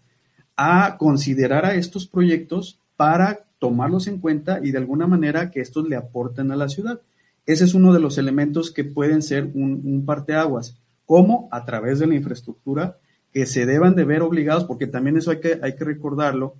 a 0.56 0.96
considerar 0.96 1.66
a 1.66 1.74
estos 1.74 2.06
proyectos 2.06 2.78
para 2.96 3.40
tomarlos 3.58 4.06
en 4.06 4.18
cuenta 4.18 4.60
y 4.62 4.70
de 4.70 4.78
alguna 4.78 5.06
manera 5.06 5.50
que 5.50 5.60
estos 5.60 5.88
le 5.88 5.96
aporten 5.96 6.52
a 6.52 6.56
la 6.56 6.68
ciudad. 6.68 7.00
Ese 7.46 7.64
es 7.64 7.74
uno 7.74 7.92
de 7.92 8.00
los 8.00 8.18
elementos 8.18 8.70
que 8.70 8.84
pueden 8.84 9.22
ser 9.22 9.50
un, 9.54 10.04
parteaguas, 10.06 10.78
como 11.04 11.48
a 11.50 11.64
través 11.64 11.98
de 11.98 12.06
la 12.06 12.14
infraestructura 12.14 12.96
que 13.32 13.46
se 13.46 13.66
deban 13.66 13.96
de 13.96 14.04
ver 14.04 14.22
obligados, 14.22 14.64
porque 14.64 14.86
también 14.86 15.16
eso 15.16 15.32
hay 15.32 15.40
que, 15.40 15.58
hay 15.60 15.74
que 15.74 15.84
recordarlo, 15.84 16.54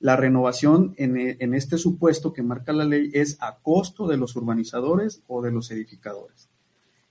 la 0.00 0.16
renovación 0.16 0.94
en, 0.96 1.16
en, 1.16 1.54
este 1.54 1.76
supuesto 1.76 2.32
que 2.32 2.42
marca 2.42 2.72
la 2.72 2.84
ley 2.84 3.10
es 3.14 3.36
a 3.40 3.56
costo 3.56 4.06
de 4.06 4.16
los 4.16 4.36
urbanizadores 4.36 5.22
o 5.26 5.42
de 5.42 5.50
los 5.50 5.70
edificadores. 5.70 6.48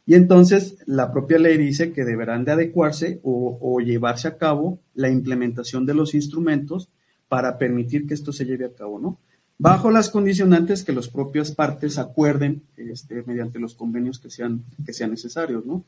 Y 0.05 0.15
entonces 0.15 0.77
la 0.85 1.11
propia 1.11 1.37
ley 1.37 1.57
dice 1.57 1.91
que 1.91 2.05
deberán 2.05 2.45
de 2.45 2.53
adecuarse 2.53 3.19
o, 3.23 3.57
o 3.61 3.79
llevarse 3.81 4.29
a 4.29 4.37
cabo 4.37 4.79
la 4.93 5.09
implementación 5.09 5.85
de 5.85 5.93
los 5.93 6.13
instrumentos 6.13 6.87
para 7.27 7.57
permitir 7.57 8.07
que 8.07 8.13
esto 8.13 8.31
se 8.31 8.45
lleve 8.45 8.65
a 8.65 8.73
cabo, 8.73 8.99
¿no? 8.99 9.17
Bajo 9.59 9.89
las 9.89 10.09
condicionantes 10.09 10.83
que 10.83 10.93
las 10.93 11.07
propias 11.07 11.51
partes 11.51 11.97
acuerden 11.97 12.61
este, 12.77 13.23
mediante 13.25 13.59
los 13.59 13.73
convenios 13.73 14.19
que 14.19 14.29
sean, 14.29 14.63
que 14.85 14.93
sean 14.93 15.11
necesarios, 15.11 15.65
¿no? 15.65 15.83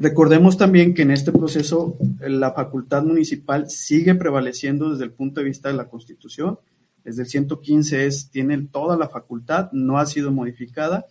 Recordemos 0.00 0.56
también 0.56 0.94
que 0.94 1.02
en 1.02 1.10
este 1.10 1.30
proceso 1.30 1.98
la 2.20 2.52
facultad 2.52 3.02
municipal 3.02 3.68
sigue 3.68 4.14
prevaleciendo 4.14 4.90
desde 4.90 5.04
el 5.04 5.12
punto 5.12 5.40
de 5.40 5.46
vista 5.46 5.68
de 5.68 5.74
la 5.74 5.90
Constitución. 5.90 6.58
Desde 7.04 7.24
el 7.24 7.28
115 7.28 8.06
es, 8.06 8.30
tiene 8.30 8.56
toda 8.72 8.96
la 8.96 9.10
facultad, 9.10 9.70
no 9.72 9.98
ha 9.98 10.06
sido 10.06 10.32
modificada 10.32 11.04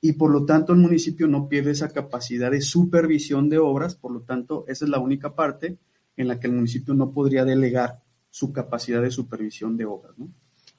y 0.00 0.12
por 0.12 0.30
lo 0.30 0.46
tanto 0.46 0.72
el 0.72 0.78
municipio 0.78 1.26
no 1.26 1.48
pierde 1.50 1.72
esa 1.72 1.92
capacidad 1.92 2.50
de 2.50 2.62
supervisión 2.62 3.50
de 3.50 3.58
obras, 3.58 3.94
por 3.94 4.10
lo 4.10 4.22
tanto 4.22 4.64
esa 4.68 4.86
es 4.86 4.90
la 4.90 5.00
única 5.00 5.34
parte 5.34 5.76
en 6.16 6.26
la 6.26 6.40
que 6.40 6.46
el 6.46 6.54
municipio 6.54 6.94
no 6.94 7.12
podría 7.12 7.44
delegar 7.44 8.00
su 8.30 8.54
capacidad 8.54 9.02
de 9.02 9.10
supervisión 9.10 9.76
de 9.76 9.84
obras. 9.84 10.14
¿no? 10.16 10.30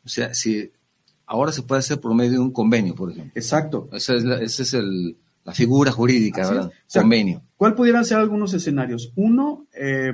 O 0.04 0.10
sea, 0.10 0.34
si 0.34 0.72
ahora 1.28 1.52
se 1.52 1.62
puede 1.62 1.78
hacer 1.78 2.00
por 2.00 2.16
medio 2.16 2.32
de 2.32 2.40
un 2.40 2.52
convenio, 2.52 2.96
por 2.96 3.12
ejemplo. 3.12 3.34
Exacto. 3.36 3.88
Es 3.94 4.10
la, 4.10 4.42
esa 4.42 4.64
es 4.64 4.74
el, 4.74 5.16
la 5.44 5.54
figura 5.54 5.92
jurídica, 5.92 6.48
¿verdad? 6.48 6.66
O 6.68 6.72
sea, 6.86 7.02
convenio. 7.02 7.44
¿Cuál 7.58 7.76
pudieran 7.76 8.06
ser 8.06 8.18
algunos 8.18 8.54
escenarios? 8.54 9.12
Uno, 9.16 9.68
eh, 9.74 10.14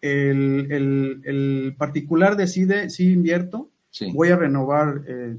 el, 0.00 0.66
el, 0.70 1.20
el, 1.24 1.74
particular 1.76 2.36
decide, 2.36 2.90
si 2.90 3.12
invierto, 3.12 3.70
sí. 3.90 4.12
voy 4.12 4.28
a 4.28 4.36
renovar 4.36 5.02
eh, 5.06 5.36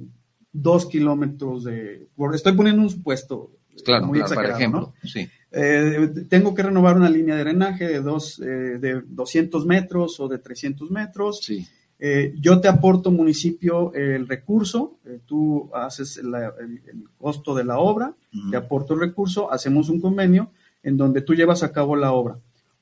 dos 0.51 0.85
kilómetros 0.85 1.63
de... 1.63 2.09
Estoy 2.33 2.53
poniendo 2.53 2.81
un 2.81 2.89
supuesto. 2.89 3.51
Claro, 3.85 4.07
muy 4.07 4.19
claro, 4.19 4.35
por 4.35 4.45
ejemplo. 4.45 4.93
¿no? 5.01 5.07
Sí. 5.07 5.29
Eh, 5.51 6.09
tengo 6.29 6.53
que 6.53 6.63
renovar 6.63 6.97
una 6.97 7.09
línea 7.09 7.35
de 7.35 7.43
drenaje 7.43 7.87
de, 7.87 8.01
dos, 8.01 8.39
eh, 8.39 8.77
de 8.79 9.01
200 9.05 9.65
metros 9.65 10.19
o 10.19 10.27
de 10.27 10.37
300 10.37 10.91
metros. 10.91 11.39
Sí. 11.41 11.67
Eh, 12.01 12.33
yo 12.39 12.61
te 12.61 12.69
aporto, 12.69 13.11
municipio, 13.11 13.93
el 13.93 14.25
recurso, 14.27 14.99
eh, 15.05 15.19
tú 15.25 15.69
haces 15.73 16.23
la, 16.23 16.53
el, 16.59 16.81
el, 16.87 17.03
costo 17.17 17.53
de 17.53 17.65
la 17.65 17.77
obra, 17.79 18.07
uh 18.07 18.37
-huh. 18.37 18.51
te 18.51 18.57
aporto 18.57 18.93
el 18.93 19.01
recurso, 19.01 19.51
hacemos 19.51 19.89
un 19.89 19.99
convenio 19.99 20.49
en 20.81 20.95
donde 20.95 21.21
tú 21.21 21.33
llevas 21.33 21.61
a 21.61 21.73
cabo 21.73 21.97
la 21.97 22.13
obra. 22.13 22.37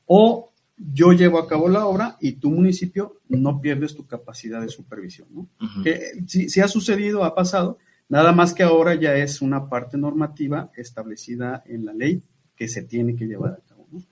O 0.05 0.51
yo 0.77 1.11
llevo 1.13 1.39
a 1.39 1.47
cabo 1.47 1.67
la 1.67 1.87
obra 1.87 2.17
y 2.21 2.33
tu 2.33 2.51
municipio 2.51 3.17
no 3.27 3.59
pierdes 3.59 3.95
tu 3.95 4.05
capacidad 4.05 4.61
de 4.61 4.69
supervisión. 4.69 5.27
¿no? 5.31 5.41
Uh 5.41 5.65
-huh. 5.65 5.83
que, 5.83 5.99
si, 6.27 6.49
si 6.49 6.61
ha 6.61 6.67
sucedido, 6.67 7.23
ha 7.23 7.33
pasado, 7.33 7.79
nada 8.09 8.31
más 8.31 8.53
que 8.53 8.61
ahora 8.61 8.93
ya 8.93 9.15
es 9.15 9.41
una 9.41 9.67
parte 9.67 9.97
normativa 9.97 10.69
establecida 10.77 11.63
en 11.65 11.85
la 11.85 11.93
ley 11.93 12.21
que 12.55 12.67
se 12.67 12.83
tiene 12.83 13.15
que 13.15 13.25
llevar 13.25 13.53
a 13.53 13.67
cabo. 13.67 13.87
¿no? 13.91 14.03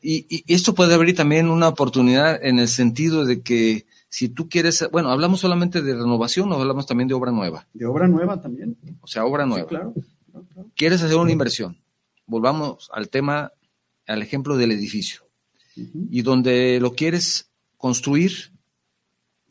Y, 0.00 0.24
y, 0.28 0.54
esto 0.54 0.74
puede 0.74 0.94
abrir 0.94 1.14
también 1.14 1.48
una 1.48 1.68
oportunidad 1.68 2.42
en 2.42 2.58
el 2.58 2.68
sentido 2.68 3.26
de 3.26 3.42
que 3.42 3.84
si 4.14 4.28
tú 4.28 4.48
quieres, 4.48 4.88
bueno, 4.92 5.10
hablamos 5.10 5.40
solamente 5.40 5.82
de 5.82 5.92
renovación 5.92 6.52
o 6.52 6.54
hablamos 6.54 6.86
también 6.86 7.08
de 7.08 7.14
obra 7.14 7.32
nueva. 7.32 7.66
De 7.74 7.84
obra 7.84 8.06
nueva 8.06 8.40
también. 8.40 8.76
O 9.00 9.08
sea, 9.08 9.24
obra 9.24 9.44
nueva. 9.44 9.64
Sí, 9.64 9.70
claro, 9.70 9.92
claro, 10.30 10.46
claro. 10.54 10.70
Quieres 10.76 11.02
hacer 11.02 11.16
una 11.16 11.32
inversión. 11.32 11.82
Volvamos 12.24 12.90
al 12.92 13.08
tema, 13.08 13.50
al 14.06 14.22
ejemplo 14.22 14.56
del 14.56 14.70
edificio. 14.70 15.22
Uh 15.76 15.80
-huh. 15.80 16.08
Y 16.12 16.22
donde 16.22 16.78
lo 16.80 16.92
quieres 16.92 17.50
construir, 17.76 18.52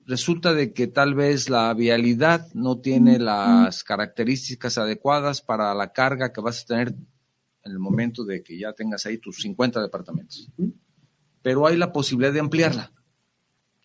resulta 0.06 0.54
de 0.54 0.72
que 0.72 0.88
tal 0.88 1.14
vez 1.14 1.50
la 1.50 1.74
vialidad 1.74 2.48
no 2.54 2.78
tiene 2.78 3.20
las 3.20 3.84
características 3.84 4.78
adecuadas 4.78 5.42
para 5.42 5.74
la 5.74 5.92
carga 5.92 6.32
que 6.32 6.40
vas 6.40 6.62
a 6.62 6.68
tener 6.68 6.96
en 7.66 7.72
el 7.74 7.80
momento 7.80 8.24
de 8.24 8.42
que 8.42 8.58
ya 8.58 8.72
tengas 8.72 9.06
ahí 9.06 9.18
tus 9.18 9.42
50 9.42 9.82
departamentos. 9.82 10.50
Pero 11.42 11.68
hay 11.68 11.76
la 11.76 11.92
posibilidad 11.92 12.32
de 12.32 12.40
ampliarla. 12.40 12.94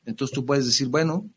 Entonces 0.08 0.34
tú 0.34 0.46
puedes 0.46 0.64
decir, 0.64 0.88
bueno, 0.88 1.28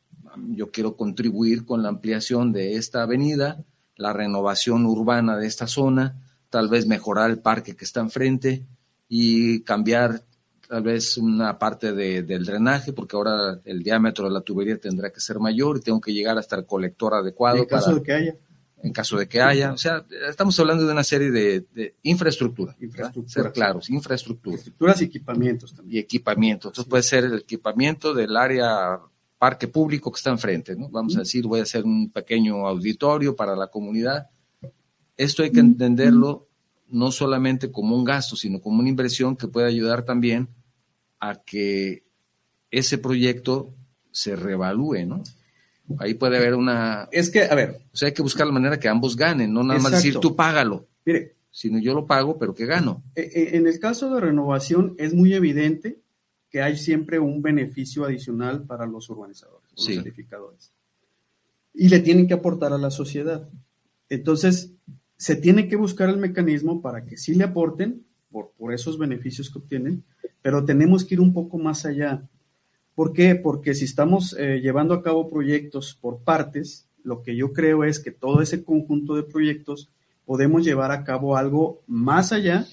yo 0.48 0.72
quiero 0.72 0.96
contribuir 0.96 1.66
con 1.66 1.84
la 1.84 1.90
ampliación 1.90 2.54
de 2.54 2.76
esta 2.76 3.04
avenida, 3.04 3.66
la 3.98 4.14
renovación 4.14 4.86
urbana 4.86 5.36
de 5.38 5.46
esta 5.46 5.68
zona, 5.68 6.22
tal 6.50 6.70
vez 6.70 6.88
mejorar 6.88 7.30
el 7.30 7.40
parque 7.40 7.76
que 7.76 7.84
está 7.84 8.00
enfrente 8.00 8.66
y 9.10 9.62
cambiar 9.64 10.24
tal 10.70 10.84
vez 10.84 11.18
una 11.18 11.60
parte 11.60 11.92
de, 11.92 12.24
del 12.24 12.46
drenaje, 12.46 12.94
porque 12.94 13.18
ahora 13.18 13.60
el 13.66 13.84
diámetro 13.84 14.24
de 14.24 14.32
la 14.32 14.40
tubería 14.40 14.80
tendrá 14.80 15.12
que 15.12 15.20
ser 15.20 15.38
mayor 15.38 15.78
y 15.78 15.82
tengo 15.82 16.00
que 16.00 16.14
llegar 16.14 16.38
hasta 16.38 16.56
el 16.56 16.66
colector 16.66 17.14
adecuado. 17.14 17.58
En 17.58 17.66
caso 17.66 17.88
para, 17.88 17.98
de 17.98 18.04
que 18.04 18.12
haya. 18.14 18.36
En 18.84 18.94
caso 18.94 19.17
de 19.17 19.28
que 19.28 19.41
haya. 19.41 19.74
O 19.74 19.78
sea, 19.78 20.06
estamos 20.28 20.60
hablando 20.60 20.86
de 20.86 20.91
una 20.91 21.04
serie 21.04 21.30
de, 21.30 21.65
de 21.74 21.96
infraestructura. 22.04 22.76
Infraestructura. 22.80 23.44
Ser 23.44 23.52
claros, 23.52 23.89
infraestructura. 23.89 24.56
Estructuras 24.58 25.02
y 25.02 25.06
equipamientos 25.06 25.74
también. 25.74 25.96
Y 25.96 26.00
equipamientos. 26.00 26.70
Entonces 26.70 26.86
sí. 26.86 26.89
puede 26.89 27.04
ser 27.04 27.24
el 27.26 27.36
equipamiento 27.36 28.13
del 28.13 28.36
área 28.36 29.00
parque 29.41 29.67
público 29.67 30.12
que 30.12 30.17
está 30.17 30.30
enfrente, 30.30 30.76
¿no? 30.76 30.88
Vamos 30.89 31.15
a 31.15 31.20
decir, 31.22 31.48
voy 31.48 31.62
a 31.62 31.63
hacer 31.63 31.84
un 31.84 32.12
pequeño 32.12 32.67
auditorio 32.67 33.36
para 33.36 33.56
la 33.56 33.67
comunidad. 33.67 34.30
Esto 35.17 35.41
hay 35.41 35.52
que 35.52 35.60
entenderlo 35.60 36.48
no 36.88 37.12
solamente 37.12 37.72
como 37.72 37.96
un 37.96 38.04
gasto, 38.04 38.36
sino 38.36 38.62
como 38.62 38.80
una 38.80 38.89
inversión 38.89 39.36
que 39.36 39.48
puede 39.48 39.67
ayudar 39.67 40.04
también 40.06 40.48
a 41.20 41.36
que 41.36 42.04
ese 42.70 42.98
proyecto 42.98 43.74
se 44.12 44.36
revalúe, 44.36 45.06
¿no? 45.08 45.24
Ahí 46.00 46.14
puede 46.14 46.38
haber 46.38 46.56
una... 46.56 47.08
Es 47.12 47.30
que, 47.30 47.44
a 47.44 47.56
ver... 47.56 47.82
O 47.94 47.98
sea, 47.98 48.08
hay 48.08 48.14
que 48.14 48.22
buscar 48.22 48.48
la 48.48 48.54
manera 48.54 48.80
que 48.80 48.88
ambos 48.88 49.16
ganen, 49.16 49.54
no 49.54 49.64
nada 49.64 49.76
exacto. 49.76 49.96
más 49.96 50.04
decir 50.04 50.20
tú 50.20 50.36
págalo. 50.36 50.88
Mire, 51.06 51.36
sino 51.52 51.80
yo 51.80 51.94
lo 51.94 52.08
pago, 52.08 52.38
pero 52.38 52.56
que 52.56 52.66
gano. 52.66 53.04
Eh, 53.16 53.30
eh, 53.34 53.50
En 53.54 53.68
el 53.68 53.80
caso 53.80 54.14
de 54.14 54.22
renovación 54.22 54.96
es 54.98 55.14
muy 55.14 55.34
evidente 55.34 56.00
que 56.50 56.62
hay 56.62 56.78
siempre 56.78 57.20
un 57.20 57.42
beneficio 57.42 58.06
adicional 58.06 58.64
para 58.64 58.86
los 58.86 59.10
urbanizadores, 59.10 59.70
sí. 59.76 59.96
los 59.96 60.06
edificadores. 60.06 60.74
Y 61.74 61.90
le 61.90 62.00
tienen 62.00 62.28
que 62.28 62.34
aportar 62.34 62.74
a 62.74 62.78
la 62.78 62.92
sociedad. 62.92 63.50
Entonces, 64.10 64.74
se 65.18 65.36
tiene 65.36 65.68
que 65.68 65.76
buscar 65.76 66.10
el 66.10 66.18
mecanismo 66.18 66.82
para 66.82 67.06
que 67.06 67.16
sí 67.18 67.36
le 67.36 67.46
aporten 67.46 68.06
por, 68.30 68.52
por 68.58 68.74
esos 68.74 68.98
beneficios 68.98 69.50
que 69.50 69.60
obtienen, 69.60 70.04
pero 70.42 70.66
tenemos 70.66 71.06
que 71.06 71.16
ir 71.16 71.22
un 71.22 71.34
poco 71.34 71.58
más 71.58 71.86
allá. 71.86 72.28
¿Por 73.02 73.14
qué? 73.14 73.34
Porque 73.34 73.74
si 73.74 73.86
estamos 73.86 74.36
eh, 74.38 74.60
llevando 74.62 74.94
a 74.94 75.02
cabo 75.02 75.28
proyectos 75.28 75.98
por 76.00 76.20
partes, 76.20 76.86
lo 77.04 77.24
que 77.24 77.36
yo 77.36 77.52
creo 77.52 77.84
es 77.84 78.00
que 78.00 78.12
todo 78.12 78.44
ese 78.44 78.64
conjunto 78.64 79.16
de 79.16 79.24
proyectos 79.24 79.90
podemos 80.24 80.64
llevar 80.64 80.92
a 80.92 81.04
cabo 81.04 81.36
algo 81.36 81.82
más 81.88 82.32
allá 82.32 82.68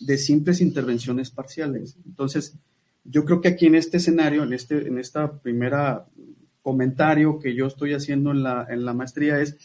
de 0.00 0.18
simples 0.18 0.60
intervenciones 0.60 1.30
parciales. 1.30 1.96
Entonces, 2.04 2.56
yo 3.04 3.24
creo 3.24 3.40
que 3.40 3.48
aquí 3.48 3.68
en 3.68 3.74
este 3.74 3.96
escenario, 3.96 4.42
en, 4.42 4.52
este, 4.52 4.86
en 4.86 4.98
esta 4.98 5.32
primera 5.32 6.04
comentario 6.60 7.38
que 7.38 7.54
yo 7.54 7.66
estoy 7.66 7.94
haciendo 7.94 8.32
en 8.32 8.42
la, 8.42 8.66
en 8.68 8.84
la 8.84 8.92
maestría 8.92 9.40
es 9.40 9.56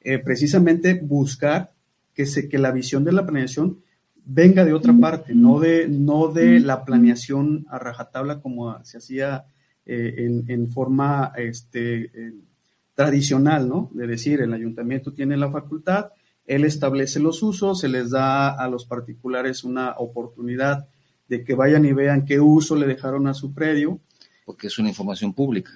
eh, 0.00 0.18
precisamente 0.18 0.94
buscar 0.94 1.70
que, 2.12 2.26
se, 2.26 2.48
que 2.48 2.58
la 2.58 2.72
visión 2.72 3.04
de 3.04 3.12
la 3.12 3.24
planeación 3.24 3.78
venga 4.24 4.64
de 4.64 4.72
otra 4.72 4.92
parte, 5.00 5.32
no 5.32 5.60
de, 5.60 5.86
no 5.86 6.26
de 6.26 6.58
la 6.58 6.84
planeación 6.84 7.66
a 7.70 7.78
rajatabla 7.78 8.40
como 8.40 8.76
se 8.84 8.98
hacía 8.98 9.44
eh, 9.86 10.14
en, 10.18 10.44
en, 10.48 10.70
forma 10.70 11.32
este, 11.36 12.02
eh, 12.02 12.34
tradicional, 12.94 13.68
¿no? 13.68 13.90
De 13.92 14.06
decir, 14.06 14.40
el 14.40 14.52
ayuntamiento 14.52 15.12
tiene 15.12 15.36
la 15.36 15.50
facultad, 15.50 16.10
él 16.46 16.64
establece 16.64 17.20
los 17.20 17.42
usos, 17.42 17.80
se 17.80 17.88
les 17.88 18.10
da 18.10 18.50
a 18.50 18.68
los 18.68 18.84
particulares 18.84 19.64
una 19.64 19.92
oportunidad 19.98 20.86
de 21.28 21.44
que 21.44 21.54
vayan 21.54 21.84
y 21.84 21.92
vean 21.92 22.24
qué 22.24 22.40
uso 22.40 22.74
le 22.74 22.86
dejaron 22.86 23.28
a 23.28 23.34
su 23.34 23.54
predio. 23.54 24.00
Porque 24.44 24.66
es 24.66 24.78
una 24.78 24.88
información 24.88 25.32
pública. 25.32 25.70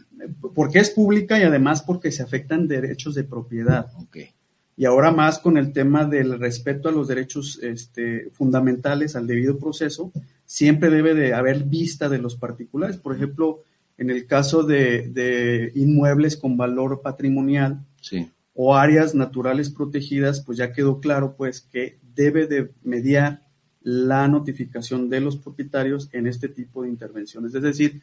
Porque 0.54 0.80
es 0.80 0.90
pública 0.90 1.38
y 1.38 1.42
además 1.42 1.82
porque 1.82 2.10
se 2.10 2.24
afectan 2.24 2.66
derechos 2.66 3.14
de 3.14 3.22
propiedad. 3.22 3.86
Okay. 3.96 4.30
Y 4.76 4.84
ahora 4.84 5.12
más 5.12 5.38
con 5.38 5.56
el 5.56 5.72
tema 5.72 6.04
del 6.04 6.38
respeto 6.40 6.88
a 6.88 6.92
los 6.92 7.06
derechos 7.06 7.60
este, 7.62 8.30
fundamentales, 8.32 9.14
al 9.14 9.28
debido 9.28 9.58
proceso, 9.58 10.10
siempre 10.44 10.90
debe 10.90 11.14
de 11.14 11.34
haber 11.34 11.62
vista 11.62 12.08
de 12.08 12.18
los 12.18 12.34
particulares. 12.34 12.96
Por 12.96 13.14
ejemplo, 13.14 13.60
en 13.96 14.10
el 14.10 14.26
caso 14.26 14.62
de, 14.62 15.08
de 15.08 15.72
inmuebles 15.74 16.36
con 16.36 16.56
valor 16.56 17.00
patrimonial, 17.02 17.78
sí 18.00 18.28
o 18.54 18.76
áreas 18.76 19.14
naturales 19.14 19.68
protegidas, 19.68 20.40
pues 20.40 20.58
ya 20.58 20.72
quedó 20.72 21.00
claro 21.00 21.34
pues 21.36 21.60
que 21.60 21.98
debe 22.14 22.46
de 22.46 22.70
mediar 22.82 23.40
la 23.82 24.28
notificación 24.28 25.10
de 25.10 25.20
los 25.20 25.36
propietarios 25.36 26.08
en 26.12 26.26
este 26.26 26.48
tipo 26.48 26.82
de 26.82 26.88
intervenciones. 26.88 27.54
Es 27.54 27.62
decir, 27.62 28.00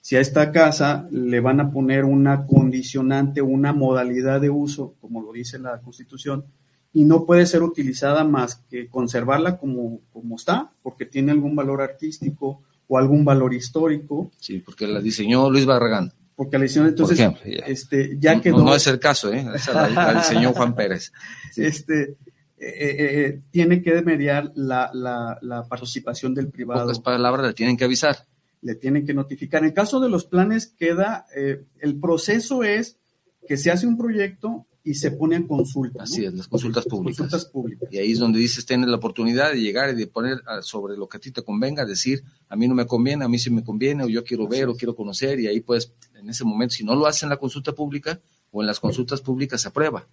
si 0.00 0.16
a 0.16 0.20
esta 0.20 0.50
casa 0.50 1.06
le 1.12 1.40
van 1.40 1.60
a 1.60 1.70
poner 1.70 2.04
una 2.04 2.46
condicionante, 2.46 3.42
una 3.42 3.74
modalidad 3.74 4.40
de 4.40 4.48
uso, 4.48 4.94
como 5.00 5.22
lo 5.22 5.32
dice 5.32 5.58
la 5.58 5.78
Constitución, 5.78 6.44
y 6.92 7.04
no 7.04 7.26
puede 7.26 7.46
ser 7.46 7.62
utilizada 7.62 8.24
más 8.24 8.56
que 8.68 8.88
conservarla 8.88 9.58
como, 9.58 10.00
como 10.12 10.36
está, 10.36 10.72
porque 10.82 11.04
tiene 11.04 11.30
algún 11.30 11.54
valor 11.54 11.82
artístico 11.82 12.62
o 12.90 12.98
algún 12.98 13.24
valor 13.24 13.54
histórico. 13.54 14.32
Sí, 14.40 14.58
porque 14.58 14.88
la 14.88 15.00
diseñó 15.00 15.48
Luis 15.48 15.64
Barragán. 15.64 16.12
Porque 16.34 16.58
la 16.58 16.64
edición 16.64 16.88
entonces 16.88 17.20
este 17.66 18.16
ya 18.18 18.40
quedó 18.40 18.64
no, 18.64 18.74
es 18.74 18.86
el 18.88 18.98
caso 18.98 19.32
eh 19.32 19.46
la, 19.72 20.14
diseñó 20.14 20.52
Juan 20.52 20.74
Pérez. 20.74 21.12
Este 21.56 22.16
eh, 22.58 22.66
eh, 22.66 22.96
eh, 22.98 23.40
tiene 23.50 23.80
que 23.80 24.02
mediar 24.02 24.50
la, 24.56 24.90
la, 24.92 25.66
participación 25.68 26.34
del 26.34 26.48
privado. 26.48 26.82
Pocas 26.82 26.98
palabras 26.98 27.46
le 27.46 27.52
tienen 27.52 27.76
que 27.76 27.84
avisar. 27.84 28.26
Le 28.62 28.74
tienen 28.74 29.06
que 29.06 29.14
notificar. 29.14 29.62
En 29.62 29.68
el 29.68 29.74
caso 29.74 30.00
de 30.00 30.08
los 30.08 30.24
planes 30.24 30.66
queda 30.66 31.26
el 31.34 32.00
proceso 32.00 32.64
es 32.64 32.98
que 33.46 33.56
se 33.56 33.70
hace 33.70 33.86
un 33.86 33.96
proyecto 33.96 34.66
y 34.82 34.94
se 34.94 35.10
pone 35.10 35.36
en 35.36 35.46
consulta. 35.46 36.02
Así 36.02 36.24
es, 36.24 36.32
las 36.32 36.48
consultas 36.48 36.86
públicas. 36.86 37.18
consultas 37.18 37.44
públicas. 37.50 37.88
Y 37.92 37.98
ahí 37.98 38.12
es 38.12 38.18
donde 38.18 38.38
dices, 38.38 38.64
tienes 38.64 38.88
la 38.88 38.96
oportunidad 38.96 39.52
de 39.52 39.60
llegar 39.60 39.90
y 39.90 39.94
de 39.94 40.06
poner 40.06 40.40
ah, 40.46 40.62
sobre 40.62 40.96
lo 40.96 41.08
que 41.08 41.18
a 41.18 41.20
ti 41.20 41.30
te 41.30 41.42
convenga, 41.42 41.84
decir, 41.84 42.22
a 42.48 42.56
mí 42.56 42.66
no 42.66 42.74
me 42.74 42.86
conviene, 42.86 43.24
a 43.24 43.28
mí 43.28 43.38
sí 43.38 43.50
me 43.50 43.62
conviene, 43.62 44.04
o 44.04 44.08
yo 44.08 44.24
quiero 44.24 44.48
ver, 44.48 44.68
o 44.68 44.74
quiero 44.74 44.94
conocer, 44.94 45.38
y 45.40 45.46
ahí 45.46 45.60
puedes, 45.60 45.92
en 46.14 46.28
ese 46.28 46.44
momento, 46.44 46.74
si 46.74 46.84
no 46.84 46.94
lo 46.94 47.06
hacen 47.06 47.26
en 47.26 47.30
la 47.30 47.36
consulta 47.36 47.72
pública, 47.72 48.18
o 48.50 48.62
en 48.62 48.66
las 48.66 48.80
consultas 48.80 49.20
públicas 49.20 49.60
se 49.60 49.68
aprueba. 49.68 50.06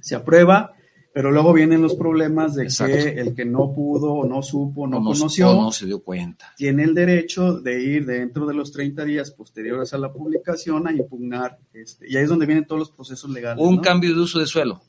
Se 0.00 0.14
aprueba, 0.14 0.74
pero 1.12 1.30
luego 1.30 1.52
vienen 1.52 1.82
los 1.82 1.94
problemas 1.94 2.54
de 2.54 2.68
que 2.68 3.20
el 3.20 3.34
que 3.34 3.44
no 3.44 3.72
pudo, 3.74 4.24
no 4.24 4.42
supo, 4.42 4.86
no, 4.86 5.02
conoció, 5.02 5.52
no 5.52 5.70
se 5.70 5.84
dio 5.84 6.02
cuenta. 6.02 6.54
Tiene 6.56 6.84
el 6.84 6.94
derecho 6.94 7.60
de 7.60 7.82
ir 7.82 8.06
dentro 8.06 8.46
de 8.46 8.54
los 8.54 8.72
30 8.72 9.04
días 9.04 9.30
posteriores 9.30 9.92
a 9.92 9.98
la 9.98 10.10
publicación 10.10 10.88
a 10.88 10.92
impugnar, 10.92 11.58
este, 11.74 12.10
y 12.10 12.16
ahí 12.16 12.22
es 12.22 12.30
donde 12.30 12.46
vienen 12.46 12.66
todos 12.66 12.78
los 12.78 12.90
procesos 12.90 13.30
legales. 13.30 13.62
Un 13.62 13.78
cambio 13.78 14.14
de 14.14 14.20
uso 14.20 14.38
de 14.38 14.46
suelo. 14.46 14.80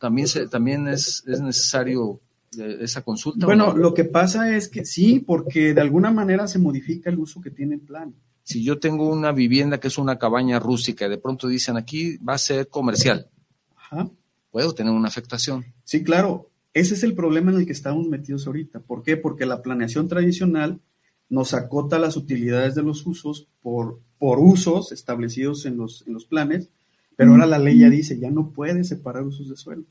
También, 0.00 0.26
se, 0.26 0.48
también 0.48 0.88
es, 0.88 1.22
es 1.26 1.40
necesario 1.40 2.20
eh, 2.58 2.78
esa 2.80 3.02
consulta. 3.02 3.46
Bueno, 3.46 3.76
lo 3.76 3.94
que 3.94 4.04
pasa 4.04 4.56
es 4.56 4.68
que 4.68 4.84
sí, 4.84 5.20
porque 5.20 5.74
de 5.74 5.80
alguna 5.80 6.10
manera 6.10 6.48
se 6.48 6.58
modifica 6.58 7.08
el 7.08 7.18
uso 7.18 7.40
que 7.40 7.50
tiene 7.50 7.76
el 7.76 7.82
plan. 7.82 8.12
Si 8.42 8.64
yo 8.64 8.80
tengo 8.80 9.08
una 9.08 9.30
vivienda 9.30 9.78
que 9.78 9.88
es 9.88 9.98
una 9.98 10.18
cabaña 10.18 10.58
rústica 10.58 11.06
y 11.06 11.10
de 11.10 11.18
pronto 11.18 11.46
dicen 11.46 11.76
aquí 11.76 12.16
va 12.16 12.34
a 12.34 12.38
ser 12.38 12.66
comercial. 12.68 13.28
Ajá 13.76 14.10
puedo 14.50 14.72
tener 14.74 14.92
una 14.92 15.08
afectación. 15.08 15.64
Sí, 15.84 16.02
claro. 16.02 16.48
Ese 16.72 16.94
es 16.94 17.02
el 17.02 17.14
problema 17.14 17.50
en 17.50 17.58
el 17.58 17.66
que 17.66 17.72
estamos 17.72 18.06
metidos 18.06 18.46
ahorita. 18.46 18.80
¿Por 18.80 19.02
qué? 19.02 19.16
Porque 19.16 19.44
la 19.44 19.60
planeación 19.60 20.08
tradicional 20.08 20.80
nos 21.28 21.54
acota 21.54 21.98
las 21.98 22.16
utilidades 22.16 22.74
de 22.74 22.82
los 22.82 23.06
usos 23.06 23.48
por, 23.62 24.00
por 24.18 24.38
usos 24.38 24.92
establecidos 24.92 25.66
en 25.66 25.76
los, 25.76 26.04
en 26.06 26.12
los 26.12 26.26
planes, 26.26 26.68
pero 27.16 27.32
ahora 27.32 27.46
la 27.46 27.58
ley 27.58 27.78
ya 27.78 27.90
dice, 27.90 28.18
ya 28.18 28.30
no 28.30 28.50
puede 28.50 28.82
separar 28.84 29.24
usos 29.24 29.48
de 29.48 29.56
suelo. 29.56 29.84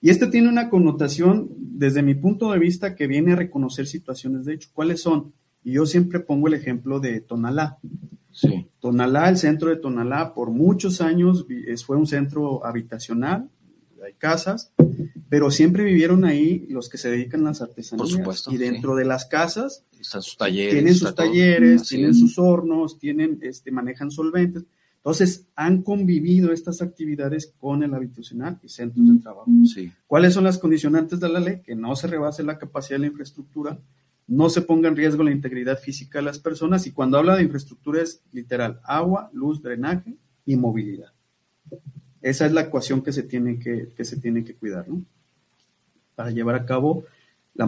Y 0.00 0.10
este 0.10 0.26
tiene 0.26 0.48
una 0.48 0.68
connotación, 0.68 1.48
desde 1.56 2.02
mi 2.02 2.14
punto 2.14 2.52
de 2.52 2.58
vista, 2.58 2.94
que 2.94 3.06
viene 3.06 3.32
a 3.32 3.36
reconocer 3.36 3.86
situaciones 3.86 4.44
de 4.44 4.54
hecho. 4.54 4.68
¿Cuáles 4.72 5.00
son? 5.00 5.32
Y 5.64 5.72
yo 5.72 5.86
siempre 5.86 6.20
pongo 6.20 6.46
el 6.46 6.54
ejemplo 6.54 7.00
de 7.00 7.20
Tonalá. 7.20 7.78
Sí. 8.30 8.66
Tonalá, 8.80 9.30
el 9.30 9.38
centro 9.38 9.70
de 9.70 9.76
Tonalá, 9.76 10.34
por 10.34 10.50
muchos 10.50 11.00
años 11.00 11.46
fue 11.86 11.96
un 11.96 12.06
centro 12.06 12.66
habitacional, 12.66 13.48
hay 14.06 14.14
casas, 14.14 14.72
pero 15.28 15.50
siempre 15.50 15.84
vivieron 15.84 16.24
ahí 16.24 16.66
los 16.68 16.88
que 16.88 16.98
se 16.98 17.10
dedican 17.10 17.40
a 17.42 17.50
las 17.50 17.62
artesanías. 17.62 18.08
Por 18.08 18.18
supuesto. 18.18 18.52
Y 18.52 18.56
dentro 18.56 18.94
de 18.94 19.04
las 19.04 19.26
casas 19.26 19.84
Están 19.98 20.22
sus 20.22 20.36
talleres, 20.36 20.72
tienen 20.72 20.94
sus 20.94 21.14
talleres, 21.14 21.88
tienen 21.88 22.14
sus 22.14 22.38
hornos, 22.38 22.98
tienen, 22.98 23.38
este, 23.42 23.70
manejan 23.70 24.10
solventes. 24.10 24.64
Entonces, 24.96 25.48
han 25.54 25.82
convivido 25.82 26.50
estas 26.50 26.80
actividades 26.80 27.52
con 27.58 27.82
el 27.82 27.92
habitacional 27.92 28.58
y 28.62 28.68
centros 28.68 29.06
de 29.06 29.20
trabajo. 29.20 29.50
Sí. 29.66 29.92
¿Cuáles 30.06 30.32
son 30.32 30.44
las 30.44 30.58
condicionantes 30.58 31.20
de 31.20 31.28
la 31.28 31.40
ley? 31.40 31.60
Que 31.62 31.74
no 31.74 31.94
se 31.94 32.06
rebase 32.06 32.42
la 32.42 32.58
capacidad 32.58 32.96
de 32.96 33.00
la 33.00 33.06
infraestructura, 33.08 33.78
no 34.26 34.48
se 34.48 34.62
ponga 34.62 34.88
en 34.88 34.96
riesgo 34.96 35.22
la 35.22 35.32
integridad 35.32 35.78
física 35.78 36.18
de 36.18 36.24
las 36.24 36.38
personas 36.38 36.86
y 36.86 36.92
cuando 36.92 37.18
habla 37.18 37.36
de 37.36 37.42
infraestructura 37.42 38.02
es 38.02 38.22
literal 38.32 38.80
agua, 38.84 39.30
luz, 39.32 39.62
drenaje 39.62 40.16
y 40.46 40.56
movilidad. 40.56 41.13
Esa 42.24 42.46
es 42.46 42.52
la 42.52 42.62
ecuación 42.62 43.02
que 43.02 43.12
se 43.12 43.22
tiene 43.22 43.58
que, 43.58 44.02
se 44.02 44.16
tiene 44.16 44.42
que 44.42 44.54
cuidar, 44.54 44.88
¿no? 44.88 45.04
Para 46.14 46.30
llevar 46.30 46.54
a 46.54 46.64
cabo 46.64 47.04
la, 47.52 47.66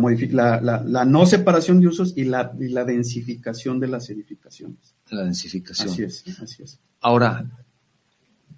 la, 0.62 0.82
la, 0.82 1.04
no 1.04 1.26
separación 1.26 1.78
de 1.78 1.88
usos 1.88 2.14
y 2.16 2.24
la, 2.24 2.50
y 2.58 2.68
la 2.68 2.84
densificación 2.84 3.78
de 3.80 3.88
las 3.88 4.08
edificaciones. 4.08 4.78
La 5.10 5.24
densificación. 5.24 5.90
Así 5.90 6.04
es, 6.04 6.24
así 6.40 6.62
es. 6.62 6.78
Ahora, 7.02 7.44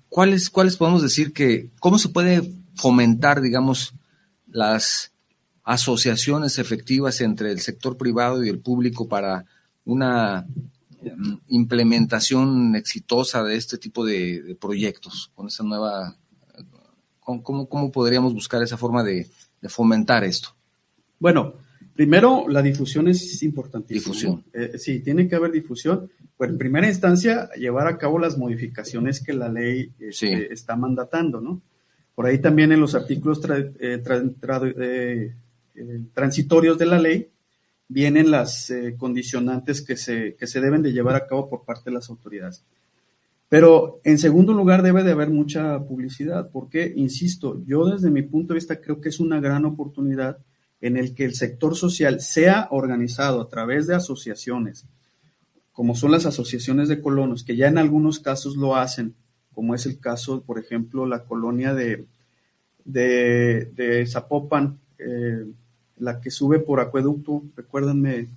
¿cuáles, 0.08 0.50
¿cuáles 0.50 0.76
podemos 0.76 1.02
decir 1.02 1.32
que, 1.32 1.68
cómo 1.80 1.98
se 1.98 2.10
puede 2.10 2.48
fomentar, 2.76 3.40
digamos, 3.40 3.92
las 4.46 5.10
asociaciones 5.64 6.60
efectivas 6.60 7.20
entre 7.22 7.50
el 7.50 7.58
sector 7.58 7.96
privado 7.96 8.44
y 8.44 8.48
el 8.48 8.60
público 8.60 9.08
para 9.08 9.46
una 9.84 10.46
implementación 11.48 12.74
exitosa 12.76 13.42
de 13.44 13.56
este 13.56 13.78
tipo 13.78 14.04
de, 14.04 14.56
proyectos, 14.60 15.30
con 15.34 15.48
esa 15.48 15.64
nueva, 15.64 16.16
¿cómo, 17.20 17.68
¿cómo, 17.68 17.92
podríamos 17.92 18.34
buscar 18.34 18.62
esa 18.62 18.76
forma 18.76 19.02
de, 19.02 19.28
fomentar 19.68 20.24
esto? 20.24 20.50
Bueno, 21.18 21.54
primero 21.94 22.46
la 22.48 22.62
difusión 22.62 23.08
es 23.08 23.42
importantísima. 23.42 24.00
Difusión. 24.00 24.44
Eh, 24.52 24.78
sí, 24.78 25.00
tiene 25.00 25.28
que 25.28 25.36
haber 25.36 25.52
difusión. 25.52 26.10
Pues 26.36 26.50
en 26.50 26.58
primera 26.58 26.88
instancia, 26.88 27.50
llevar 27.56 27.88
a 27.88 27.98
cabo 27.98 28.18
las 28.18 28.38
modificaciones 28.38 29.20
que 29.20 29.32
la 29.32 29.48
ley 29.48 29.90
este, 29.98 30.52
está 30.52 30.76
mandatando, 30.76 31.40
¿no? 31.40 31.60
Por 32.14 32.26
ahí 32.26 32.38
también 32.38 32.72
en 32.72 32.80
los 32.80 32.94
artículos 32.94 33.40
eh, 33.48 33.72
eh, 33.80 35.32
transitorios 36.14 36.78
de 36.78 36.86
la 36.86 36.98
ley 36.98 37.28
vienen 37.88 38.30
las 38.30 38.70
eh, 38.70 38.94
condicionantes 38.96 39.82
que 39.82 39.96
se, 39.96 40.36
que 40.36 40.46
se 40.46 40.60
deben 40.60 40.82
de 40.82 40.92
llevar 40.92 41.16
a 41.16 41.26
cabo 41.26 41.48
por 41.48 41.64
parte 41.64 41.90
de 41.90 41.94
las 41.94 42.10
autoridades. 42.10 42.62
Pero 43.48 44.00
en 44.04 44.18
segundo 44.18 44.52
lugar 44.52 44.82
debe 44.82 45.02
de 45.02 45.12
haber 45.12 45.30
mucha 45.30 45.80
publicidad, 45.80 46.50
porque, 46.52 46.92
insisto, 46.94 47.62
yo 47.66 47.86
desde 47.86 48.10
mi 48.10 48.22
punto 48.22 48.52
de 48.52 48.58
vista 48.58 48.80
creo 48.80 49.00
que 49.00 49.08
es 49.08 49.20
una 49.20 49.40
gran 49.40 49.64
oportunidad 49.64 50.38
en 50.80 50.96
el 50.96 51.14
que 51.14 51.24
el 51.24 51.34
sector 51.34 51.74
social 51.74 52.20
sea 52.20 52.68
organizado 52.70 53.40
a 53.40 53.48
través 53.48 53.86
de 53.86 53.94
asociaciones, 53.94 54.84
como 55.72 55.94
son 55.94 56.12
las 56.12 56.26
asociaciones 56.26 56.88
de 56.88 57.00
colonos, 57.00 57.42
que 57.42 57.56
ya 57.56 57.68
en 57.68 57.78
algunos 57.78 58.20
casos 58.20 58.56
lo 58.56 58.76
hacen, 58.76 59.14
como 59.54 59.74
es 59.74 59.86
el 59.86 59.98
caso, 59.98 60.42
por 60.42 60.58
ejemplo, 60.58 61.06
la 61.06 61.24
colonia 61.24 61.72
de, 61.72 62.04
de, 62.84 64.06
Zapopan, 64.06 64.78
eh, 64.98 65.46
la 66.00 66.20
que 66.20 66.30
sube 66.30 66.58
por 66.58 66.80
acueducto, 66.80 67.42
recuérdenme, 67.56 68.28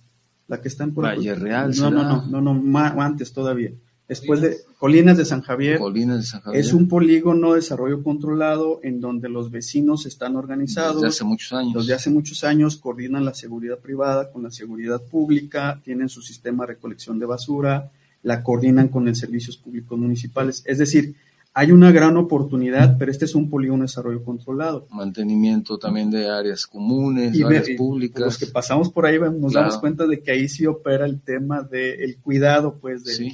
la 0.48 0.62
que 0.62 0.68
está 0.68 0.84
en 0.84 0.94
por 0.94 1.06
Valle 1.06 1.36
Real. 1.36 1.74
No, 1.78 1.90
no, 1.92 2.04
no, 2.04 2.42
no, 2.42 2.54
no, 2.54 3.02
antes 3.02 3.32
todavía. 3.32 3.72
Después 4.08 4.42
de 4.42 4.58
Colinas 4.78 5.16
de 5.16 5.24
San 5.24 5.42
Javier. 5.42 5.80
Colinas 5.80 6.18
de 6.18 6.24
San 6.24 6.42
Javier. 6.42 6.60
Es 6.60 6.74
un 6.74 6.90
polígono 6.90 7.52
de 7.52 7.62
desarrollo 7.62 8.04
controlado 8.04 8.82
en 8.84 9.00
donde 9.00 9.30
los 9.30 9.52
vecinos 9.52 10.06
están 10.06 10.36
organizados. 10.36 10.96
Desde 10.96 11.08
hace 11.08 11.24
muchos 11.24 11.54
años. 11.54 11.74
Desde 11.76 11.94
hace 11.94 12.10
muchos 12.10 12.44
años 12.44 12.76
coordinan 12.76 13.24
la 13.24 13.34
seguridad 13.34 13.80
privada 13.80 14.30
con 14.30 14.44
la 14.44 14.52
seguridad 14.52 15.02
pública, 15.02 15.80
tienen 15.86 16.10
su 16.10 16.22
sistema 16.22 16.66
de 16.66 16.74
recolección 16.74 17.20
de 17.20 17.26
basura, 17.26 17.90
la 18.24 18.44
coordinan 18.44 18.90
con 18.90 19.08
el 19.08 19.16
servicios 19.16 19.56
públicos 19.56 19.98
municipales. 19.98 20.62
Es 20.66 20.80
decir, 20.80 21.16
hay 21.54 21.72
una 21.72 21.92
gran 21.92 22.16
oportunidad, 22.16 22.98
pero 22.98 23.12
este 23.12 23.26
es 23.26 23.36
un 23.36 23.50
polígono 23.50 23.80
de 23.80 23.88
desarrollo 23.88 24.24
controlado. 24.24 24.88
Mantenimiento 24.90 25.78
también 25.78 26.10
de 26.10 26.30
áreas 26.30 26.66
comunes, 26.66 27.42
áreas 27.44 27.70
públicas. 27.78 28.22
Los 28.22 28.38
que 28.38 28.46
pasamos 28.48 28.90
por 28.90 29.06
ahí 29.06 29.20
nos 29.20 29.54
damos 29.54 29.78
cuenta 29.78 30.08
de 30.08 30.22
que 30.22 30.32
ahí 30.32 30.48
sí 30.48 30.66
opera 30.66 31.06
el 31.06 31.20
tema 31.22 31.62
del 31.62 32.18
cuidado, 32.18 32.78
pues. 32.80 33.04
De, 33.04 33.14
sí. 33.14 33.34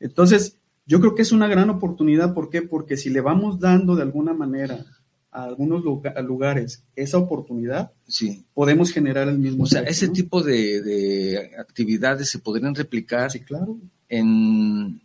Entonces, 0.00 0.56
Yo 0.88 1.00
creo 1.00 1.16
que 1.16 1.22
es 1.22 1.32
una 1.32 1.48
gran 1.48 1.68
oportunidad, 1.68 2.32
¿por 2.32 2.48
qué? 2.48 2.62
Porque 2.62 2.96
si 2.96 3.10
le 3.10 3.20
vamos 3.20 3.58
dando 3.58 3.96
de 3.96 4.02
alguna 4.02 4.32
manera 4.32 4.86
a 5.32 5.42
algunos 5.44 5.82
lugares 5.82 6.84
esa 6.94 7.18
oportunidad, 7.18 7.90
sí. 8.06 8.44
podemos 8.54 8.92
generar 8.92 9.28
el 9.28 9.38
mismo. 9.38 9.64
O 9.64 9.66
sea, 9.66 9.80
ese 9.80 10.08
tipo 10.08 10.42
de, 10.44 11.50
actividades 11.58 12.30
se 12.30 12.38
podrían 12.38 12.74
replicar 12.74 13.32
sí, 13.32 13.40
claro. 13.40 13.78
en 14.08 15.00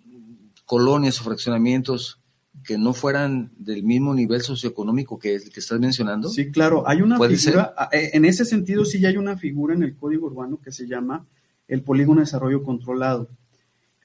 colonias 0.66 1.20
o 1.20 1.24
fraccionamientos 1.24 2.21
que 2.64 2.78
no 2.78 2.94
fueran 2.94 3.52
del 3.58 3.84
mismo 3.84 4.14
nivel 4.14 4.42
socioeconómico 4.42 5.18
que 5.20 5.36
el 5.36 5.52
que 5.52 5.60
estás 5.60 5.80
mencionando? 5.80 6.30
Sí, 6.30 6.52
claro, 6.52 6.88
hay 6.88 7.02
una 7.02 7.18
figura, 7.20 7.74
eh, 7.92 8.12
en 8.14 8.26
ese 8.26 8.46
sentido 8.46 8.86
sí 8.86 9.06
hay 9.06 9.18
una 9.18 9.38
figura 9.38 9.74
en 9.74 9.84
el 9.84 9.96
código 9.96 10.28
urbano 10.28 10.60
que 10.64 10.72
se 10.72 10.88
llama 10.88 11.26
el 11.68 11.82
polígono 11.82 12.20
de 12.20 12.26
desarrollo 12.26 12.64
controlado. 12.64 13.30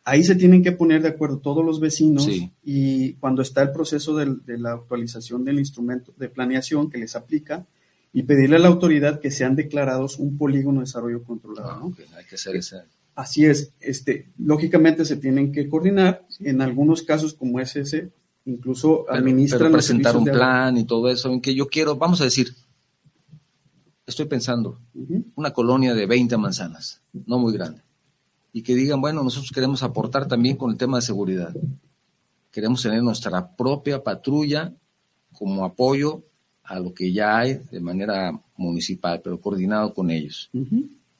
Ahí 0.04 0.22
se 0.22 0.36
tienen 0.36 0.62
que 0.62 0.70
poner 0.70 1.02
de 1.02 1.08
acuerdo 1.08 1.38
todos 1.38 1.64
los 1.64 1.80
vecinos 1.80 2.28
y 2.62 3.14
cuando 3.14 3.42
está 3.42 3.62
el 3.62 3.72
proceso 3.72 4.16
de, 4.16 4.58
la 4.58 4.74
actualización 4.74 5.44
del 5.44 5.58
instrumento 5.58 6.14
de 6.16 6.28
planeación 6.28 6.88
que 6.88 6.98
les 6.98 7.16
aplica 7.16 7.66
y 8.12 8.22
pedirle 8.22 8.56
a 8.56 8.60
la 8.60 8.68
autoridad 8.68 9.18
que 9.18 9.32
sean 9.32 9.56
declarados 9.56 10.18
un 10.18 10.38
polígono 10.38 10.78
de 10.78 10.86
desarrollo 10.86 11.24
controlado. 11.24 11.92
Ah, 11.92 12.18
hay 12.18 12.24
que 12.24 12.36
hacer 12.36 12.54
esa. 12.54 12.86
Así 13.16 13.46
es, 13.46 13.72
este, 13.80 14.26
lógicamente 14.38 15.04
se 15.04 15.16
tienen 15.16 15.50
que 15.50 15.68
coordinar. 15.68 16.24
En 16.38 16.60
algunos 16.60 17.02
casos 17.02 17.34
como 17.34 17.58
es 17.58 17.74
ese, 17.74 18.10
incluso 18.46 19.04
administran 19.10 19.70
presentar 19.70 20.16
un 20.16 20.24
plan 20.24 20.76
y 20.78 20.84
todo 20.84 21.08
eso. 21.10 21.30
En 21.30 21.40
que 21.40 21.54
yo 21.54 21.68
quiero, 21.68 21.96
vamos 21.96 22.20
a 22.20 22.24
decir, 22.24 22.54
estoy 24.06 24.26
pensando, 24.26 24.78
una 25.34 25.52
colonia 25.52 25.94
de 25.94 26.06
20 26.06 26.36
manzanas, 26.38 27.00
no 27.26 27.38
muy 27.38 27.52
grande 27.52 27.86
y 28.56 28.62
que 28.62 28.74
digan, 28.74 29.02
bueno, 29.02 29.22
nosotros 29.22 29.52
queremos 29.52 29.82
aportar 29.82 30.26
también 30.26 30.56
con 30.56 30.70
el 30.70 30.78
tema 30.78 30.96
de 30.96 31.02
seguridad. 31.02 31.54
Queremos 32.50 32.82
tener 32.82 33.02
nuestra 33.02 33.54
propia 33.54 34.02
patrulla 34.02 34.72
como 35.34 35.62
apoyo 35.62 36.22
a 36.62 36.80
lo 36.80 36.94
que 36.94 37.12
ya 37.12 37.36
hay 37.36 37.60
de 37.70 37.80
manera 37.80 38.32
municipal, 38.56 39.20
pero 39.22 39.38
coordinado 39.38 39.92
con 39.92 40.10
ellos. 40.10 40.48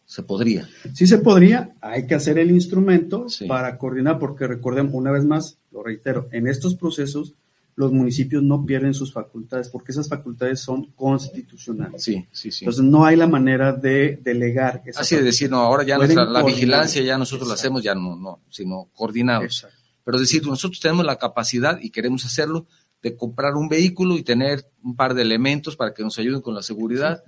¿Se 0.07 0.23
podría? 0.23 0.69
Sí 0.95 1.07
se 1.07 1.19
podría, 1.19 1.71
hay 1.81 2.07
que 2.07 2.14
hacer 2.14 2.38
el 2.38 2.51
instrumento 2.53 3.27
para 3.49 3.77
coordinar, 3.77 4.19
porque 4.19 4.47
recordemos, 4.47 4.95
una 4.95 5.11
vez 5.11 5.25
más, 5.25 5.59
lo 5.73 5.83
reitero, 5.83 6.29
en 6.31 6.47
estos 6.47 6.77
procesos 6.77 7.33
los 7.75 7.92
municipios 7.92 8.42
no 8.42 8.64
pierden 8.64 8.95
sus 8.95 9.12
facultades, 9.12 9.69
porque 9.69 9.92
esas 9.92 10.09
facultades 10.09 10.61
son 10.61 10.87
constitucionales. 10.92 12.03
Sí, 12.03 12.25
sí, 12.33 12.51
sí. 12.51 12.64
Entonces 12.64 12.85
no 12.85 13.05
hay 13.05 13.16
la 13.16 13.27
manera 13.27 13.73
de 13.73 14.19
delegar. 14.23 14.83
Así 14.97 15.16
de 15.16 15.23
decir, 15.23 15.51
no, 15.51 15.59
ahora 15.59 15.85
ya 15.85 15.99
nuestra, 15.99 16.25
la 16.25 16.42
vigilancia 16.42 17.03
ya 17.03 17.19
nosotros 17.19 17.49
la 17.49 17.55
hacemos, 17.55 17.83
ya 17.83 17.95
no, 17.95 18.16
no, 18.16 18.40
sino 18.49 18.88
coordinados. 18.95 19.66
Pero 20.05 20.19
decir, 20.19 20.47
nosotros 20.47 20.81
tenemos 20.81 21.05
la 21.05 21.16
capacidad 21.16 21.79
y 21.83 21.90
queremos 21.90 22.25
hacerlo 22.25 22.66
de 23.07 23.16
comprar 23.16 23.55
un 23.55 23.69
vehículo 23.69 24.16
y 24.16 24.25
tener 24.25 24.69
un 24.83 24.97
par 24.97 25.14
de 25.14 25.23
elementos 25.23 25.77
para 25.77 25.95
que 25.95 26.03
nos 26.03 26.19
ayuden 26.19 26.40
con 26.40 26.57
la 26.57 26.62
seguridad. 26.62 27.23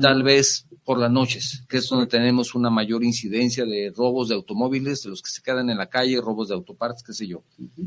Tal 0.00 0.22
vez 0.22 0.66
por 0.84 0.98
las 0.98 1.10
noches, 1.10 1.66
que 1.68 1.76
es 1.76 1.88
donde 1.90 2.06
tenemos 2.06 2.54
una 2.54 2.70
mayor 2.70 3.04
incidencia 3.04 3.66
de 3.66 3.92
robos 3.94 4.30
de 4.30 4.36
automóviles, 4.36 5.02
de 5.02 5.10
los 5.10 5.20
que 5.20 5.28
se 5.30 5.42
quedan 5.42 5.68
en 5.68 5.76
la 5.76 5.90
calle, 5.90 6.18
robos 6.18 6.48
de 6.48 6.54
autopartes, 6.54 7.02
qué 7.02 7.12
sé 7.12 7.26
yo. 7.26 7.42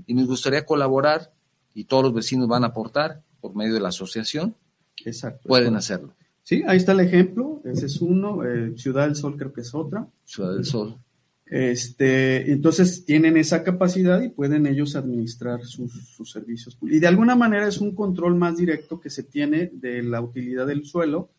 Y 0.06 0.14
nos 0.14 0.28
gustaría 0.28 0.68
colaborar 0.68 1.34
y 1.74 1.86
todos 1.86 2.04
los 2.04 2.14
vecinos 2.14 2.48
van 2.48 2.64
a 2.64 2.68
aportar 2.68 3.24
por 3.42 3.56
medio 3.56 3.74
de 3.74 3.80
la 3.80 3.90
asociación, 3.90 4.56
Exacto, 5.04 5.50
pueden 5.50 5.76
hacerlo. 5.76 6.14
Sí, 6.44 6.62
ahí 6.68 6.78
está 6.78 6.92
el 6.92 7.00
ejemplo, 7.00 7.60
ese 7.66 7.88
es 7.88 8.02
uno, 8.02 8.46
eh, 8.46 8.78
Ciudad 8.78 9.08
del 9.08 9.16
Sol 9.16 9.36
creo 9.36 9.52
que 9.52 9.62
es 9.62 9.74
otra. 9.74 10.08
Ciudad 10.26 10.54
del 10.54 10.64
Sol. 10.64 10.96
Este, 11.48 12.52
entonces 12.52 13.06
tienen 13.06 13.38
esa 13.38 13.64
capacidad 13.64 14.22
y 14.22 14.30
pueden 14.30 14.66
ellos 14.66 14.96
administrar 14.96 15.64
sus, 15.64 15.92
sus 16.16 16.32
servicios. 16.32 16.78
Y 16.82 17.00
de 17.00 17.08
alguna 17.08 17.36
manera 17.36 17.68
es 17.68 17.80
un 17.80 17.94
control 17.94 18.36
más 18.36 18.58
directo 18.58 19.00
que 19.00 19.10
se 19.10 19.24
tiene 19.24 19.70
de 19.74 20.02
la 20.02 20.22
utilidad 20.22 20.66
del 20.66 20.86
suelo 20.86 21.30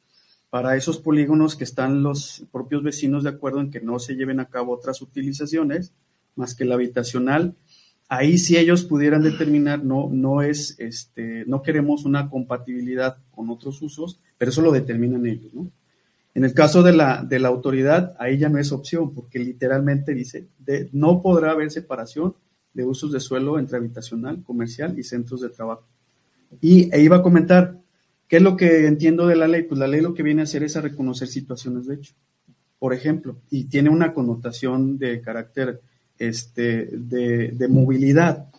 para 0.49 0.77
esos 0.77 0.99
polígonos 0.99 1.57
que 1.57 1.65
están 1.65 2.03
los 2.03 2.45
propios 2.53 2.83
vecinos 2.83 3.25
de 3.25 3.31
acuerdo 3.31 3.61
en 3.61 3.71
que 3.71 3.81
no 3.81 3.99
se 3.99 4.15
lleven 4.15 4.39
a 4.39 4.47
cabo 4.47 4.73
otras 4.73 5.03
utilizaciones 5.03 5.93
más 6.37 6.55
que 6.55 6.65
la 6.65 6.77
habitacional 6.77 7.57
ahí 8.09 8.39
si 8.39 8.57
ellos 8.57 8.85
pudieran 8.85 9.23
determinar, 9.23 9.85
no, 9.85 10.09
no 10.11 10.43
es, 10.43 10.77
este, 10.79 11.45
no 11.47 11.63
queremos 11.63 12.05
una 12.05 12.29
compatibilidad 12.29 13.17
con 13.35 13.51
otros 13.51 13.83
usos, 13.83 14.19
pero 14.39 14.51
eso 14.51 14.63
lo 14.63 14.73
determinan 14.73 15.27
ellos, 15.27 15.53
¿no? 15.53 15.71
En 16.37 16.45
el 16.45 16.53
caso 16.53 16.83
de 16.83 16.93
la, 16.93 17.25
de 17.27 17.39
la 17.39 17.49
autoridad, 17.49 18.15
ahí 18.19 18.37
ya 18.37 18.51
no 18.51 18.59
es 18.59 18.71
opción, 18.71 19.15
porque 19.15 19.39
literalmente 19.39 20.13
dice, 20.13 20.49
de, 20.59 20.91
no 20.93 21.23
podrá 21.23 21.53
haber 21.53 21.71
separación 21.71 22.35
de 22.75 22.85
usos 22.85 23.11
de 23.11 23.21
suelo 23.21 23.59
entre 23.59 23.79
habitacional, 23.79 24.43
comercial 24.43 24.99
y 24.99 25.03
centros 25.03 25.41
de 25.41 25.49
trabajo. 25.49 25.87
Y 26.61 26.95
e 26.95 27.01
iba 27.01 27.17
a 27.17 27.23
comentar, 27.23 27.79
¿qué 28.29 28.37
es 28.37 28.43
lo 28.43 28.55
que 28.55 28.87
entiendo 28.87 29.27
de 29.27 29.35
la 29.35 29.49
ley? 29.49 29.63
Pues 29.63 29.81
la 29.81 29.87
ley 29.89 30.03
lo 30.03 30.13
que 30.13 30.23
viene 30.23 30.43
a 30.43 30.45
hacer 30.45 30.63
es 30.63 30.77
a 30.77 30.83
reconocer 30.83 31.27
situaciones 31.29 31.87
de 31.87 31.95
hecho. 31.95 32.13
Por 32.79 32.93
ejemplo, 32.93 33.39
y 33.49 33.65
tiene 33.65 33.89
una 33.89 34.13
connotación 34.13 34.99
de 34.99 35.23
carácter 35.23 35.81
este, 36.19 36.91
de, 36.93 37.69
movilidad. 37.71 38.51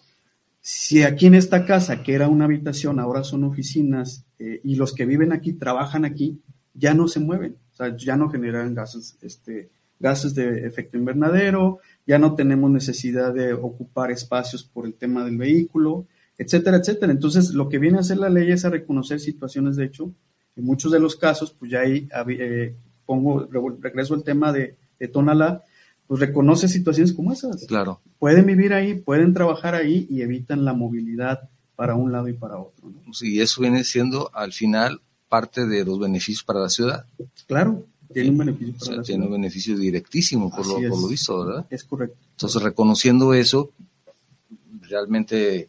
Si 0.62 1.04
aquí 1.04 1.28
en 1.28 1.36
esta 1.36 1.64
casa, 1.68 2.02
que 2.02 2.16
era 2.16 2.28
una 2.28 2.46
habitación, 2.46 3.00
ahora 3.00 3.24
son 3.24 3.44
oficinas 3.44 4.26
eh, 4.40 4.62
y 4.64 4.78
los 4.78 4.94
que 4.94 5.06
viven 5.06 5.32
aquí 5.32 5.54
trabajan 5.54 6.06
aquí, 6.06 6.42
ya 6.74 6.96
no 6.96 7.08
se 7.08 7.20
mueven, 7.20 7.56
o 7.78 7.84
sea, 7.86 7.96
ya 7.96 8.18
no 8.18 8.28
generan 8.30 8.74
gases, 8.74 9.16
este, 9.22 9.70
gases 10.00 10.34
de 10.34 10.66
efecto 10.66 10.98
invernadero, 10.98 11.78
ya 12.08 12.18
no 12.18 12.34
tenemos 12.34 12.72
necesidad 12.72 13.36
de 13.36 13.54
ocupar 13.54 14.10
espacios 14.10 14.64
por 14.64 14.88
el 14.88 14.96
tema 14.96 15.24
del 15.24 15.38
vehículo, 15.38 16.08
etcétera, 16.40 16.78
etcétera. 16.78 17.12
Entonces, 17.12 17.52
lo 17.52 17.70
que 17.70 17.78
viene 17.78 17.98
a 17.98 18.02
hacer 18.02 18.18
la 18.18 18.30
ley 18.30 18.52
es 18.52 18.66
a 18.66 18.72
reconocer 18.72 19.20
situaciones 19.20 19.76
de 19.76 19.86
hecho. 19.86 20.12
En 20.56 20.66
muchos 20.66 20.92
de 20.92 21.00
los 21.00 21.16
casos, 21.16 21.52
pues 21.52 21.70
ya 21.70 21.82
ahí 21.82 22.10
eh, 22.30 22.74
pongo, 23.06 23.48
regreso 23.80 24.16
al 24.16 24.24
tema 24.24 24.52
de, 24.52 24.74
de 25.00 25.08
Tonalá, 25.08 25.62
pues 26.08 26.20
reconoce 26.20 26.68
situaciones 26.68 27.14
como 27.14 27.32
esas. 27.32 27.64
Claro. 27.68 28.02
Pueden 28.18 28.48
vivir 28.48 28.74
ahí, 28.74 28.96
pueden 28.96 29.36
trabajar 29.36 29.76
ahí 29.76 30.08
y 30.10 30.24
evitan 30.24 30.66
la 30.66 30.74
movilidad 30.74 31.48
para 31.76 31.94
un 31.94 32.12
lado 32.12 32.28
y 32.28 32.34
para 32.34 32.58
otro. 32.58 32.92
Sí, 33.14 33.40
eso 33.40 33.62
viene 33.62 33.84
siendo 33.84 34.32
al 34.34 34.52
final 34.52 35.00
parte 35.30 35.66
de 35.66 35.84
los 35.84 36.00
beneficios 36.00 36.44
para 36.44 36.62
la 36.62 36.70
ciudad. 36.70 37.06
Claro, 37.48 37.84
tiene 38.14 38.30
un 38.30 38.38
beneficio 38.38 38.74
para 38.78 38.98
la 38.98 39.04
ciudad. 39.04 39.04
Tiene 39.04 39.26
un 39.26 39.32
beneficio 39.32 39.78
directísimo 39.78 40.50
por 40.50 40.66
lo, 40.66 40.76
por 40.90 41.02
lo 41.02 41.08
visto, 41.08 41.46
¿verdad? 41.46 41.66
Es 41.70 41.84
correcto. 41.84 42.18
Entonces, 42.32 42.62
reconociendo 42.62 43.34
eso, 43.34 43.72
realmente 44.82 45.68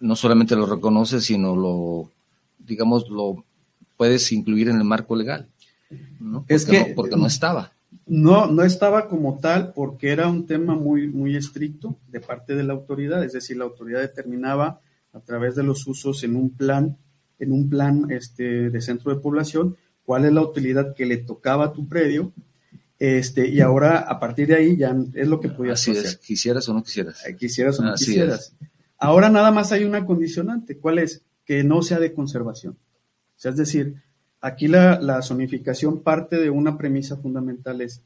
no 0.00 0.16
solamente 0.16 0.56
lo 0.56 0.66
reconoce, 0.66 1.20
sino 1.20 1.56
lo, 1.56 2.10
digamos, 2.58 3.08
lo 3.08 3.44
puedes 3.96 4.30
incluir 4.32 4.68
en 4.68 4.76
el 4.76 4.84
marco 4.84 5.16
legal. 5.16 5.46
¿no? 6.20 6.44
es 6.48 6.64
que, 6.64 6.92
porque 6.94 7.16
no 7.16 7.26
estaba. 7.26 7.72
No, 8.06 8.46
no 8.46 8.62
estaba 8.62 9.08
como 9.08 9.38
tal 9.38 9.72
porque 9.72 10.10
era 10.10 10.28
un 10.28 10.46
tema 10.46 10.74
muy, 10.74 11.06
muy 11.08 11.36
estricto 11.36 11.96
de 12.08 12.20
parte 12.20 12.54
de 12.54 12.64
la 12.64 12.74
autoridad, 12.74 13.24
es 13.24 13.32
decir, 13.32 13.56
la 13.56 13.64
autoridad 13.64 14.00
determinaba 14.00 14.80
a 15.12 15.20
través 15.20 15.54
de 15.54 15.62
los 15.62 15.86
usos 15.86 16.22
en 16.24 16.36
un 16.36 16.50
plan, 16.50 16.96
en 17.38 17.52
un 17.52 17.68
plan 17.68 18.06
este, 18.10 18.70
de 18.70 18.80
centro 18.80 19.14
de 19.14 19.20
población, 19.20 19.76
cuál 20.04 20.24
es 20.24 20.32
la 20.32 20.42
utilidad 20.42 20.94
que 20.94 21.06
le 21.06 21.18
tocaba 21.18 21.66
a 21.66 21.72
tu 21.72 21.88
predio, 21.88 22.32
este, 22.98 23.48
y 23.48 23.60
ahora 23.60 23.98
a 23.98 24.20
partir 24.20 24.48
de 24.48 24.54
ahí 24.54 24.76
ya 24.76 24.96
es 25.14 25.28
lo 25.28 25.40
que 25.40 25.48
podías 25.48 25.80
Así 25.80 25.90
hacer. 25.90 26.06
Es, 26.06 26.16
quisieras 26.16 26.68
o 26.68 26.74
no 26.74 26.82
quisieras. 26.82 27.26
Eh, 27.26 27.36
quisieras 27.36 27.80
o 27.80 27.82
no 27.82 27.94
quisieras. 27.94 28.54
Ahora 28.98 29.28
nada 29.28 29.50
más 29.50 29.72
hay 29.72 29.84
una 29.84 30.06
condicionante, 30.06 30.78
¿cuál 30.78 30.98
es? 30.98 31.22
Que 31.44 31.64
no 31.64 31.82
sea 31.82 31.98
de 31.98 32.12
conservación. 32.12 32.74
O 32.74 33.40
sea, 33.40 33.50
es 33.50 33.56
decir, 33.56 33.96
Aquí 34.44 34.68
la, 34.68 35.22
zonificación 35.22 36.02
parte 36.02 36.36
de 36.36 36.50
una 36.50 36.76
premisa 36.76 37.16
fundamental 37.16 37.80
es 37.80 38.02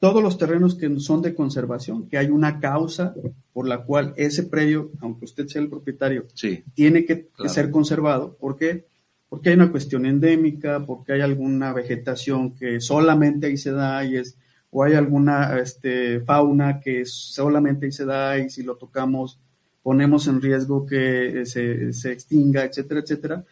todos 0.00 0.22
los 0.22 0.38
terrenos 0.38 0.74
que 0.74 0.98
son 0.98 1.20
de 1.20 1.34
conservación, 1.34 2.08
que 2.08 2.16
hay 2.16 2.28
una 2.28 2.58
causa 2.58 3.14
por 3.52 3.68
la 3.68 3.84
cual 3.84 4.14
ese 4.16 4.44
predio, 4.44 4.90
aunque 5.00 5.26
usted 5.26 5.46
sea 5.46 5.60
el 5.60 5.68
propietario, 5.68 6.26
tiene 6.74 7.04
que, 7.04 7.28
ser 7.46 7.70
conservado. 7.70 8.34
¿Por 8.40 8.56
qué? 8.56 8.86
Porque 9.28 9.50
hay 9.50 9.56
una 9.56 9.70
cuestión 9.70 10.06
endémica, 10.06 10.84
porque 10.86 11.12
hay 11.12 11.20
alguna 11.20 11.74
vegetación 11.74 12.54
que 12.54 12.80
solamente 12.80 13.46
ahí 13.46 13.58
se 13.58 13.72
da 13.72 14.02
y 14.04 14.16
es, 14.16 14.36
o 14.70 14.82
hay 14.82 14.94
alguna 14.94 15.58
este, 15.58 16.20
fauna 16.20 16.80
que 16.80 17.04
solamente 17.04 17.84
ahí 17.84 17.92
se 17.92 18.06
da 18.06 18.38
y 18.38 18.48
si 18.48 18.62
lo 18.62 18.76
tocamos 18.76 19.38
ponemos 19.82 20.26
en 20.28 20.40
riesgo 20.40 20.86
que 20.86 21.44
se, 21.46 21.92
se 21.92 22.12
extinga, 22.12 22.64
etcétera, 22.64 23.00
etcétera. 23.00 23.44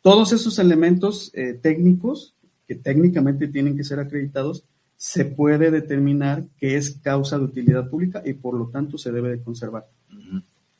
Todos 0.00 0.32
esos 0.32 0.58
elementos 0.58 1.30
eh, 1.34 1.58
técnicos, 1.60 2.34
que 2.66 2.74
técnicamente 2.74 3.48
tienen 3.48 3.76
que 3.76 3.84
ser 3.84 4.00
acreditados, 4.00 4.64
se 4.96 5.24
puede 5.24 5.70
determinar 5.70 6.44
que 6.58 6.76
es 6.76 6.98
causa 7.02 7.38
de 7.38 7.44
utilidad 7.44 7.90
pública 7.90 8.22
y 8.24 8.32
por 8.32 8.54
lo 8.54 8.68
tanto 8.68 8.96
se 8.98 9.12
debe 9.12 9.30
de 9.30 9.42
conservar. 9.42 9.86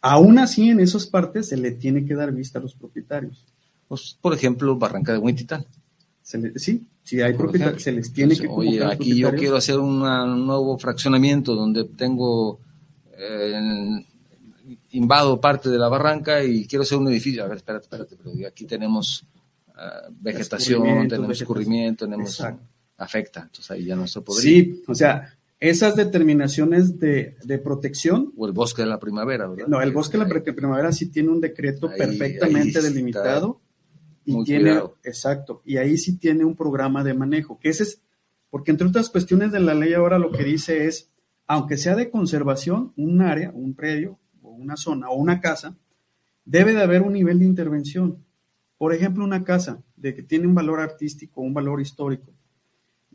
Aún 0.01 0.39
así, 0.39 0.71
en 0.71 0.81
esas 0.81 1.07
partes 1.07 1.49
se 1.49 1.57
le 1.57 1.73
tiene 1.73 2.05
que 2.07 2.15
dar 2.15 2.33
vista 2.33 2.59
a 2.59 2.63
los 2.63 2.75
propietarios. 2.75 3.45
Pues, 3.89 4.17
por 4.21 4.33
ejemplo, 4.35 4.77
Barranca 4.77 5.13
de 5.13 5.19
Huentitán. 5.19 5.65
sí, 6.23 6.87
si 7.03 7.21
hay 7.21 7.35
propietarios, 7.35 7.83
se 7.83 7.93
les 7.93 8.13
tiene 8.13 8.37
que 8.37 8.49
Oye, 8.49 8.85
aquí 8.85 9.17
yo 9.17 9.35
quiero 9.35 9.57
hacer 9.57 9.79
un 9.79 10.01
nuevo 10.01 10.79
fraccionamiento 10.79 11.55
donde 11.55 11.85
tengo 11.85 12.59
eh, 13.19 14.05
invado 14.91 15.41
parte 15.41 15.69
de 15.69 15.79
la 15.79 15.89
barranca 15.89 16.43
y 16.43 16.67
quiero 16.67 16.83
hacer 16.83 16.99
un 16.99 17.09
edificio. 17.09 17.45
A 17.45 17.49
ver, 17.49 17.59
espérate, 17.59 17.85
espérate, 17.85 18.17
pero 18.17 18.49
aquí 18.49 18.65
tenemos 18.65 19.25
uh, 19.69 20.13
vegetación, 20.21 21.09
tenemos 21.09 21.41
escurrimiento, 21.41 22.07
tenemos... 22.07 22.43
Afecta, 22.99 23.41
entonces 23.43 23.71
ahí 23.71 23.85
ya 23.85 23.97
no 23.97 24.07
se 24.07 24.21
podría. 24.23 24.43
Sí, 24.43 24.83
o 24.87 24.95
sea, 24.95 25.37
esas 25.59 25.97
determinaciones 25.97 26.99
de, 26.99 27.37
de, 27.45 27.59
protección. 27.59 28.33
O 28.37 28.47
el 28.47 28.53
bosque 28.53 28.83
de 28.83 28.89
la 28.89 28.99
primavera, 28.99 29.47
¿verdad? 29.49 29.67
No, 29.69 29.81
el 29.81 29.93
bosque 29.93 30.19
de 30.19 30.25
la 30.25 30.55
primavera 30.55 30.93
sí 30.93 31.11
tiene 31.11 31.31
un 31.31 31.41
decreto 31.41 31.91
perfectamente 31.97 32.81
delimitado. 32.81 33.61
Y 34.25 34.43
tiene, 34.43 34.81
exacto, 35.05 35.63
y 35.65 35.77
ahí 35.77 35.97
sí 35.97 36.19
tiene 36.19 36.45
un 36.45 36.57
programa 36.57 37.05
de 37.05 37.15
manejo, 37.15 37.61
que 37.61 37.69
ese 37.69 37.85
es, 37.85 38.01
porque 38.51 38.73
entre 38.73 38.89
otras 38.89 39.09
cuestiones 39.09 39.53
de 39.53 39.61
la 39.61 39.73
ley 39.73 39.95
ahora 39.95 40.19
lo 40.19 40.33
que 40.33 40.43
dice 40.43 40.87
es, 40.87 41.13
aunque 41.47 41.77
sea 41.77 41.95
de 41.95 42.11
conservación, 42.11 42.93
un 42.97 43.21
área, 43.21 43.53
un 43.55 43.75
predio, 43.75 44.19
o 44.43 44.51
una 44.51 44.77
zona, 44.77 45.11
o 45.11 45.15
una 45.15 45.41
casa, 45.41 45.77
debe 46.45 46.73
de 46.73 46.83
haber 46.83 47.03
un 47.03 47.13
nivel 47.13 47.39
de 47.39 47.45
intervención. 47.45 48.25
Por 48.79 48.93
ejemplo, 48.93 49.25
una 49.25 49.45
casa 49.45 49.85
de 49.95 50.13
que 50.15 50.25
tiene 50.25 50.49
un 50.49 50.57
valor 50.57 50.81
artístico, 50.81 51.41
un 51.41 51.55
valor 51.55 51.81
histórico, 51.81 52.33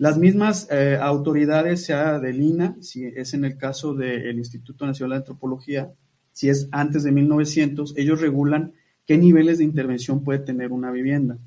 las 0.01 0.17
mismas 0.17 0.67
eh, 0.71 0.97
autoridades, 0.99 1.85
sea 1.85 2.17
del 2.17 2.41
INA, 2.41 2.75
si 2.81 3.05
es 3.05 3.35
en 3.35 3.45
el 3.45 3.55
caso 3.55 3.93
del 3.93 4.35
Instituto 4.35 4.87
Nacional 4.87 5.11
de 5.11 5.17
Antropología, 5.17 5.91
si 6.31 6.49
es 6.49 6.67
antes 6.71 7.03
de 7.03 7.11
1900, 7.11 7.93
ellos 7.95 8.19
regulan 8.19 8.73
qué 9.05 9.19
niveles 9.19 9.59
de 9.59 9.63
intervención 9.63 10.23
puede 10.23 10.39
tener 10.39 10.71
una 10.71 10.89
vivienda. 10.89 11.37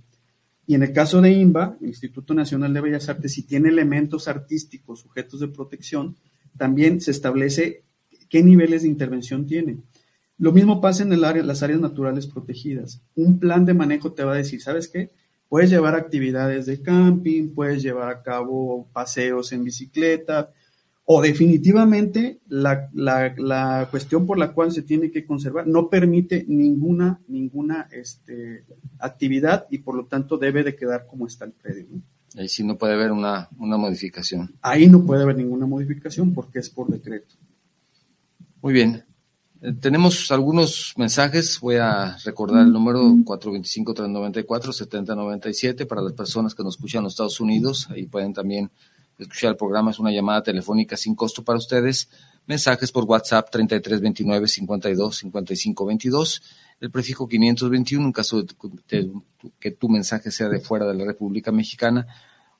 Y 0.68 0.76
en 0.76 0.84
el 0.84 0.92
caso 0.92 1.20
de 1.20 1.32
INBA, 1.32 1.78
el 1.80 1.88
Instituto 1.88 2.32
Nacional 2.32 2.72
de 2.72 2.80
Bellas 2.80 3.08
Artes, 3.08 3.32
si 3.32 3.42
tiene 3.42 3.70
elementos 3.70 4.28
artísticos 4.28 5.00
sujetos 5.00 5.40
de 5.40 5.48
protección, 5.48 6.14
también 6.56 7.00
se 7.00 7.10
establece 7.10 7.82
qué 8.28 8.44
niveles 8.44 8.82
de 8.82 8.88
intervención 8.88 9.48
tiene. 9.48 9.78
Lo 10.38 10.52
mismo 10.52 10.80
pasa 10.80 11.02
en 11.02 11.12
el 11.12 11.24
área, 11.24 11.42
las 11.42 11.64
áreas 11.64 11.80
naturales 11.80 12.28
protegidas. 12.28 13.02
Un 13.16 13.40
plan 13.40 13.64
de 13.66 13.74
manejo 13.74 14.12
te 14.12 14.22
va 14.22 14.34
a 14.34 14.36
decir, 14.36 14.62
¿sabes 14.62 14.86
qué? 14.86 15.10
Puedes 15.48 15.70
llevar 15.70 15.94
actividades 15.94 16.66
de 16.66 16.82
camping, 16.82 17.54
puedes 17.54 17.82
llevar 17.82 18.08
a 18.08 18.22
cabo 18.22 18.88
paseos 18.92 19.52
en 19.52 19.64
bicicleta, 19.64 20.50
o 21.06 21.20
definitivamente 21.20 22.40
la, 22.48 22.88
la, 22.94 23.88
cuestión 23.90 24.26
por 24.26 24.38
la 24.38 24.52
cual 24.52 24.72
se 24.72 24.82
tiene 24.82 25.10
que 25.10 25.26
conservar 25.26 25.66
no 25.66 25.90
permite 25.90 26.46
ninguna, 26.48 27.20
ninguna 27.28 27.88
este, 27.92 28.64
actividad 28.98 29.66
y 29.70 29.78
por 29.78 29.96
lo 29.96 30.06
tanto 30.06 30.38
debe 30.38 30.62
de 30.62 30.74
quedar 30.74 31.06
como 31.06 31.26
está 31.26 31.44
el 31.44 31.52
predio. 31.52 31.86
Ahí 32.36 32.48
sí 32.48 32.64
no 32.64 32.78
puede 32.78 32.94
haber 32.94 33.12
una, 33.12 33.48
una 33.58 33.76
modificación. 33.76 34.50
Ahí 34.62 34.88
no 34.88 35.04
puede 35.04 35.22
haber 35.22 35.36
ninguna 35.36 35.66
modificación 35.66 36.32
porque 36.32 36.58
es 36.58 36.70
por 36.70 36.88
decreto. 36.88 37.34
Muy 38.62 38.72
bien. 38.72 39.04
Tenemos 39.80 40.30
algunos 40.30 40.92
mensajes. 40.98 41.58
Voy 41.58 41.76
a 41.76 42.18
recordar 42.22 42.66
el 42.66 42.72
número 42.72 43.00
425-394-7097 43.00 45.86
para 45.86 46.02
las 46.02 46.12
personas 46.12 46.54
que 46.54 46.62
nos 46.62 46.74
escuchan 46.74 46.98
en 46.98 47.04
los 47.04 47.14
Estados 47.14 47.40
Unidos. 47.40 47.88
Ahí 47.90 48.04
pueden 48.04 48.34
también 48.34 48.70
escuchar 49.18 49.52
el 49.52 49.56
programa. 49.56 49.90
Es 49.90 49.98
una 49.98 50.10
llamada 50.10 50.42
telefónica 50.42 50.98
sin 50.98 51.14
costo 51.14 51.42
para 51.42 51.58
ustedes. 51.58 52.10
Mensajes 52.46 52.92
por 52.92 53.04
WhatsApp 53.04 53.48
3329-52-5522. 53.54 56.42
El 56.80 56.90
prefijo 56.90 57.26
521 57.26 58.04
en 58.04 58.12
caso 58.12 58.42
de, 58.42 58.54
que 59.58 59.70
tu 59.70 59.88
mensaje 59.88 60.30
sea 60.30 60.50
de 60.50 60.60
fuera 60.60 60.84
de 60.84 60.92
la 60.92 61.06
República 61.06 61.52
Mexicana. 61.52 62.06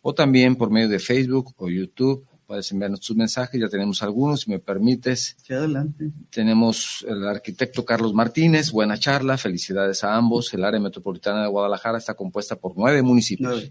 O 0.01 0.15
también 0.15 0.57
por 0.57 0.71
medio 0.71 0.89
de 0.89 0.99
Facebook 0.99 1.53
o 1.59 1.69
YouTube 1.69 2.27
puedes 2.47 2.71
enviarnos 2.73 3.01
tus 3.01 3.17
mensajes, 3.17 3.61
ya 3.61 3.69
tenemos 3.69 4.03
algunos, 4.03 4.43
si 4.43 4.51
me 4.51 4.59
permites. 4.59 5.37
Sí, 5.43 5.55
adelante. 5.55 6.11
Tenemos 6.31 7.05
el 7.09 7.27
arquitecto 7.27 7.85
Carlos 7.85 8.15
Martínez, 8.15 8.71
buena 8.71 8.99
charla, 8.99 9.39
felicidades 9.39 10.05
a 10.05 10.17
ambos. 10.17 10.53
El 10.55 10.65
área 10.65 10.81
metropolitana 10.81 11.43
de 11.43 11.49
Guadalajara 11.49 11.99
está 11.99 12.15
compuesta 12.15 12.57
por 12.57 12.75
nueve 12.77 13.03
municipios. 13.03 13.71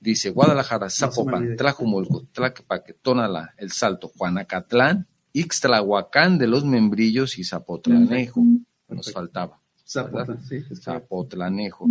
Dice 0.00 0.30
Guadalajara, 0.30 0.88
Zapopan, 0.88 1.56
Tlajumulco, 1.56 2.26
Tlaquepaque, 2.32 2.94
Tonalá, 2.94 3.54
El 3.58 3.70
Salto, 3.70 4.10
Juanacatlán, 4.16 5.06
Ixtlahuacán 5.32 6.38
de 6.38 6.46
los 6.46 6.64
Membrillos 6.64 7.38
y 7.38 7.44
Zapotlanejo. 7.44 8.42
Nos 8.88 9.12
faltaba. 9.12 9.60
Zapotlanejo. 9.84 11.86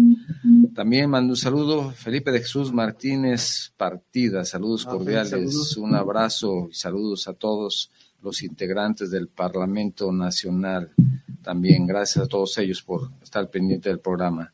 También 0.80 1.10
mando 1.10 1.34
un 1.34 1.38
saludo, 1.38 1.92
Felipe 1.92 2.32
de 2.32 2.40
Jesús 2.40 2.72
Martínez 2.72 3.74
Partida, 3.76 4.46
saludos 4.46 4.86
ah, 4.88 4.92
cordiales, 4.92 5.76
un 5.76 5.94
abrazo 5.94 6.70
y 6.72 6.74
saludos 6.74 7.28
a 7.28 7.34
todos 7.34 7.92
los 8.22 8.42
integrantes 8.44 9.12
del 9.12 9.28
Parlamento 9.28 10.14
Nacional. 10.14 10.94
También 11.42 11.86
gracias 11.86 12.24
a 12.24 12.28
todos 12.30 12.58
ellos 12.60 12.82
por 12.82 13.12
estar 13.22 13.50
pendiente 13.50 13.90
del 13.90 14.00
programa. 14.00 14.54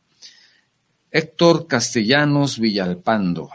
Héctor 1.12 1.68
Castellanos 1.68 2.58
Villalpando, 2.58 3.52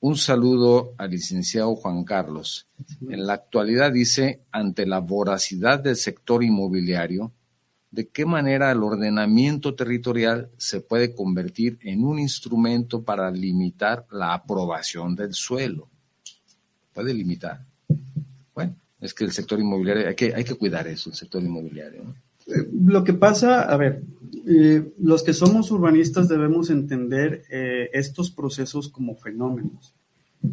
un 0.00 0.16
saludo 0.16 0.94
al 0.98 1.12
licenciado 1.12 1.76
Juan 1.76 2.02
Carlos. 2.02 2.66
En 3.08 3.28
la 3.28 3.34
actualidad 3.34 3.92
dice, 3.92 4.40
ante 4.50 4.86
la 4.86 4.98
voracidad 4.98 5.78
del 5.78 5.94
sector 5.94 6.42
inmobiliario, 6.42 7.30
de 7.90 8.08
qué 8.08 8.26
manera 8.26 8.70
el 8.70 8.82
ordenamiento 8.82 9.74
territorial 9.74 10.48
se 10.58 10.80
puede 10.80 11.14
convertir 11.14 11.78
en 11.82 12.04
un 12.04 12.18
instrumento 12.18 13.02
para 13.02 13.30
limitar 13.30 14.06
la 14.10 14.34
aprobación 14.34 15.16
del 15.16 15.34
suelo. 15.34 15.88
Puede 16.92 17.14
limitar. 17.14 17.60
Bueno, 18.54 18.74
es 19.00 19.14
que 19.14 19.24
el 19.24 19.32
sector 19.32 19.58
inmobiliario, 19.58 20.08
hay 20.08 20.14
que, 20.14 20.34
hay 20.34 20.44
que 20.44 20.54
cuidar 20.54 20.86
eso, 20.86 21.10
el 21.10 21.16
sector 21.16 21.42
inmobiliario. 21.42 22.02
Eh, 22.46 22.68
lo 22.72 23.04
que 23.04 23.14
pasa, 23.14 23.62
a 23.62 23.76
ver, 23.76 24.02
eh, 24.46 24.92
los 24.98 25.22
que 25.22 25.32
somos 25.32 25.70
urbanistas 25.70 26.28
debemos 26.28 26.70
entender 26.70 27.44
eh, 27.50 27.90
estos 27.92 28.30
procesos 28.30 28.88
como 28.88 29.16
fenómenos 29.16 29.94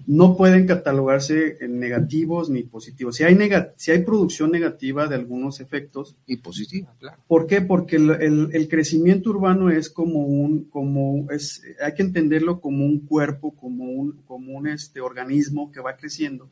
no 0.07 0.35
pueden 0.35 0.65
catalogarse 0.65 1.57
en 1.61 1.79
negativos 1.79 2.49
ni 2.49 2.63
positivos. 2.63 3.15
Si 3.15 3.23
hay, 3.23 3.37
si 3.75 3.91
hay 3.91 3.99
producción 4.03 4.51
negativa 4.51 5.07
de 5.07 5.15
algunos 5.15 5.59
efectos. 5.59 6.15
Y 6.25 6.37
positiva, 6.37 6.93
claro. 6.99 7.17
¿Por 7.27 7.45
qué? 7.45 7.61
Porque 7.61 7.97
el, 7.97 8.67
crecimiento 8.69 9.29
urbano 9.29 9.69
es 9.69 9.89
como 9.89 10.25
un, 10.25 10.65
como 10.65 11.29
es, 11.31 11.61
hay 11.81 11.93
que 11.93 12.03
entenderlo 12.03 12.59
como 12.59 12.85
un 12.85 13.01
cuerpo, 13.01 13.55
como 13.55 13.85
un, 13.85 14.23
como 14.25 14.57
un 14.57 14.67
este, 14.67 15.01
organismo 15.01 15.71
que 15.71 15.81
va 15.81 15.95
creciendo 15.95 16.49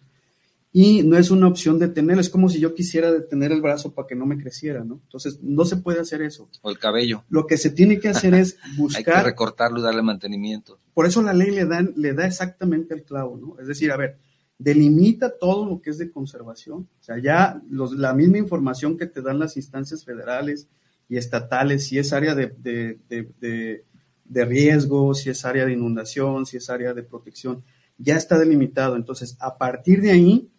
y 0.76 1.04
no 1.04 1.20
es 1.20 1.30
una 1.30 1.48
opción 1.48 1.78
detener, 1.78 2.18
es 2.18 2.32
como 2.32 2.50
si 2.50 2.60
yo 2.60 2.74
quisiera 2.74 3.12
detener 3.12 3.52
el 3.52 3.62
brazo 3.62 3.94
para 3.94 4.08
que 4.08 4.16
no 4.16 4.26
me 4.26 4.40
creciera, 4.40 4.84
¿no? 4.84 5.00
Entonces, 5.04 5.38
no 5.44 5.66
se 5.66 5.78
puede 5.78 6.00
hacer 6.00 6.24
eso. 6.24 6.50
O 6.64 6.72
el 6.72 6.80
cabello. 6.80 7.24
Lo 7.30 7.46
que 7.46 7.58
se 7.58 7.70
tiene 7.70 8.00
que 8.00 8.10
hacer 8.10 8.34
es 8.34 8.58
buscar... 8.76 8.98
Hay 9.18 9.22
que 9.22 9.30
recortarlo 9.30 9.80
y 9.80 9.84
darle 9.84 10.02
mantenimiento. 10.02 10.80
Por 10.96 11.06
eso 11.06 11.22
la 11.22 11.32
ley 11.32 11.52
le, 11.52 11.66
dan, 11.66 11.94
le 11.96 12.14
da 12.14 12.26
exactamente 12.26 12.96
el 12.96 13.04
clavo, 13.04 13.38
¿no? 13.38 13.60
Es 13.62 13.68
decir, 13.68 13.92
a 13.92 13.98
ver, 13.98 14.18
delimita 14.58 15.38
todo 15.38 15.64
lo 15.64 15.80
que 15.80 15.92
es 15.92 16.00
de 16.00 16.12
conservación. 16.12 16.90
O 17.00 17.04
sea, 17.04 17.20
ya 17.20 17.62
los, 17.70 17.92
la 17.92 18.16
misma 18.16 18.40
información 18.40 18.98
que 18.98 19.06
te 19.06 19.22
dan 19.22 19.38
las 19.38 19.56
instancias 19.58 20.04
federales 20.04 20.70
y 21.08 21.18
estatales, 21.18 21.86
si 21.86 22.00
es 22.00 22.14
área 22.14 22.34
de, 22.34 22.48
de, 22.48 22.98
de, 23.10 23.86
de 24.26 24.46
riesgo, 24.46 25.14
si 25.14 25.30
es 25.30 25.46
área 25.46 25.68
de 25.68 25.74
inundación, 25.74 26.48
si 26.48 26.58
es 26.58 26.68
área 26.72 26.96
de 26.96 27.04
protección, 27.04 27.64
ya 28.00 28.16
está 28.16 28.40
delimitado. 28.40 28.96
Entonces, 28.96 29.38
a 29.40 29.60
partir 29.60 30.02
de 30.02 30.10
ahí 30.10 30.50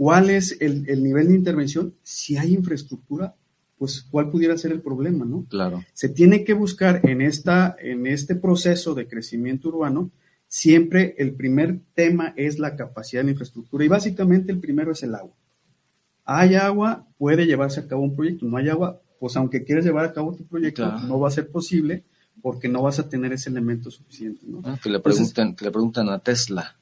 ¿Cuál 0.00 0.30
es 0.30 0.56
el, 0.60 1.02
nivel 1.02 1.28
de 1.28 1.34
intervención? 1.34 1.92
Si 2.02 2.38
hay 2.38 2.54
infraestructura, 2.54 3.34
pues 3.76 4.00
cuál 4.10 4.30
pudiera 4.30 4.56
ser 4.56 4.72
el 4.72 4.80
problema, 4.80 5.26
¿no? 5.26 5.44
Claro. 5.50 5.84
Se 5.92 6.08
tiene 6.08 6.42
que 6.42 6.54
buscar 6.54 7.02
en, 7.06 7.20
esta, 7.20 7.76
en 7.78 8.06
este 8.06 8.34
proceso 8.34 8.94
de 8.94 9.06
crecimiento 9.06 9.68
urbano, 9.68 10.10
siempre 10.48 11.14
el 11.18 11.34
primer 11.34 11.80
tema 11.94 12.32
es 12.38 12.58
la 12.58 12.76
capacidad 12.76 13.20
de 13.20 13.24
la 13.24 13.30
infraestructura 13.32 13.84
y 13.84 13.88
básicamente 13.88 14.50
el 14.50 14.58
primero 14.58 14.92
es 14.92 15.02
el 15.02 15.14
agua. 15.14 15.34
Hay 16.24 16.54
agua, 16.54 17.06
puede 17.18 17.44
llevarse 17.44 17.80
a 17.80 17.86
cabo 17.86 18.00
un 18.00 18.16
proyecto, 18.16 18.46
no 18.46 18.56
hay 18.56 18.70
agua, 18.70 18.98
pues 19.18 19.36
aunque 19.36 19.64
quieras 19.64 19.84
llevar 19.84 20.06
a 20.06 20.14
cabo 20.14 20.34
tu 20.34 20.46
proyecto, 20.46 20.90
no 21.00 21.20
va 21.20 21.28
a 21.28 21.32
ser 21.32 21.50
posible 21.50 22.04
porque 22.40 22.70
no 22.70 22.80
vas 22.80 22.98
a 23.00 23.06
tener 23.10 23.34
ese 23.34 23.50
elemento 23.50 23.90
suficiente. 23.90 24.46
¿no? 24.46 24.62
Ah, 24.64 24.78
que, 24.82 24.88
le 24.88 25.00
preguntan, 25.00 25.54
que 25.54 25.66
le 25.66 25.70
preguntan 25.70 26.08
a 26.08 26.20
Tesla, 26.20 26.74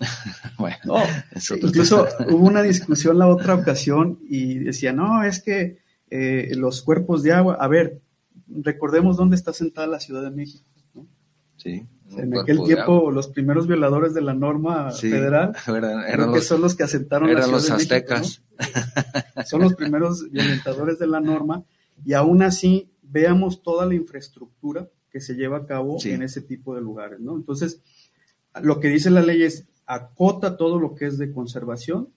bueno, 0.58 0.96
incluso 1.62 2.06
hubo 2.28 2.46
una 2.46 2.62
discusión 2.62 3.18
la 3.18 3.28
otra 3.28 3.54
ocasión 3.54 4.18
y 4.28 4.58
decía, 4.58 4.92
no, 4.92 5.24
es 5.24 5.42
que 5.42 5.78
eh, 6.10 6.52
los 6.56 6.82
cuerpos 6.82 7.22
de 7.22 7.32
agua, 7.32 7.56
a 7.60 7.68
ver, 7.68 8.00
recordemos 8.48 9.16
dónde 9.16 9.36
está 9.36 9.52
sentada 9.52 9.86
la 9.86 10.00
Ciudad 10.00 10.22
de 10.22 10.30
México. 10.30 10.64
Sí. 11.56 11.86
En 12.16 12.36
aquel 12.36 12.64
tiempo, 12.64 13.10
los 13.12 13.28
primeros 13.28 13.68
violadores 13.68 14.14
de 14.14 14.22
la 14.22 14.34
norma 14.34 14.90
federal 14.90 15.54
eran, 15.68 16.32
que 16.32 16.40
son 16.40 16.60
los 16.60 16.74
que 16.74 16.82
asentaron 16.82 17.32
la 17.32 17.42
Ciudad 17.42 17.52
los 17.52 17.70
aztecas. 17.70 18.42
Son 19.46 19.60
los 19.60 19.74
primeros 19.74 20.28
violentadores 20.30 20.98
de 20.98 21.06
la 21.06 21.20
norma 21.20 21.62
y 22.04 22.14
aún 22.14 22.42
así 22.42 22.90
veamos 23.02 23.62
toda 23.62 23.86
la 23.86 23.94
infraestructura 23.94 24.88
que 25.10 25.20
se 25.20 25.34
lleva 25.34 25.58
a 25.58 25.66
cabo 25.66 25.98
en 26.04 26.22
ese 26.22 26.40
tipo 26.40 26.74
de 26.74 26.80
lugares, 26.80 27.20
¿no? 27.20 27.36
Entonces, 27.36 27.80
lo 28.62 28.80
que 28.80 28.88
dice 28.88 29.10
la 29.10 29.22
ley 29.22 29.42
es 29.42 29.66
acota 29.90 30.56
todo 30.56 30.78
lo 30.78 30.94
que 30.94 31.06
es 31.06 31.18
de 31.18 31.32
conservación 31.32 32.08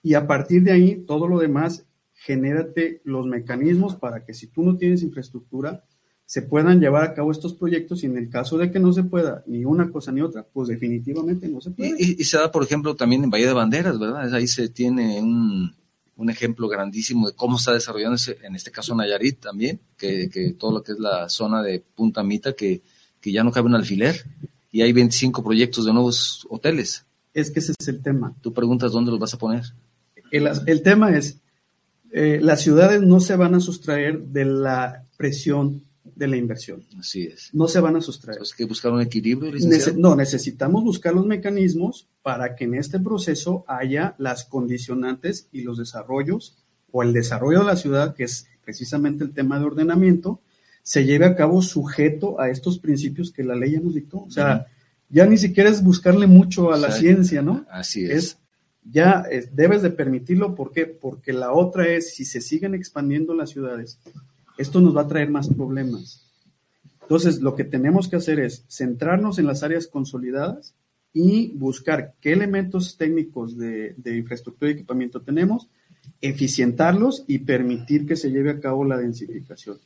y 0.00 0.14
a 0.14 0.28
partir 0.28 0.62
de 0.62 0.70
ahí 0.70 1.04
todo 1.06 1.26
lo 1.26 1.40
demás 1.40 1.84
genérate 2.12 3.00
los 3.02 3.26
mecanismos 3.26 3.96
para 3.96 4.24
que 4.24 4.32
si 4.32 4.46
tú 4.46 4.62
no 4.62 4.76
tienes 4.76 5.02
infraestructura, 5.02 5.84
se 6.24 6.42
puedan 6.42 6.80
llevar 6.80 7.02
a 7.02 7.14
cabo 7.14 7.32
estos 7.32 7.54
proyectos 7.54 8.04
y 8.04 8.06
en 8.06 8.16
el 8.16 8.30
caso 8.30 8.56
de 8.58 8.70
que 8.70 8.78
no 8.78 8.92
se 8.92 9.02
pueda 9.02 9.42
ni 9.46 9.64
una 9.64 9.90
cosa 9.90 10.12
ni 10.12 10.20
otra, 10.20 10.44
pues 10.44 10.68
definitivamente 10.68 11.48
no 11.48 11.60
se 11.60 11.72
puede. 11.72 11.94
Y, 11.98 12.22
se 12.24 12.38
da, 12.38 12.50
por 12.52 12.62
ejemplo, 12.62 12.94
también 12.94 13.24
en 13.24 13.30
Bahía 13.30 13.48
de 13.48 13.52
Banderas, 13.52 13.98
¿verdad? 13.98 14.32
Ahí 14.32 14.46
se 14.46 14.68
tiene 14.68 15.20
un, 15.20 15.74
un 16.16 16.30
ejemplo 16.30 16.68
grandísimo 16.68 17.26
de 17.26 17.34
cómo 17.34 17.56
está 17.56 17.72
desarrollándose, 17.72 18.38
en 18.42 18.54
este 18.54 18.70
caso 18.70 18.94
Nayarit 18.94 19.40
también, 19.40 19.80
que, 19.98 20.30
que 20.30 20.52
todo 20.52 20.72
lo 20.72 20.82
que 20.84 20.92
es 20.92 20.98
la 21.00 21.28
zona 21.28 21.60
de 21.62 21.82
Punta 21.94 22.22
Mita, 22.22 22.54
que, 22.54 22.82
que 23.20 23.32
ya 23.32 23.42
no 23.42 23.50
cabe 23.50 23.66
un 23.66 23.74
alfiler 23.74 24.24
y 24.70 24.82
hay 24.82 24.92
25 24.92 25.42
proyectos 25.42 25.86
de 25.86 25.92
nuevos 25.92 26.46
hoteles. 26.50 27.04
Es 27.36 27.50
que 27.50 27.60
ese 27.60 27.74
es 27.78 27.88
el 27.88 28.02
tema. 28.02 28.34
Tú 28.40 28.54
preguntas 28.54 28.92
dónde 28.92 29.10
los 29.10 29.20
vas 29.20 29.34
a 29.34 29.38
poner. 29.38 29.62
El, 30.30 30.48
el 30.64 30.82
tema 30.82 31.14
es, 31.14 31.36
eh, 32.10 32.38
las 32.40 32.62
ciudades 32.62 33.02
no 33.02 33.20
se 33.20 33.36
van 33.36 33.54
a 33.54 33.60
sustraer 33.60 34.18
de 34.20 34.46
la 34.46 35.04
presión 35.18 35.82
de 36.14 36.28
la 36.28 36.38
inversión. 36.38 36.82
Así 36.98 37.24
es. 37.24 37.50
No 37.52 37.68
se 37.68 37.78
van 37.78 37.94
a 37.94 38.00
sustraer. 38.00 38.38
Que 38.56 38.64
buscar 38.64 38.90
un 38.90 39.02
equilibrio. 39.02 39.52
no, 39.96 40.16
necesitamos 40.16 40.82
buscar 40.82 41.12
los 41.14 41.26
mecanismos 41.26 42.06
para 42.22 42.56
que 42.56 42.64
en 42.64 42.74
este 42.74 42.98
proceso 42.98 43.66
haya 43.68 44.14
las 44.16 44.44
condicionantes 44.44 45.48
y 45.52 45.60
los 45.60 45.76
desarrollos 45.76 46.56
o 46.90 47.02
el 47.02 47.12
desarrollo 47.12 47.58
de 47.58 47.66
la 47.66 47.76
ciudad, 47.76 48.14
que 48.14 48.24
es 48.24 48.46
precisamente 48.64 49.24
el 49.24 49.34
tema 49.34 49.58
de 49.58 49.66
ordenamiento, 49.66 50.40
se 50.82 51.04
lleve 51.04 51.26
a 51.26 51.36
cabo 51.36 51.60
sujeto 51.60 52.40
a 52.40 52.48
estos 52.48 52.78
principios 52.78 53.30
que 53.30 53.44
la 53.44 53.54
ley 53.54 53.72
ya 53.72 53.80
nos 53.80 53.94
dictó. 53.94 54.20
O 54.20 54.30
sea, 54.30 54.66
ya 55.08 55.26
ni 55.26 55.38
siquiera 55.38 55.70
es 55.70 55.82
buscarle 55.82 56.26
mucho 56.26 56.72
a 56.72 56.78
la 56.78 56.90
ciencia, 56.90 57.42
¿no? 57.42 57.64
Así 57.70 58.04
es. 58.04 58.38
ya 58.84 59.24
debes 59.52 59.82
de 59.82 59.90
permitirlo, 59.90 60.54
¿por 60.54 60.72
qué? 60.72 60.86
Porque 60.86 61.32
la 61.32 61.52
otra 61.52 61.88
es, 61.88 62.14
si 62.14 62.24
se 62.24 62.40
siguen 62.40 62.74
expandiendo 62.74 63.34
las 63.34 63.50
ciudades, 63.50 63.98
esto 64.58 64.80
nos 64.80 64.96
va 64.96 65.02
a 65.02 65.08
traer 65.08 65.30
más 65.30 65.48
problemas. 65.48 66.26
Entonces, 67.02 67.40
lo 67.40 67.54
que 67.54 67.64
tenemos 67.64 68.08
que 68.08 68.16
hacer 68.16 68.40
es 68.40 68.64
centrarnos 68.68 69.38
en 69.38 69.46
las 69.46 69.62
áreas 69.62 69.86
consolidadas 69.86 70.74
y 71.12 71.52
buscar 71.56 72.14
qué 72.20 72.32
elementos 72.32 72.96
técnicos 72.96 73.56
de, 73.56 73.94
infraestructura 74.04 74.70
y 74.70 74.74
equipamiento 74.74 75.22
tenemos, 75.22 75.68
eficientarlos 76.20 77.24
y 77.26 77.38
permitir 77.38 78.06
que 78.06 78.16
se 78.16 78.30
lleve 78.30 78.50
a 78.50 78.60
cabo 78.60 78.84
la 78.84 78.98
densificación. 78.98 79.78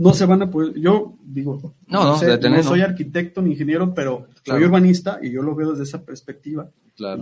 No 0.00 0.14
se 0.14 0.24
van 0.24 0.40
a 0.40 0.50
poder, 0.50 0.72
yo 0.80 1.18
digo, 1.22 1.74
no, 1.86 2.18
no, 2.18 2.62
soy 2.62 2.80
arquitecto 2.80 3.42
ni 3.42 3.50
ingeniero, 3.50 3.92
pero 3.92 4.28
soy 4.42 4.64
urbanista 4.64 5.18
y 5.22 5.30
yo 5.30 5.42
lo 5.42 5.54
veo 5.54 5.72
desde 5.72 5.84
esa 5.84 6.02
perspectiva. 6.02 6.70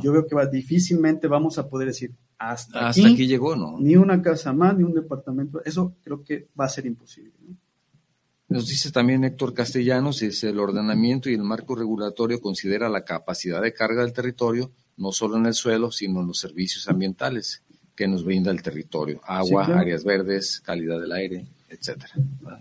Yo 0.01 0.13
veo 0.13 0.27
que 0.29 0.37
va, 0.37 0.47
difícilmente 0.47 1.27
vamos 1.27 1.59
a 1.59 1.69
poder 1.69 1.89
decir, 1.89 2.13
hasta, 2.39 2.89
aquí, 2.89 3.27
llegó, 3.27 3.57
¿no? 3.57 3.81
Ni 3.81 3.97
una 3.97 4.23
casa 4.23 4.53
más, 4.53 4.77
ni 4.77 4.85
un 4.85 4.95
departamento. 4.95 5.61
Eso 5.65 5.97
creo 6.05 6.23
que 6.23 6.47
va 6.59 6.67
a 6.67 6.69
ser 6.69 6.87
imposible. 6.87 7.33
Nos 8.49 8.69
dice 8.69 8.93
también 8.93 9.25
Héctor 9.25 9.55
Castellanos, 9.55 10.23
es 10.23 10.45
el 10.45 10.61
ordenamiento 10.61 11.29
y 11.29 11.35
el 11.35 11.43
marco 11.43 11.75
regulatorio 11.75 12.41
considera 12.41 12.89
la 12.89 13.05
capacidad 13.05 13.61
de 13.61 13.75
carga 13.75 14.03
del 14.03 14.13
territorio, 14.13 14.71
no 14.97 15.11
solo 15.11 15.37
en 15.37 15.47
el 15.47 15.55
suelo, 15.55 15.91
sino 15.91 16.21
en 16.21 16.29
los 16.29 16.39
servicios 16.39 16.89
ambientales 16.89 17.65
que 17.99 18.07
nos 18.07 18.23
brinda 18.23 18.53
el 18.53 18.63
territorio, 18.63 19.21
agua, 19.27 19.65
áreas 19.65 20.05
verdes, 20.05 20.61
calidad 20.61 21.01
del 21.01 21.11
aire, 21.11 21.45
etcétera. 21.69 22.13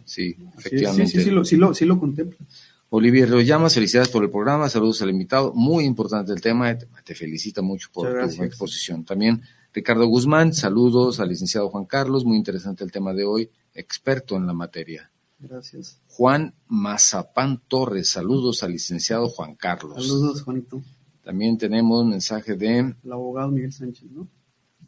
Sí, 0.04 0.36
efectivamente. 0.58 1.12
Sí, 1.12 1.22
sí, 1.22 1.30
lo, 1.30 1.46
sí, 1.46 1.56
lo, 1.58 1.76
sí 1.76 1.86
lo 1.86 2.00
contempla. 2.00 2.44
Olivier 2.90 3.30
llamas 3.46 3.76
felicidades 3.76 4.10
por 4.10 4.24
el 4.24 4.32
programa, 4.32 4.68
saludos 4.68 5.00
al 5.04 5.12
invitado, 5.12 5.54
muy 5.54 5.86
importante 5.86 6.32
el 6.34 6.42
tema, 6.42 6.76
te, 6.76 7.14
felicita 7.14 7.62
mucho 7.62 7.90
por 7.94 8.10
tu 8.36 8.44
exposición. 8.44 9.06
También 9.06 9.44
Ricardo 9.72 10.08
Guzmán, 10.08 10.56
saludos 10.56 11.20
al 11.20 11.30
licenciado 11.30 11.70
Juan 11.70 11.86
Carlos, 11.86 12.26
muy 12.26 12.38
interesante 12.38 12.84
el 12.84 12.92
tema 12.92 13.14
de 13.14 13.26
hoy, 13.26 13.48
experto 13.76 14.38
en 14.38 14.48
la 14.48 14.54
materia. 14.54 15.12
Gracias. 15.38 16.00
Juan 16.08 16.56
Mazapán 16.68 17.62
Torres, 17.68 18.10
saludos 18.10 18.64
al 18.64 18.72
licenciado 18.72 19.30
Juan 19.30 19.54
Carlos. 19.54 20.08
Saludos, 20.08 20.42
Juanito. 20.42 20.82
También 21.24 21.60
tenemos 21.60 22.02
un 22.02 22.10
mensaje 22.10 22.56
de... 22.56 22.80
El 22.80 23.12
abogado 23.12 23.52
Miguel 23.52 23.72
Sánchez, 23.72 24.10
¿no? 24.10 24.28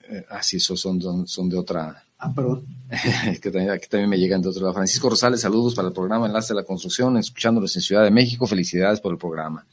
Eh, 0.09 0.25
ah, 0.29 0.41
sí, 0.41 0.57
esos 0.57 0.79
son, 0.79 1.27
son 1.27 1.49
de 1.49 1.57
otra... 1.57 2.03
Ah, 2.17 2.33
perdón. 2.33 2.65
que 3.41 3.51
también, 3.51 3.79
también 3.89 4.09
me 4.09 4.17
llegan 4.17 4.41
de 4.41 4.49
otro 4.49 4.61
lado. 4.63 4.73
Francisco 4.73 5.09
Rosales, 5.09 5.41
saludos 5.41 5.75
para 5.75 5.87
el 5.87 5.93
programa 5.93 6.25
Enlace 6.25 6.53
de 6.53 6.59
la 6.59 6.65
Construcción, 6.65 7.17
escuchándolos 7.17 7.75
en 7.75 7.81
Ciudad 7.81 8.03
de 8.03 8.11
México. 8.11 8.47
Felicidades 8.47 8.99
por 8.99 9.13
el 9.13 9.17
programa. 9.17 9.65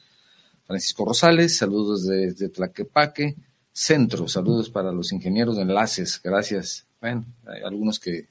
Francisco 0.66 1.04
Rosales, 1.04 1.56
saludos 1.56 2.06
desde 2.06 2.48
Tlaquepaque. 2.48 3.36
Centro, 3.72 4.26
saludos 4.26 4.70
para 4.70 4.90
los 4.90 5.12
ingenieros 5.12 5.56
de 5.56 5.62
enlaces, 5.62 6.20
gracias. 6.22 6.86
Bueno, 7.00 7.26
hay 7.46 7.62
algunos 7.62 8.00
que, 8.00 8.26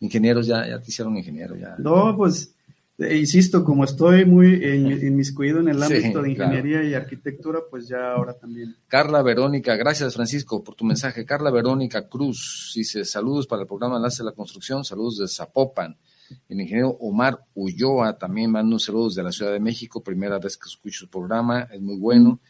ingenieros 0.00 0.46
ya, 0.46 0.66
ya 0.68 0.78
te 0.78 0.90
hicieron 0.90 1.16
ingeniero. 1.16 1.56
Ya. 1.56 1.74
No, 1.78 2.14
pues, 2.16 2.53
insisto, 2.98 3.64
como 3.64 3.84
estoy 3.84 4.24
muy 4.24 4.54
inmiscuido 5.06 5.60
en 5.60 5.68
el 5.68 5.82
ámbito 5.82 6.22
de 6.22 6.30
ingeniería 6.30 6.82
y 6.84 6.94
arquitectura, 6.94 7.60
pues 7.68 7.88
ya 7.88 8.12
ahora 8.12 8.34
también. 8.34 8.76
Carla 8.88 9.22
Verónica, 9.22 9.76
gracias 9.76 10.14
Francisco 10.14 10.62
por 10.62 10.74
tu 10.74 10.84
mensaje. 10.84 11.24
Carla 11.24 11.50
Verónica 11.50 12.08
Cruz 12.08 12.72
dice, 12.74 13.04
saludos 13.04 13.46
para 13.46 13.62
el 13.62 13.68
programa 13.68 13.96
Enlace 13.96 14.22
de 14.22 14.30
la 14.30 14.32
Construcción, 14.32 14.84
saludos 14.84 15.18
de 15.18 15.28
Zapopan. 15.28 15.96
El 16.48 16.60
ingeniero 16.60 16.90
Omar 17.00 17.44
Ulloa 17.54 18.16
también 18.16 18.50
manda 18.50 18.74
un 18.74 18.80
saludo 18.80 19.08
desde 19.08 19.22
la 19.22 19.32
Ciudad 19.32 19.52
de 19.52 19.60
México, 19.60 20.02
primera 20.02 20.38
vez 20.38 20.56
que 20.56 20.68
escucho 20.68 21.04
el 21.04 21.10
programa, 21.10 21.68
es 21.70 21.80
muy 21.80 21.96
bueno. 21.96 22.40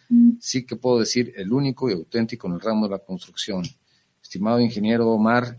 Sí 0.40 0.64
que 0.64 0.76
puedo 0.76 1.01
decir 1.01 1.32
el 1.36 1.53
único 1.53 1.90
y 1.90 1.95
auténtico 1.95 2.47
en 2.47 2.55
el 2.55 2.61
ramo 2.61 2.86
de 2.86 2.92
la 2.92 2.99
construcción. 3.01 3.64
Estimado 4.22 4.61
ingeniero 4.61 5.11
Omar, 5.11 5.57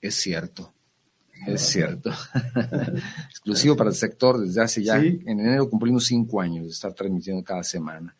es 0.00 0.14
cierto. 0.16 0.73
Es 1.46 1.62
cierto. 1.62 2.10
Exclusivo 3.30 3.76
para 3.76 3.90
el 3.90 3.96
sector 3.96 4.40
desde 4.40 4.62
hace 4.62 4.82
ya, 4.82 4.96
en 4.98 5.28
enero 5.28 5.68
cumplimos 5.68 6.06
cinco 6.06 6.40
años 6.40 6.64
de 6.64 6.70
estar 6.70 6.92
transmitiendo 6.92 7.42
cada 7.42 7.62
semana. 7.62 8.14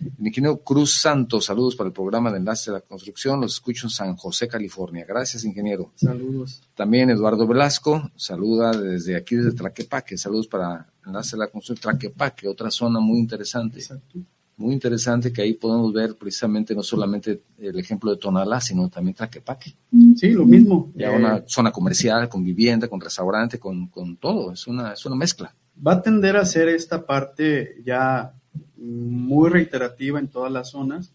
El 0.00 0.26
ingeniero 0.26 0.58
Cruz 0.58 1.00
Santos, 1.00 1.46
saludos 1.46 1.76
para 1.76 1.88
el 1.88 1.94
programa 1.94 2.30
de 2.30 2.38
Enlace 2.38 2.70
de 2.70 2.78
la 2.78 2.80
Construcción. 2.80 3.40
Los 3.40 3.54
escucho 3.54 3.86
en 3.86 3.90
San 3.90 4.16
José, 4.16 4.48
California. 4.48 5.04
Gracias, 5.06 5.44
ingeniero. 5.44 5.92
Saludos. 5.94 6.62
También 6.74 7.10
Eduardo 7.10 7.46
Velasco, 7.46 8.10
saluda 8.16 8.72
desde 8.72 9.16
aquí, 9.16 9.36
desde 9.36 9.52
Traquepaque. 9.52 10.18
Saludos 10.18 10.48
para 10.48 10.86
Enlace 11.06 11.36
de 11.36 11.40
la 11.40 11.46
Construcción 11.46 11.92
Traquepaque, 11.92 12.48
otra 12.48 12.70
zona 12.70 13.00
muy 13.00 13.18
interesante. 13.18 13.78
Exacto. 13.78 14.18
Muy 14.56 14.72
interesante 14.72 15.32
que 15.32 15.42
ahí 15.42 15.54
podemos 15.54 15.92
ver 15.92 16.14
precisamente 16.16 16.74
no 16.74 16.82
solamente 16.82 17.40
el 17.58 17.78
ejemplo 17.78 18.10
de 18.10 18.18
Tonalá, 18.18 18.60
sino 18.60 18.88
también 18.88 19.14
Traquepaque. 19.14 19.74
Sí, 20.16 20.30
lo 20.30 20.44
mismo. 20.44 20.90
Ya 20.94 21.10
una 21.10 21.38
eh, 21.38 21.44
zona 21.46 21.70
comercial, 21.70 22.28
con 22.28 22.44
vivienda, 22.44 22.88
con 22.88 23.00
restaurante, 23.00 23.58
con, 23.58 23.88
con 23.88 24.16
todo. 24.16 24.52
Es 24.52 24.66
una, 24.66 24.92
es 24.92 25.04
una 25.06 25.16
mezcla. 25.16 25.52
Va 25.86 25.92
a 25.92 26.02
tender 26.02 26.36
a 26.36 26.44
ser 26.44 26.68
esta 26.68 27.04
parte 27.04 27.76
ya 27.84 28.32
muy 28.76 29.50
reiterativa 29.50 30.18
en 30.18 30.28
todas 30.28 30.52
las 30.52 30.70
zonas 30.70 31.10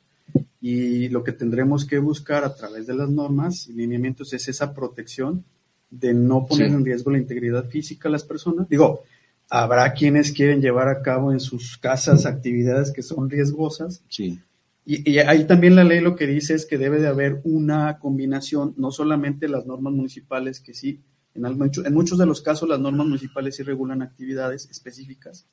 y 0.61 1.07
lo 1.09 1.23
que 1.23 1.31
tendremos 1.31 1.85
que 1.85 1.99
buscar 1.99 2.43
a 2.43 2.55
través 2.55 2.85
de 2.87 2.93
las 2.93 3.09
normas 3.09 3.67
y 3.67 3.73
lineamientos 3.73 4.33
es 4.33 4.47
esa 4.47 4.73
protección 4.73 5.43
de 5.89 6.13
no 6.13 6.45
poner 6.45 6.67
en 6.67 6.85
riesgo 6.85 7.11
la 7.11 7.17
integridad 7.17 7.65
física 7.65 8.09
de 8.09 8.13
las 8.13 8.23
personas. 8.23 8.67
Digo, 8.69 9.03
habrá 9.49 9.91
quienes 9.93 10.31
quieren 10.31 10.61
llevar 10.61 10.87
a 10.87 11.01
cabo 11.01 11.31
en 11.31 11.39
sus 11.39 11.77
casas 11.77 12.25
actividades 12.25 12.91
que 12.91 13.01
son 13.01 13.29
riesgosas. 13.29 14.01
Sí. 14.09 14.39
Y, 14.85 15.11
y, 15.11 15.19
ahí 15.19 15.45
también 15.45 15.75
la 15.75 15.83
ley 15.83 15.99
lo 15.99 16.15
que 16.15 16.25
dice 16.25 16.55
es 16.55 16.65
que 16.65 16.77
debe 16.77 16.99
de 16.99 17.07
haber 17.07 17.41
una 17.43 17.99
combinación, 17.99 18.73
no 18.77 18.91
solamente 18.91 19.47
las 19.47 19.65
normas 19.67 19.93
municipales, 19.93 20.59
que 20.59 20.73
sí, 20.73 21.01
en, 21.35 21.45
en 21.45 21.93
muchos 21.93 22.17
de 22.17 22.25
los 22.25 22.41
casos 22.41 22.67
las 22.67 22.79
normas 22.79 23.05
municipales 23.05 23.55
sí 23.55 23.63
regulan 23.63 24.01
actividades 24.01 24.67
específicas. 24.69 25.45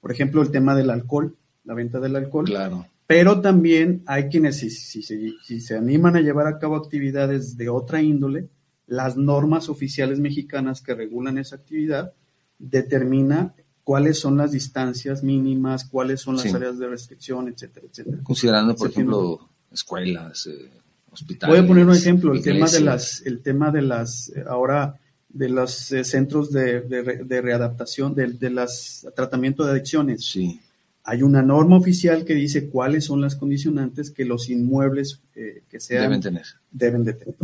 Por 0.00 0.12
ejemplo, 0.12 0.42
el 0.42 0.50
tema 0.50 0.74
del 0.76 0.90
alcohol, 0.90 1.36
la 1.64 1.74
venta 1.74 1.98
del 1.98 2.16
alcohol. 2.16 2.44
Claro. 2.44 2.86
Pero 3.08 3.40
también 3.40 4.02
hay 4.06 4.28
quienes, 4.28 4.58
si, 4.58 4.70
si, 4.70 5.60
se 5.60 5.76
animan 5.76 6.16
a 6.16 6.20
llevar 6.20 6.46
a 6.46 6.58
cabo 6.58 6.76
actividades 6.76 7.56
de 7.56 7.70
otra 7.70 8.02
índole, 8.02 8.48
las 8.86 9.16
normas 9.16 9.70
oficiales 9.70 10.20
mexicanas 10.20 10.82
que 10.82 10.94
regulan 10.94 11.38
esa 11.38 11.56
actividad 11.56 12.12
determina 12.58 13.54
cuáles 13.88 14.18
son 14.18 14.36
las 14.36 14.52
distancias 14.52 15.22
mínimas, 15.22 15.86
cuáles 15.86 16.20
son 16.20 16.36
las 16.36 16.52
áreas 16.52 16.78
de 16.78 16.88
restricción, 16.88 17.48
etcétera, 17.48 17.86
etcétera. 17.90 18.18
Considerando, 18.22 18.76
por 18.76 18.90
ejemplo, 18.90 19.48
escuelas, 19.72 20.46
eh, 20.46 20.68
hospitales. 21.10 21.56
Voy 21.56 21.64
a 21.64 21.66
poner 21.66 21.86
un 21.86 21.94
ejemplo, 21.94 22.34
el 22.34 22.42
tema 22.42 22.68
de 22.68 22.80
las, 22.80 23.22
el 23.24 23.40
tema 23.40 23.70
de 23.70 23.80
las, 23.80 24.28
eh, 24.36 24.44
ahora 24.46 24.94
de 25.30 25.48
los 25.48 25.90
eh, 25.92 26.04
centros 26.04 26.52
de, 26.52 26.82
de, 26.82 27.40
readaptación, 27.40 28.14
de, 28.14 28.26
de 28.26 28.50
las 28.50 29.06
tratamiento 29.16 29.64
de 29.64 29.70
adicciones. 29.70 30.22
Sí. 30.22 30.60
Hay 31.04 31.22
una 31.22 31.40
norma 31.40 31.78
oficial 31.78 32.26
que 32.26 32.34
dice 32.34 32.68
cuáles 32.68 33.06
son 33.06 33.22
las 33.22 33.36
condicionantes 33.36 34.10
que 34.10 34.26
los 34.26 34.50
inmuebles 34.50 35.18
eh, 35.34 35.62
que 35.70 35.80
sean 35.80 36.02
deben 36.02 36.20
tener. 36.20 36.44
Deben 36.70 37.04
de 37.04 37.14
tener. 37.14 37.36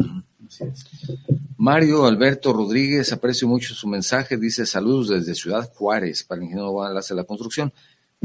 Mario 1.57 2.07
Alberto 2.07 2.53
Rodríguez, 2.53 3.13
aprecio 3.13 3.49
mucho 3.49 3.75
su 3.75 3.89
mensaje, 3.89 4.37
dice 4.37 4.67
saludos 4.67 5.09
desde 5.09 5.35
Ciudad 5.35 5.73
Juárez 5.75 6.25
para 6.25 6.41
el 6.41 6.45
ingeniero 6.45 6.87
Enlace 6.87 7.15
de 7.15 7.21
la 7.21 7.25
Construcción. 7.25 7.73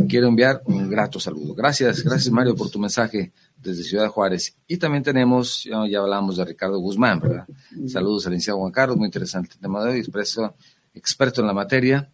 Quiero 0.08 0.28
enviar 0.28 0.62
un 0.66 0.90
grato 0.90 1.20
saludo. 1.20 1.54
Gracias, 1.54 2.04
gracias 2.04 2.32
Mario 2.32 2.56
por 2.56 2.70
tu 2.70 2.80
mensaje. 2.80 3.32
desde 3.62 3.84
Ciudad 3.84 4.08
Juárez. 4.08 4.56
Y 4.68 4.78
también 4.78 5.04
tenemos, 5.04 5.66
ya, 5.66 6.00
hablamos 6.00 6.38
de 6.38 6.46
Ricardo 6.46 6.80
Guzmán, 6.80 7.20
¿verdad? 7.20 7.46
Saludos 7.88 8.26
al 8.26 8.32
licenciado 8.32 8.60
Juan 8.60 8.72
Carlos, 8.72 8.98
muy 8.98 9.08
interesante 9.08 9.52
el 9.54 9.60
tema 9.60 9.84
de 9.84 9.92
hoy, 9.92 10.00
expreso, 10.00 10.56
experto 10.94 11.42
en 11.42 11.48
la 11.48 11.54
materia. 11.54 12.10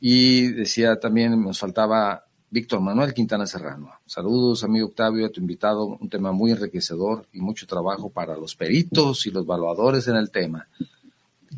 Y 0.00 0.48
decía 0.48 0.98
también, 0.98 1.42
nos 1.42 1.58
faltaba 1.58 2.24
Víctor 2.50 2.80
Manuel 2.80 3.12
Quintana 3.12 3.46
Serrano. 3.46 3.92
Saludos, 4.06 4.64
amigo 4.64 4.86
Octavio, 4.86 5.26
a 5.26 5.28
tu 5.28 5.40
invitado, 5.40 5.84
un 6.00 6.08
tema 6.08 6.32
muy 6.32 6.50
enriquecedor 6.50 7.26
y 7.32 7.40
mucho 7.40 7.66
trabajo 7.66 8.08
para 8.08 8.36
los 8.36 8.54
peritos 8.54 9.26
y 9.26 9.30
los 9.30 9.44
evaluadores 9.44 10.08
en 10.08 10.16
el 10.16 10.30
tema. 10.30 10.66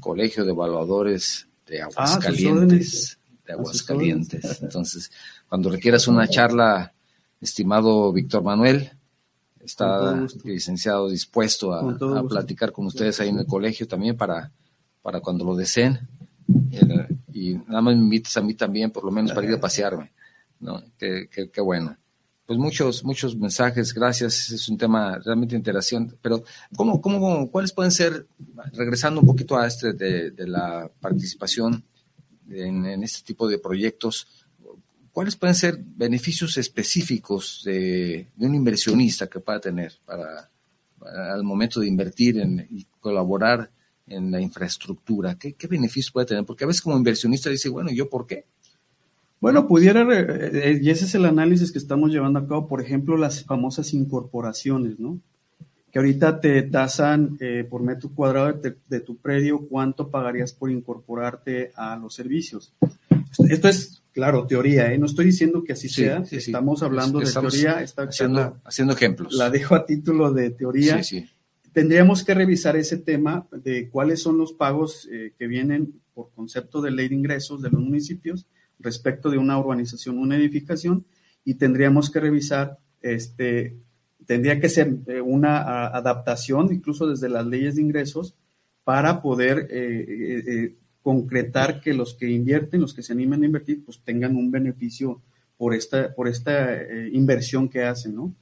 Colegio 0.01 0.45
de 0.45 0.51
Evaluadores 0.51 1.47
de 1.67 1.83
ah, 1.83 1.85
Aguascalientes. 1.87 3.19
de 3.47 3.53
Aguascalientes. 3.53 4.63
Entonces, 4.63 5.13
cuando 5.49 5.71
requieras 5.71 6.09
una 6.09 6.27
charla, 6.27 6.93
estimado 7.41 8.13
Víctor 8.13 8.43
Manuel, 8.43 8.91
está 9.61 10.27
licenciado 10.43 11.09
dispuesto 11.09 11.73
a, 11.73 12.27
platicar 12.29 12.73
con 12.73 12.87
ustedes 12.87 13.21
ahí 13.21 13.29
en 13.29 13.39
el 13.39 13.47
colegio 13.47 13.87
también 13.87 14.17
para, 14.17 14.51
para 15.03 15.21
cuando 15.21 15.45
lo 15.45 15.55
deseen. 15.55 16.01
y 17.33 17.55
nada 17.55 17.81
más 17.81 17.95
me 17.95 18.03
invites 18.03 18.37
a 18.37 18.41
mí 18.41 18.55
también, 18.55 18.91
por 18.91 19.05
lo 19.05 19.13
menos 19.13 19.31
para 19.33 19.47
ir 19.47 19.55
a 19.55 19.61
pasearme. 19.61 20.11
¿No? 20.61 20.83
Qué, 20.99 21.29
qué, 21.31 21.61
bueno. 21.61 21.97
Pues 22.47 22.59
muchos, 22.59 23.05
muchos 23.05 23.37
mensajes, 23.37 23.95
gracias, 23.95 24.51
es 24.51 24.69
un 24.69 24.77
tema 24.77 25.19
realmente 25.25 25.55
interesante, 25.55 26.17
pero 26.21 26.43
¿cómo, 26.77 27.01
cómo, 27.01 27.51
¿cuáles 27.51 27.73
pueden 27.73 27.93
ser, 27.93 28.27
regresando 28.73 29.21
un 29.21 29.27
poquito 29.27 29.57
a 29.57 29.67
este 29.67 29.93
de, 29.93 30.33
de 30.33 30.49
la 30.49 30.91
participación 31.01 31.85
en, 32.51 33.05
este 33.05 33.25
tipo 33.25 33.49
de 33.49 33.59
proyectos, 33.59 34.27
cuáles 35.13 35.37
pueden 35.37 35.55
ser 35.55 35.79
beneficios 35.81 36.57
específicos 36.57 37.63
de, 37.65 38.27
un 38.39 38.55
inversionista 38.55 39.29
que 39.29 39.41
pueda 39.41 39.61
tener 39.61 39.93
para, 40.05 40.51
al 41.33 41.45
momento 41.45 41.81
de 41.81 41.87
invertir 41.87 42.39
en, 42.39 42.67
y 42.71 42.85
colaborar 43.01 43.71
en 44.09 44.31
la 44.31 44.41
infraestructura? 44.41 45.37
¿Qué, 45.37 45.53
¿Qué 45.53 45.69
beneficios 45.69 46.11
puede 46.11 46.27
tener? 46.27 46.45
Porque 46.45 46.65
a 46.65 46.67
veces 46.67 46.83
como 46.83 46.97
inversionista 46.97 47.49
dice, 47.49 47.69
bueno, 47.69 47.91
¿yo 47.93 48.09
por 48.09 48.27
qué? 48.27 48.47
Bueno, 49.41 49.67
pudiera, 49.67 50.07
eh, 50.13 50.79
y 50.83 50.91
ese 50.91 51.07
es 51.07 51.15
el 51.15 51.25
análisis 51.25 51.73
que 51.73 51.79
estamos 51.79 52.11
llevando 52.11 52.39
a 52.39 52.47
cabo, 52.47 52.69
por 52.69 52.83
ejemplo, 52.83 53.17
las 53.17 53.43
famosas 53.43 53.95
incorporaciones, 53.95 55.01
¿no? 55.01 55.19
Que 55.91 55.99
ahorita 55.99 56.41
te 56.41 56.63
tasan 56.63 57.39
eh, 57.41 57.67
por 57.69 57.83
metro 57.83 58.11
cuadrado 58.15 58.53
de, 58.53 59.01
tu 59.01 59.17
predio 59.17 59.67
cuánto 59.67 60.11
pagarías 60.11 60.53
por 60.53 60.71
incorporarte 60.71 61.73
a 61.75 61.97
los 61.97 62.15
servicios. 62.15 62.75
Esto 63.49 63.69
es, 63.69 64.03
claro, 64.13 64.47
teoría, 64.47 64.93
¿eh? 64.93 64.99
No 64.99 65.07
estoy 65.07 65.25
diciendo 65.27 65.65
que 65.65 65.73
así 65.73 65.89
sea, 65.89 66.23
estamos 66.31 66.83
hablando 66.83 67.19
de 67.19 67.33
teoría. 67.33 67.83
Está, 67.83 68.03
haciendo, 68.03 68.59
haciendo 68.63 68.93
ejemplos. 68.93 69.33
La 69.33 69.49
dejo 69.49 69.75
a 69.75 69.87
título 69.87 70.33
de 70.33 70.51
teoría. 70.51 71.01
Tendríamos 71.73 72.25
que 72.25 72.35
revisar 72.35 72.77
ese 72.77 72.99
tema 72.99 73.47
de 73.53 73.89
cuáles 73.89 74.21
son 74.21 74.37
los 74.37 74.53
pagos 74.53 75.09
eh, 75.11 75.33
que 75.39 75.47
vienen 75.47 75.95
por 76.13 76.31
concepto 76.35 76.83
de 76.83 76.91
ley 76.91 77.09
de 77.09 77.15
ingresos 77.15 77.63
de 77.63 77.71
los 77.71 77.81
municipios 77.81 78.47
respecto 78.81 79.31
de 79.31 79.39
una 79.39 79.59
urbanización, 79.59 80.19
una 80.19 80.37
edificación, 80.37 81.05
y 81.45 81.55
tendríamos 81.55 82.11
que 82.11 82.21
revisar, 82.21 82.79
este, 83.01 83.77
tendría 84.27 84.61
que 84.61 84.69
ser 84.69 84.95
eh, 85.07 85.21
una 85.21 85.89
adaptación, 85.89 86.73
incluso 86.73 87.07
desde 87.07 87.29
las 87.29 87.47
leyes 87.47 87.77
de 87.77 87.83
ingresos, 87.83 88.35
para 88.85 89.23
poder 89.23 89.69
eh, 89.71 90.45
eh, 90.47 90.75
concretar 91.03 91.81
que 91.81 91.95
los 91.95 92.15
que 92.15 92.29
invierten, 92.29 92.81
los 92.81 92.95
que 92.95 93.03
se 93.03 93.13
animan 93.13 93.43
a 93.43 93.47
invertir, 93.47 93.85
pues 93.85 94.01
tengan 94.05 94.37
un 94.37 94.51
beneficio 94.51 95.21
por 95.57 95.75
esta, 95.75 96.15
por 96.15 96.29
esta 96.29 96.83
inversión 97.13 97.69
que 97.69 97.85
hacen, 97.85 98.15
¿no? 98.15 98.35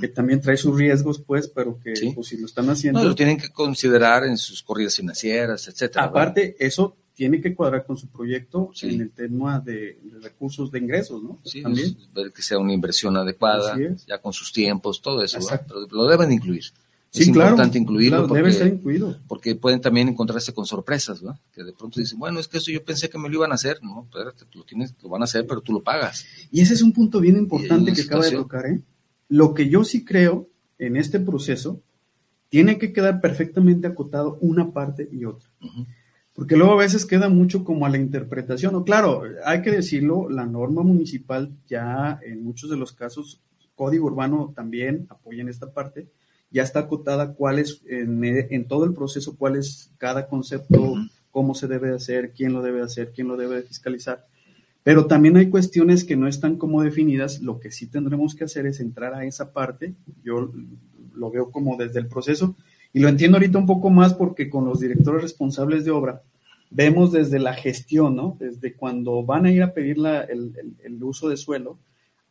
que 0.00 0.08
también 0.08 0.40
trae 0.40 0.56
sus 0.56 0.76
riesgos, 0.76 1.18
pues, 1.18 1.48
pero 1.48 1.78
que 1.82 1.92
pues, 2.14 2.28
si 2.28 2.36
lo 2.36 2.46
están 2.46 2.70
haciendo... 2.70 3.00
No, 3.00 3.08
lo 3.08 3.14
tienen 3.14 3.36
que 3.36 3.50
considerar 3.50 4.24
en 4.24 4.38
sus 4.38 4.62
corridas 4.62 4.96
financieras, 4.96 5.66
etcétera. 5.66 6.04
Aparte, 6.04 6.56
eso 6.58 6.96
tiene 7.14 7.40
que 7.40 7.54
cuadrar 7.54 7.84
con 7.84 7.96
su 7.96 8.08
proyecto 8.08 8.72
en 8.82 9.00
el 9.00 9.10
tema 9.10 9.60
de, 9.60 9.98
recursos 10.22 10.70
de 10.70 10.78
ingresos, 10.78 11.22
¿no? 11.22 11.38
Sí, 11.44 11.62
también. 11.62 11.96
ver 12.14 12.32
que 12.32 12.42
sea 12.42 12.58
una 12.58 12.72
inversión 12.72 13.16
adecuada, 13.16 13.76
ya 14.06 14.18
con 14.18 14.32
sus 14.32 14.52
tiempos, 14.52 15.02
todo 15.02 15.22
eso, 15.22 15.38
pero 15.66 15.86
lo 15.90 16.06
deben 16.06 16.32
incluir. 16.32 16.64
Sí, 17.10 17.24
es 17.24 17.28
importante 17.28 17.78
incluirlo 17.78 18.26
porque, 18.26 18.42
debe 18.42 18.52
ser 18.54 18.68
incluido. 18.68 19.18
porque 19.28 19.54
pueden 19.54 19.82
también 19.82 20.08
encontrarse 20.08 20.54
con 20.54 20.64
sorpresas, 20.64 21.22
¿no? 21.22 21.38
Que 21.54 21.62
de 21.62 21.74
pronto 21.74 22.00
dicen, 22.00 22.18
bueno, 22.18 22.40
es 22.40 22.48
que 22.48 22.56
eso 22.56 22.70
yo 22.70 22.82
pensé 22.82 23.10
que 23.10 23.18
me 23.18 23.28
lo 23.28 23.34
iban 23.34 23.52
a 23.52 23.56
hacer, 23.56 23.80
no, 23.82 24.04
espérate, 24.04 24.46
lo 24.54 24.64
tienes, 24.64 24.94
lo 25.02 25.10
van 25.10 25.20
a 25.20 25.24
hacer, 25.24 25.46
pero 25.46 25.60
tú 25.60 25.74
lo 25.74 25.82
pagas. 25.82 26.24
Y 26.50 26.62
ese 26.62 26.72
es 26.72 26.80
un 26.80 26.94
punto 26.94 27.20
bien 27.20 27.36
importante 27.36 27.92
que 27.92 28.00
acaba 28.00 28.24
de 28.24 28.32
tocar, 28.32 28.64
¿eh? 28.64 28.80
Lo 29.28 29.52
que 29.52 29.68
yo 29.68 29.84
sí 29.84 30.06
creo 30.06 30.48
en 30.78 30.96
este 30.96 31.20
proceso 31.20 31.82
tiene 32.48 32.78
que 32.78 32.94
quedar 32.94 33.20
perfectamente 33.20 33.86
acotado 33.86 34.38
una 34.40 34.72
parte 34.72 35.06
y 35.12 35.26
otra. 35.26 35.48
Porque 36.34 36.56
luego 36.56 36.72
a 36.72 36.76
veces 36.76 37.04
queda 37.04 37.28
mucho 37.28 37.62
como 37.62 37.84
a 37.84 37.90
la 37.90 37.98
interpretación. 37.98 38.74
O 38.74 38.84
claro, 38.84 39.22
hay 39.44 39.62
que 39.62 39.70
decirlo, 39.70 40.30
la 40.30 40.46
norma 40.46 40.82
municipal 40.82 41.52
ya 41.68 42.18
en 42.22 42.42
muchos 42.42 42.70
de 42.70 42.76
los 42.76 42.92
casos, 42.92 43.40
código 43.74 44.06
urbano 44.06 44.52
también 44.54 45.06
apoya 45.10 45.42
en 45.42 45.48
esta 45.48 45.72
parte, 45.72 46.08
ya 46.50 46.62
está 46.62 46.80
acotada 46.80 47.34
cuál 47.34 47.58
es, 47.58 47.82
en, 47.86 48.66
todo 48.66 48.84
el 48.84 48.92
proceso, 48.94 49.36
cuál 49.36 49.56
es 49.56 49.90
cada 49.98 50.26
concepto, 50.26 50.94
cómo 51.30 51.54
se 51.54 51.66
debe 51.66 51.94
hacer, 51.94 52.32
quién 52.32 52.52
lo 52.52 52.62
debe 52.62 52.82
hacer, 52.82 53.12
quién 53.14 53.28
lo 53.28 53.36
debe 53.36 53.62
fiscalizar. 53.62 54.26
Pero 54.82 55.06
también 55.06 55.36
hay 55.36 55.48
cuestiones 55.48 56.04
que 56.04 56.16
no 56.16 56.26
están 56.28 56.56
como 56.56 56.82
definidas. 56.82 57.40
Lo 57.40 57.60
que 57.60 57.70
sí 57.70 57.86
tendremos 57.86 58.34
que 58.34 58.44
hacer 58.44 58.66
es 58.66 58.80
entrar 58.80 59.14
a 59.14 59.24
esa 59.24 59.52
parte. 59.52 59.94
Yo 60.24 60.52
lo 61.14 61.30
veo 61.30 61.50
como 61.50 61.76
desde 61.76 62.00
el 62.00 62.08
proceso 62.08 62.56
y 62.92 63.00
lo 63.00 63.08
entiendo 63.08 63.36
ahorita 63.36 63.58
un 63.58 63.66
poco 63.66 63.90
más 63.90 64.14
porque 64.14 64.50
con 64.50 64.64
los 64.64 64.80
directores 64.80 65.22
responsables 65.22 65.84
de 65.84 65.90
obra 65.90 66.22
vemos 66.70 67.12
desde 67.12 67.38
la 67.38 67.54
gestión, 67.54 68.16
¿no? 68.16 68.36
Desde 68.38 68.74
cuando 68.74 69.22
van 69.24 69.46
a 69.46 69.50
ir 69.50 69.62
a 69.62 69.72
pedir 69.72 69.98
el, 70.28 71.02
uso 71.02 71.28
de 71.28 71.36
suelo 71.36 71.78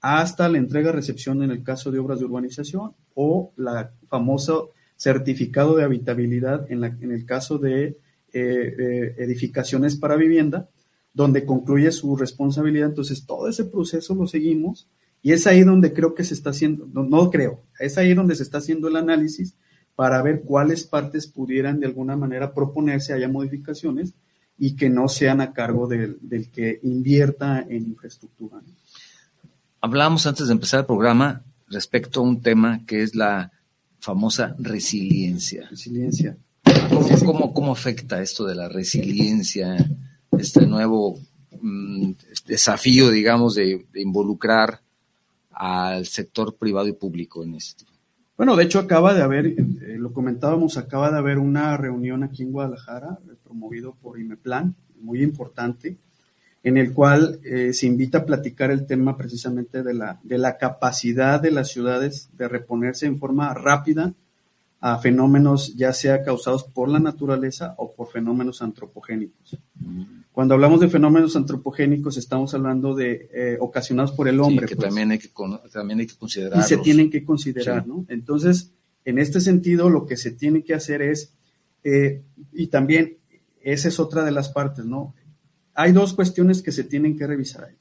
hasta 0.01 0.49
la 0.49 0.57
entrega-recepción 0.57 1.43
en 1.43 1.51
el 1.51 1.63
caso 1.63 1.91
de 1.91 1.99
obras 1.99 2.19
de 2.19 2.25
urbanización 2.25 2.91
o 3.13 3.51
la 3.55 3.91
famoso 4.07 4.71
certificado 4.95 5.75
de 5.75 5.83
habitabilidad 5.83 6.71
en, 6.71 6.83
en 6.83 7.11
el 7.11 7.25
caso 7.25 7.57
de 7.57 7.85
eh, 7.85 7.95
eh, 8.33 9.15
edificaciones 9.17 9.95
para 9.95 10.15
vivienda, 10.15 10.69
donde 11.13 11.45
concluye 11.45 11.91
su 11.91 12.15
responsabilidad. 12.15 12.89
Entonces, 12.89 13.25
todo 13.25 13.49
ese 13.49 13.65
proceso 13.65 14.15
lo 14.15 14.25
seguimos 14.25 14.87
y 15.21 15.33
es 15.33 15.45
ahí 15.47 15.63
donde 15.63 15.91
creo 15.93 16.15
que 16.15 16.23
se 16.23 16.33
está 16.33 16.51
haciendo, 16.51 16.87
no, 16.93 17.03
no 17.03 17.29
creo, 17.29 17.61
es 17.79 17.97
ahí 17.97 18.13
donde 18.13 18.35
se 18.35 18.43
está 18.43 18.59
haciendo 18.59 18.87
el 18.87 18.95
análisis 18.95 19.53
para 20.01 20.23
ver 20.23 20.41
cuáles 20.41 20.83
partes 20.83 21.27
pudieran 21.27 21.79
de 21.79 21.85
alguna 21.85 22.15
manera 22.15 22.55
proponerse, 22.55 23.13
haya 23.13 23.27
modificaciones 23.27 24.13
y 24.57 24.75
que 24.75 24.89
no 24.89 25.07
sean 25.07 25.41
a 25.41 25.53
cargo 25.53 25.85
del, 25.85 26.17
que 26.51 26.79
invierta 26.81 27.59
en 27.69 27.83
infraestructura. 27.83 28.61
Hablábamos 29.79 30.25
antes 30.25 30.47
de 30.47 30.53
empezar 30.53 30.79
el 30.79 30.85
programa 30.87 31.43
respecto 31.67 32.19
a 32.19 32.23
un 32.23 32.41
tema 32.41 32.81
que 32.87 33.03
es 33.03 33.13
la 33.13 33.51
famosa 33.99 34.55
resiliencia. 34.57 35.67
Resiliencia. 35.69 36.35
¿Cómo, 37.23 37.53
cómo, 37.53 37.71
afecta 37.71 38.23
esto 38.23 38.47
de 38.47 38.55
la 38.55 38.69
resiliencia, 38.69 39.77
este 40.31 40.65
nuevo 40.65 41.19
mm, 41.61 42.13
desafío, 42.47 43.11
digamos, 43.11 43.53
de, 43.53 43.85
de, 43.93 44.01
involucrar 44.01 44.79
al 45.51 46.07
sector 46.07 46.55
privado 46.55 46.87
y 46.87 46.93
público 46.93 47.43
en 47.43 47.53
esto? 47.53 47.85
Bueno, 48.37 48.55
de 48.55 48.63
hecho 48.63 48.79
acaba 48.79 49.13
de 49.13 49.21
haber, 49.21 49.45
eh, 49.45 49.55
lo 49.97 50.13
comentábamos, 50.13 50.77
acaba 50.77 51.11
de 51.11 51.17
haber 51.17 51.37
una 51.37 51.77
reunión 51.77 52.23
aquí 52.23 52.43
en 52.43 52.51
Guadalajara, 52.51 53.19
eh, 53.29 53.35
promovido 53.43 53.95
por 54.01 54.19
IMEPLAN, 54.19 54.73
muy 54.99 55.21
importante, 55.21 55.97
en 56.63 56.77
el 56.77 56.93
cual 56.93 57.39
eh, 57.43 57.73
se 57.73 57.87
invita 57.87 58.19
a 58.19 58.25
platicar 58.25 58.71
el 58.71 58.85
tema 58.85 59.17
precisamente 59.17 59.83
de 59.83 59.93
la, 59.93 60.19
de 60.23 60.37
la 60.37 60.57
capacidad 60.57 61.39
de 61.39 61.51
las 61.51 61.69
ciudades 61.69 62.29
de 62.37 62.47
reponerse 62.47 63.05
en 63.05 63.19
forma 63.19 63.53
rápida 63.53 64.13
a 64.79 64.97
fenómenos 64.97 65.75
ya 65.75 65.93
sea 65.93 66.23
causados 66.23 66.63
por 66.63 66.89
la 66.89 66.99
naturaleza 66.99 67.75
o 67.77 67.93
por 67.93 68.09
fenómenos 68.09 68.61
antropogénicos. 68.61 69.57
Cuando 70.31 70.53
hablamos 70.53 70.79
de 70.79 70.87
fenómenos 70.87 71.35
antropogénicos, 71.35 72.15
estamos 72.15 72.53
hablando 72.53 72.95
de 72.95 73.29
eh, 73.33 73.57
ocasionados 73.59 74.13
por 74.13 74.29
el 74.29 74.39
hombre. 74.39 74.65
que 74.65 74.75
pues. 74.75 74.87
también, 74.87 75.11
hay 75.11 75.19
que 75.19 75.29
también 75.71 75.99
hay 75.99 76.07
que 76.07 76.15
considerar. 76.15 76.59
Y 76.59 76.63
se 76.63 76.77
tienen 76.77 77.09
que 77.09 77.25
considerar, 77.25 77.85
¿no? 77.85 78.05
Entonces, 78.07 78.71
en 79.03 79.19
este 79.19 79.41
sentido, 79.41 79.89
lo 79.89 80.05
que 80.05 80.15
se 80.15 80.31
tiene 80.31 80.63
que 80.63 80.73
hacer 80.73 81.01
es, 81.01 81.33
eh, 81.83 82.21
y 82.53 82.67
también 82.67 83.17
esa 83.61 83.89
es 83.89 83.99
otra 83.99 84.23
de 84.23 84.31
las 84.31 84.47
partes, 84.47 84.85
¿no? 84.85 85.13
Hay 85.73 85.91
dos 85.91 86.13
cuestiones 86.13 86.61
que 86.61 86.71
se 86.71 86.85
tienen 86.85 87.17
que 87.17 87.27
revisar 87.27 87.65
ahí. 87.65 87.75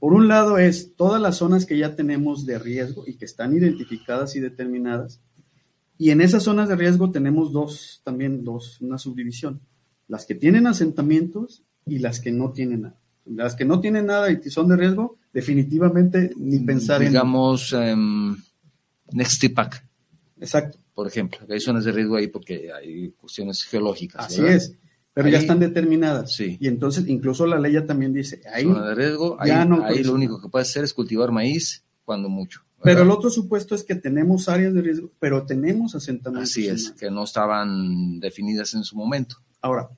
Por 0.00 0.12
un 0.12 0.26
lado 0.26 0.58
es 0.58 0.96
todas 0.96 1.22
las 1.22 1.36
zonas 1.36 1.66
que 1.66 1.78
ya 1.78 1.94
tenemos 1.94 2.46
de 2.46 2.58
riesgo 2.58 3.04
y 3.06 3.14
que 3.14 3.26
están 3.26 3.54
identificadas 3.54 4.34
y 4.34 4.40
determinadas. 4.40 5.20
Y 5.98 6.10
en 6.10 6.20
esas 6.20 6.42
zonas 6.42 6.68
de 6.68 6.76
riesgo 6.76 7.10
tenemos 7.10 7.52
dos, 7.52 8.00
también 8.02 8.42
dos, 8.42 8.80
una 8.80 8.98
subdivisión 8.98 9.60
las 10.10 10.26
que 10.26 10.34
tienen 10.34 10.66
asentamientos 10.66 11.62
y 11.86 12.00
las 12.00 12.18
que 12.18 12.32
no 12.32 12.50
tienen 12.50 12.82
nada. 12.82 13.00
Las 13.26 13.54
que 13.54 13.64
no 13.64 13.80
tienen 13.80 14.06
nada 14.06 14.28
y 14.28 14.50
son 14.50 14.66
de 14.66 14.76
riesgo, 14.76 15.18
definitivamente 15.32 16.32
ni 16.36 16.58
pensar 16.58 17.00
en... 17.00 17.10
Digamos, 17.10 17.72
em, 17.72 18.36
Nextipac. 19.12 19.86
Exacto. 20.40 20.78
Por 20.94 21.06
ejemplo, 21.06 21.38
hay 21.48 21.60
zonas 21.60 21.84
de 21.84 21.92
riesgo 21.92 22.16
ahí 22.16 22.26
porque 22.26 22.72
hay 22.72 23.10
cuestiones 23.12 23.62
geológicas. 23.62 24.26
Así 24.26 24.44
es, 24.44 24.74
pero 25.14 25.28
ya 25.28 25.38
están 25.38 25.60
determinadas. 25.60 26.34
Sí. 26.34 26.58
Y 26.60 26.66
entonces, 26.66 27.06
incluso 27.06 27.46
la 27.46 27.60
ley 27.60 27.74
ya 27.74 27.86
también 27.86 28.12
dice, 28.12 28.42
ahí... 28.52 28.64
Zona 28.64 28.88
de 28.88 28.94
riesgo, 28.96 29.36
ahí, 29.38 29.52
ahí 29.52 30.02
lo 30.02 30.14
único 30.14 30.42
que 30.42 30.48
puede 30.48 30.64
hacer 30.64 30.82
es 30.82 30.92
cultivar 30.92 31.30
maíz, 31.30 31.84
cuando 32.04 32.28
mucho. 32.28 32.62
Pero 32.82 33.02
el 33.02 33.10
otro 33.10 33.30
supuesto 33.30 33.76
es 33.76 33.84
que 33.84 33.94
tenemos 33.94 34.48
áreas 34.48 34.74
de 34.74 34.82
riesgo, 34.82 35.12
pero 35.20 35.44
tenemos 35.46 35.94
asentamientos. 35.94 36.50
Así 36.50 36.66
es, 36.66 36.90
que 36.90 37.12
no 37.12 37.22
estaban 37.22 38.18
definidas 38.18 38.74
en 38.74 38.82
su 38.82 38.96
momento. 38.96 39.36
Ahora, 39.60 39.88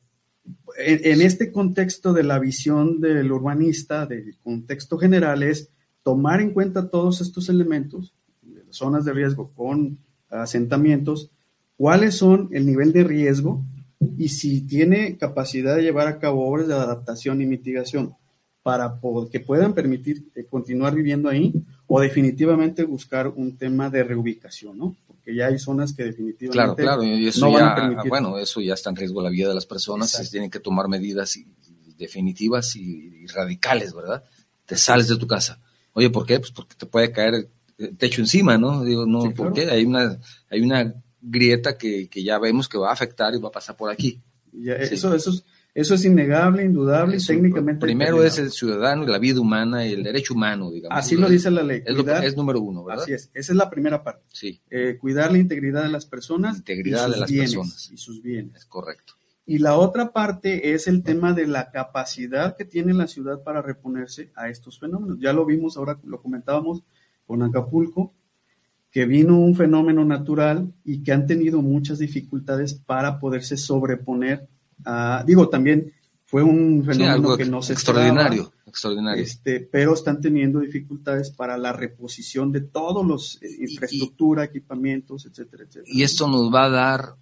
en, 0.78 1.20
este 1.20 1.52
contexto 1.52 2.12
de 2.12 2.22
la 2.22 2.38
visión 2.38 3.00
del 3.00 3.30
urbanista, 3.30 4.06
del 4.06 4.36
contexto 4.42 4.98
general, 4.98 5.42
es 5.42 5.68
tomar 6.02 6.40
en 6.40 6.50
cuenta 6.50 6.88
todos 6.88 7.20
estos 7.20 7.48
elementos, 7.48 8.12
zonas 8.70 9.04
de 9.04 9.12
riesgo 9.12 9.50
con 9.54 9.98
asentamientos, 10.28 11.30
cuáles 11.76 12.16
son 12.16 12.48
el 12.52 12.66
nivel 12.66 12.92
de 12.92 13.04
riesgo 13.04 13.62
y 14.16 14.28
si 14.28 14.62
tiene 14.62 15.16
capacidad 15.16 15.76
de 15.76 15.82
llevar 15.82 16.08
a 16.08 16.18
cabo 16.18 16.48
obras 16.48 16.68
de 16.68 16.74
adaptación 16.74 17.40
y 17.40 17.46
mitigación 17.46 18.14
para 18.62 18.98
que 19.30 19.40
puedan 19.40 19.74
permitir 19.74 20.30
eh, 20.34 20.44
continuar 20.44 20.94
viviendo 20.94 21.28
ahí 21.28 21.52
o 21.94 22.00
definitivamente 22.00 22.84
buscar 22.84 23.28
un 23.28 23.58
tema 23.58 23.90
de 23.90 24.02
reubicación, 24.02 24.78
¿no? 24.78 24.96
Porque 25.06 25.34
ya 25.34 25.48
hay 25.48 25.58
zonas 25.58 25.92
que 25.92 26.04
definitivamente 26.04 26.52
claro, 26.52 26.74
claro, 26.74 27.02
y 27.04 27.26
eso 27.26 27.52
ya, 27.52 28.02
bueno, 28.08 28.38
eso 28.38 28.62
ya 28.62 28.72
está 28.72 28.88
en 28.88 28.96
riesgo 28.96 29.20
la 29.20 29.28
vida 29.28 29.50
de 29.50 29.54
las 29.54 29.66
personas, 29.66 30.10
se 30.10 30.26
tienen 30.30 30.50
que 30.50 30.58
tomar 30.58 30.88
medidas 30.88 31.38
definitivas 31.98 32.76
y, 32.76 33.26
radicales, 33.26 33.92
¿verdad? 33.92 34.24
Te 34.64 34.74
sales 34.74 35.06
de 35.06 35.18
tu 35.18 35.26
casa. 35.26 35.58
Oye, 35.92 36.08
¿por 36.08 36.24
qué? 36.24 36.40
Pues 36.40 36.50
porque 36.50 36.76
te 36.76 36.86
puede 36.86 37.12
caer 37.12 37.46
el 37.76 37.98
techo 37.98 38.22
encima, 38.22 38.56
¿no? 38.56 38.82
Digo, 38.84 39.04
no, 39.04 39.30
¿por 39.34 39.52
qué? 39.52 39.70
Hay 39.70 39.84
una, 39.84 40.18
hay 40.48 40.62
una 40.62 40.94
grieta 41.20 41.76
que, 41.76 42.08
que, 42.08 42.24
ya 42.24 42.38
vemos 42.38 42.70
que 42.70 42.78
va 42.78 42.88
a 42.88 42.94
afectar 42.94 43.34
y 43.34 43.38
va 43.38 43.50
a 43.50 43.52
pasar 43.52 43.76
por 43.76 43.90
aquí. 43.90 44.18
Ya, 44.50 44.76
eso, 44.76 45.14
eso 45.14 45.28
es 45.28 45.44
eso 45.74 45.94
es 45.94 46.04
innegable, 46.04 46.64
indudable 46.64 47.16
y 47.16 47.24
técnicamente. 47.24 47.80
Primero 47.80 48.22
es 48.22 48.38
el 48.38 48.50
ciudadano 48.50 49.04
y 49.04 49.06
la 49.06 49.18
vida 49.18 49.40
humana 49.40 49.86
y 49.86 49.94
el 49.94 50.02
derecho 50.02 50.34
humano, 50.34 50.70
digamos. 50.70 50.98
Así 50.98 51.16
lo 51.16 51.30
dice 51.30 51.50
la 51.50 51.62
ley. 51.62 51.82
Es, 51.86 51.96
es 52.24 52.36
número 52.36 52.60
uno, 52.60 52.84
¿verdad? 52.84 53.04
Así 53.04 53.14
es. 53.14 53.30
Esa 53.32 53.52
es 53.52 53.56
la 53.56 53.70
primera 53.70 54.04
parte. 54.04 54.22
Sí. 54.28 54.60
Eh, 54.70 54.98
cuidar 55.00 55.32
la 55.32 55.38
integridad 55.38 55.82
de 55.82 55.88
las 55.88 56.04
personas. 56.04 56.58
Integridad 56.58 57.08
de 57.08 57.16
las 57.16 57.32
personas. 57.32 57.90
Y 57.90 57.96
sus 57.96 58.22
bienes. 58.22 58.56
Es 58.56 58.64
correcto. 58.66 59.14
Y 59.46 59.58
la 59.58 59.76
otra 59.76 60.12
parte 60.12 60.74
es 60.74 60.86
el 60.86 61.02
tema 61.02 61.32
de 61.32 61.46
la 61.46 61.70
capacidad 61.70 62.54
que 62.54 62.66
tiene 62.66 62.92
la 62.92 63.06
ciudad 63.06 63.42
para 63.42 63.62
reponerse 63.62 64.30
a 64.36 64.50
estos 64.50 64.78
fenómenos. 64.78 65.18
Ya 65.20 65.32
lo 65.32 65.46
vimos, 65.46 65.76
ahora 65.76 65.98
lo 66.04 66.20
comentábamos 66.20 66.82
con 67.26 67.42
Acapulco, 67.42 68.12
que 68.90 69.06
vino 69.06 69.38
un 69.38 69.56
fenómeno 69.56 70.04
natural 70.04 70.70
y 70.84 71.02
que 71.02 71.12
han 71.12 71.26
tenido 71.26 71.62
muchas 71.62 71.98
dificultades 71.98 72.74
para 72.74 73.18
poderse 73.18 73.56
sobreponer 73.56 74.46
Ah, 74.84 75.24
digo, 75.26 75.48
también 75.48 75.92
fue 76.24 76.42
un 76.42 76.82
fenómeno 76.82 77.36
que 77.36 77.44
no 77.44 77.60
se 77.60 77.74
extraordinario, 77.74 78.52
extraordinario. 78.66 79.22
Este, 79.22 79.60
pero 79.60 79.92
están 79.92 80.20
teniendo 80.20 80.60
dificultades 80.60 81.30
para 81.30 81.58
la 81.58 81.74
reposición 81.74 82.52
de 82.52 82.62
todos 82.62 83.06
los 83.06 83.38
eh, 83.42 83.48
infraestructura, 83.60 84.44
equipamientos, 84.44 85.26
etcétera, 85.26 85.64
etcétera. 85.64 85.92
Y 85.92 86.02
esto 86.02 86.28
nos 86.28 86.52
va 86.52 86.64
a 86.64 86.70
dar 86.70 87.14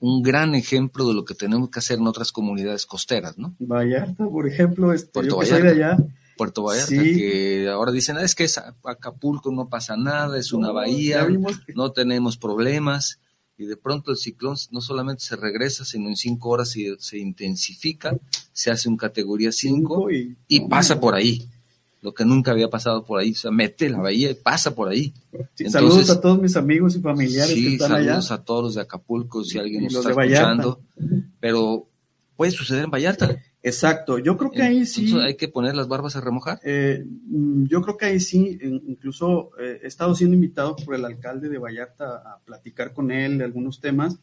un 0.00 0.20
gran 0.24 0.56
ejemplo 0.56 1.06
de 1.06 1.14
lo 1.14 1.24
que 1.24 1.36
tenemos 1.36 1.70
que 1.70 1.78
hacer 1.78 1.98
en 1.98 2.08
otras 2.08 2.32
comunidades 2.32 2.84
costeras, 2.84 3.38
¿no? 3.38 3.54
Vallarta, 3.60 4.26
por 4.26 4.48
ejemplo, 4.48 4.92
este, 4.92 5.12
Puerto 5.12 5.36
Vallarta. 5.36 5.68
allá. 5.68 5.96
Puerto 6.36 6.64
Vallarta, 6.64 6.90
que 6.90 7.68
ahora 7.68 7.92
dicen, 7.92 8.16
ah, 8.16 8.24
es 8.24 8.34
que 8.34 8.42
es 8.42 8.58
Acapulco 8.58 9.52
no 9.52 9.68
pasa 9.68 9.96
nada, 9.96 10.36
es 10.36 10.52
una 10.52 10.72
bahía, 10.72 11.28
no 11.76 11.92
tenemos 11.92 12.36
problemas 12.36 13.20
y 13.58 13.66
de 13.66 13.76
pronto 13.76 14.10
el 14.10 14.16
ciclón 14.16 14.56
no 14.70 14.80
solamente 14.80 15.22
se 15.22 15.36
regresa, 15.36 15.84
sino 15.84 16.08
en 16.08 16.16
cinco 16.16 16.50
horas 16.50 16.70
se, 16.70 16.96
se 16.98 17.18
intensifica, 17.18 18.16
se 18.52 18.70
hace 18.70 18.88
un 18.88 18.96
categoría 18.96 19.52
5 19.52 20.08
y, 20.48 20.60
pasa 20.68 21.00
por 21.00 21.14
ahí, 21.14 21.48
lo 22.00 22.12
que 22.12 22.24
nunca 22.24 22.50
había 22.50 22.68
pasado 22.68 23.04
por 23.04 23.20
ahí, 23.20 23.32
o 23.32 23.36
sea, 23.36 23.50
mete 23.50 23.88
la 23.88 23.98
bahía 23.98 24.30
y 24.30 24.34
pasa 24.34 24.74
por 24.74 24.88
ahí. 24.88 25.12
saludos 25.68 26.10
a 26.10 26.20
todos 26.20 26.40
mis 26.40 26.56
amigos 26.56 26.96
y 26.96 27.00
familiares 27.00 27.54
que 27.54 27.74
están 27.74 27.90
saludos 27.90 28.30
a 28.30 28.42
todos 28.42 28.64
los 28.64 28.74
de 28.74 28.82
Acapulco, 28.82 29.44
si 29.44 29.58
alguien 29.58 29.84
nos 29.84 29.94
está 29.94 30.10
escuchando, 30.10 30.80
pero 31.40 31.86
puede 32.36 32.52
suceder 32.52 32.84
en 32.84 32.90
Vallarta. 32.90 33.40
Exacto, 33.62 34.18
yo 34.18 34.36
creo 34.36 34.50
que 34.50 34.62
ahí 34.62 34.84
sí. 34.84 35.16
hay 35.20 35.36
que 35.36 35.46
poner 35.46 35.76
las 35.76 35.86
barbas 35.86 36.16
a 36.16 36.20
remojar. 36.20 36.58
Eh, 36.64 37.04
mm, 37.06 37.66
yo 37.66 37.80
creo 37.80 37.96
que 37.96 38.06
ahí 38.06 38.18
sí, 38.18 38.58
incluso 38.60 39.50
eh, 39.58 39.80
he 39.84 39.86
estado 39.86 40.14
siendo 40.16 40.34
invitado 40.34 40.74
por 40.74 40.96
el 40.96 41.04
alcalde 41.04 41.48
de 41.48 41.58
Vallarta 41.58 42.16
a 42.16 42.40
platicar 42.44 42.92
con 42.92 43.12
él 43.12 43.38
de 43.38 43.44
algunos 43.44 43.80
temas. 43.80 44.18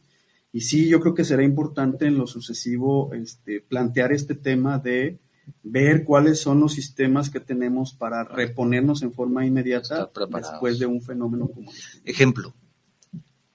Y 0.52 0.60
sí, 0.60 0.88
yo 0.88 1.00
creo 1.00 1.14
que 1.14 1.24
será 1.24 1.42
importante 1.42 2.06
en 2.06 2.18
lo 2.18 2.26
sucesivo 2.26 3.14
este, 3.14 3.60
plantear 3.60 4.12
este 4.12 4.34
tema 4.34 4.78
de 4.78 5.18
ver 5.62 6.04
cuáles 6.04 6.40
son 6.40 6.60
los 6.60 6.74
sistemas 6.74 7.30
que 7.30 7.40
tenemos 7.40 7.94
para 7.94 8.24
reponernos 8.24 9.02
en 9.02 9.12
forma 9.12 9.46
inmediata 9.46 10.10
después 10.34 10.78
de 10.78 10.86
un 10.86 11.00
fenómeno 11.00 11.48
como 11.48 11.70
este. 11.70 12.10
Ejemplo, 12.10 12.52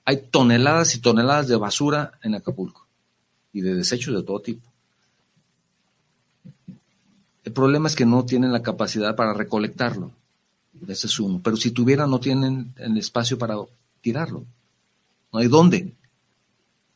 hay 0.03 0.17
toneladas 0.31 0.95
y 0.95 0.99
toneladas 0.99 1.47
de 1.47 1.57
basura 1.57 2.13
en 2.23 2.33
Acapulco 2.33 2.87
y 3.53 3.61
de 3.61 3.75
desechos 3.75 4.15
de 4.15 4.23
todo 4.23 4.41
tipo 4.41 4.74
el 7.45 7.51
problema 7.51 7.87
es 7.87 7.95
que 7.95 8.05
no 8.05 8.25
tienen 8.25 8.51
la 8.51 8.63
capacidad 8.63 9.15
para 9.15 9.33
recolectarlo. 9.33 10.11
Ese 10.87 11.07
es 11.07 11.19
uno. 11.19 11.39
Pero 11.43 11.55
si 11.55 11.71
tuvieran, 11.71 12.09
no 12.09 12.19
tienen 12.19 12.73
el 12.77 12.97
espacio 12.97 13.37
para 13.37 13.55
tirarlo. 14.01 14.43
No 15.31 15.39
hay 15.39 15.47
dónde. 15.47 15.91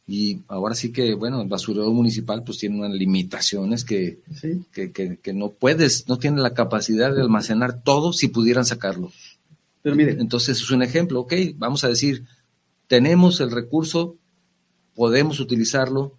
Y 0.07 0.39
ahora 0.47 0.73
sí 0.73 0.91
que, 0.91 1.13
bueno, 1.13 1.39
el 1.39 1.47
basurero 1.47 1.91
municipal 1.91 2.43
pues 2.43 2.57
tiene 2.57 2.79
unas 2.79 2.97
limitaciones 2.97 3.85
que, 3.85 4.17
que, 4.73 5.33
no 5.33 5.49
puedes, 5.49 6.07
no 6.09 6.17
tiene 6.17 6.41
la 6.41 6.55
capacidad 6.55 7.13
de 7.13 7.21
almacenar 7.21 7.83
todo 7.83 8.11
si 8.11 8.27
pudieran 8.27 8.65
sacarlo. 8.65 9.11
Pero 9.83 9.95
mire. 9.95 10.13
Entonces 10.19 10.59
es 10.59 10.71
un 10.71 10.81
ejemplo, 10.81 11.19
ok, 11.21 11.33
vamos 11.57 11.83
a 11.83 11.89
decir, 11.89 12.25
tenemos 12.87 13.39
el 13.39 13.51
recurso, 13.51 14.15
podemos 14.95 15.39
utilizarlo, 15.39 16.11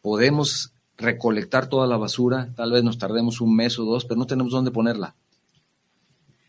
podemos 0.00 0.72
recolectar 0.98 1.68
toda 1.68 1.86
la 1.86 1.96
basura, 1.96 2.50
tal 2.56 2.72
vez 2.72 2.82
nos 2.82 2.98
tardemos 2.98 3.40
un 3.40 3.54
mes 3.54 3.78
o 3.78 3.84
dos, 3.84 4.04
pero 4.04 4.18
no 4.18 4.26
tenemos 4.26 4.52
dónde 4.52 4.72
ponerla. 4.72 5.14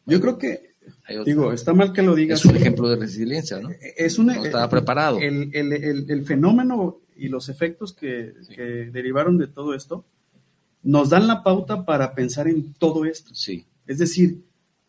Yo 0.05 0.19
creo 0.19 0.39
que, 0.39 0.71
digo, 1.23 1.53
está 1.53 1.73
mal 1.73 1.93
que 1.93 2.01
lo 2.01 2.15
digas. 2.15 2.39
Es 2.39 2.45
un 2.45 2.55
ejemplo 2.55 2.89
de 2.89 2.95
resiliencia, 2.95 3.59
¿no? 3.59 3.69
Es 3.79 4.17
no 4.17 4.31
estaba 4.31 4.67
preparado. 4.67 5.19
El, 5.19 6.25
fenómeno 6.25 6.97
y 7.15 7.27
los 7.27 7.47
efectos 7.49 7.93
que, 7.93 8.33
que, 8.55 8.89
derivaron 8.91 9.37
de 9.37 9.47
todo 9.47 9.75
esto 9.75 10.03
nos 10.81 11.09
dan 11.09 11.27
la 11.27 11.43
pauta 11.43 11.85
para 11.85 12.15
pensar 12.15 12.47
en 12.47 12.73
todo 12.73 13.05
esto. 13.05 13.35
Sí. 13.35 13.65
Es 13.85 13.99
decir, 13.99 14.41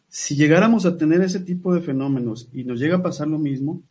si 0.08 0.36
llegáramos 0.36 0.86
a 0.86 0.96
tener 0.96 1.20
ese 1.20 1.40
tipo 1.40 1.74
de 1.74 1.80
fenómenos 1.80 2.48
y 2.52 2.64
nos 2.64 2.80
llega 2.80 2.96
a 2.96 3.02
pasar 3.02 3.28
lo 3.28 3.38
mismo, 3.38 3.82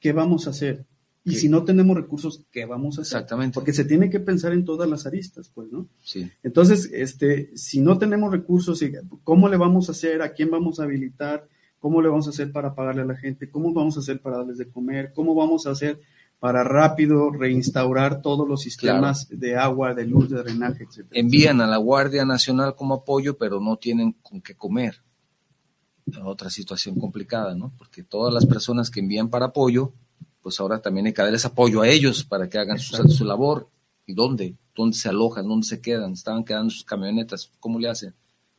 ¿qué 0.00 0.12
vamos 0.12 0.46
a 0.46 0.50
hacer? 0.50 0.84
Y 1.28 1.34
si 1.36 1.48
no 1.48 1.64
tenemos 1.64 1.96
recursos, 1.96 2.44
¿qué 2.50 2.64
vamos 2.64 2.98
a 2.98 3.02
hacer? 3.02 3.18
Exactamente. 3.18 3.54
Porque 3.54 3.72
se 3.72 3.84
tiene 3.84 4.10
que 4.10 4.20
pensar 4.20 4.52
en 4.52 4.64
todas 4.64 4.88
las 4.88 5.06
aristas, 5.06 5.50
pues, 5.54 5.70
¿no? 5.70 5.86
Sí. 6.02 6.30
Entonces, 6.42 6.90
este, 6.92 7.56
si 7.56 7.80
no 7.80 7.98
tenemos 7.98 8.32
recursos, 8.32 8.82
¿cómo 9.24 9.48
le 9.48 9.56
vamos 9.56 9.88
a 9.88 9.92
hacer? 9.92 10.22
¿A 10.22 10.32
quién 10.32 10.50
vamos 10.50 10.80
a 10.80 10.84
habilitar? 10.84 11.46
¿Cómo 11.80 12.02
le 12.02 12.08
vamos 12.08 12.26
a 12.26 12.30
hacer 12.30 12.50
para 12.50 12.74
pagarle 12.74 13.02
a 13.02 13.06
la 13.06 13.16
gente? 13.16 13.50
¿Cómo 13.50 13.72
vamos 13.72 13.96
a 13.96 14.00
hacer 14.00 14.20
para 14.20 14.38
darles 14.38 14.58
de 14.58 14.68
comer? 14.68 15.12
¿Cómo 15.14 15.34
vamos 15.34 15.66
a 15.66 15.70
hacer 15.70 16.00
para 16.40 16.62
rápido 16.64 17.30
reinstaurar 17.30 18.22
todos 18.22 18.48
los 18.48 18.62
sistemas 18.62 19.28
de 19.28 19.56
agua, 19.56 19.94
de 19.94 20.06
luz, 20.06 20.30
de 20.30 20.42
drenaje, 20.42 20.84
etcétera? 20.84 21.20
Envían 21.20 21.60
a 21.60 21.66
la 21.66 21.76
Guardia 21.76 22.24
Nacional 22.24 22.74
como 22.74 22.94
apoyo, 22.94 23.36
pero 23.36 23.60
no 23.60 23.76
tienen 23.76 24.12
con 24.22 24.40
qué 24.40 24.54
comer. 24.54 24.96
Otra 26.24 26.48
situación 26.48 26.98
complicada, 26.98 27.54
¿no? 27.54 27.70
Porque 27.76 28.02
todas 28.02 28.32
las 28.32 28.46
personas 28.46 28.90
que 28.90 29.00
envían 29.00 29.28
para 29.28 29.46
apoyo 29.46 29.92
pues 30.48 30.60
ahora 30.60 30.80
también 30.80 31.04
hay 31.04 31.12
que 31.12 31.20
darles 31.20 31.44
apoyo 31.44 31.82
a 31.82 31.88
ellos 31.90 32.24
para 32.24 32.48
que 32.48 32.56
hagan 32.56 32.78
su, 32.78 33.22
labor. 33.22 33.68
¿Y 34.06 34.14
dónde? 34.14 34.54
¿Dónde 34.74 34.96
se 34.96 35.10
alojan? 35.10 35.46
¿Dónde 35.46 35.66
se 35.66 35.78
quedan? 35.78 36.12
Estaban 36.12 36.42
quedando 36.42 36.70
sus 36.70 36.84
camionetas. 36.84 37.50
¿Cómo 37.60 37.78
le 37.78 37.90
hacen? 37.90 38.14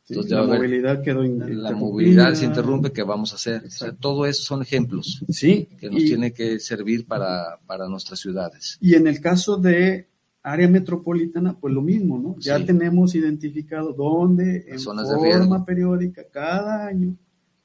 Entonces, 0.07 0.31
la 0.33 0.43
movilidad 0.43 1.01
quedó 1.01 1.23
La 1.23 1.71
movilidad 1.71 2.35
se 2.35 2.45
interrumpe, 2.45 2.91
¿qué 2.91 3.01
vamos 3.01 3.31
a 3.31 3.37
hacer? 3.37 3.63
todo 3.99 4.27
eso 4.27 4.43
son 4.43 4.61
ejemplos 4.61 5.23
sí, 5.29 5.67
que 5.79 5.89
nos 5.89 6.03
tiene 6.03 6.31
que 6.31 6.59
servir 6.59 7.07
para, 7.07 7.57
nuestras 7.89 8.19
ciudades. 8.19 8.77
Y 8.79 8.93
en 8.93 9.07
el 9.07 9.19
caso 9.19 9.57
de 9.57 10.05
área 10.43 10.67
metropolitana, 10.67 11.55
pues 11.59 11.73
lo 11.73 11.81
mismo, 11.81 12.19
¿no? 12.19 12.35
Ya 12.37 12.63
tenemos 12.63 13.15
identificado 13.15 13.93
dónde, 13.93 14.63
en 14.67 14.79
forma 14.79 15.65
periódica, 15.65 16.21
cada 16.31 16.85
año, 16.85 17.15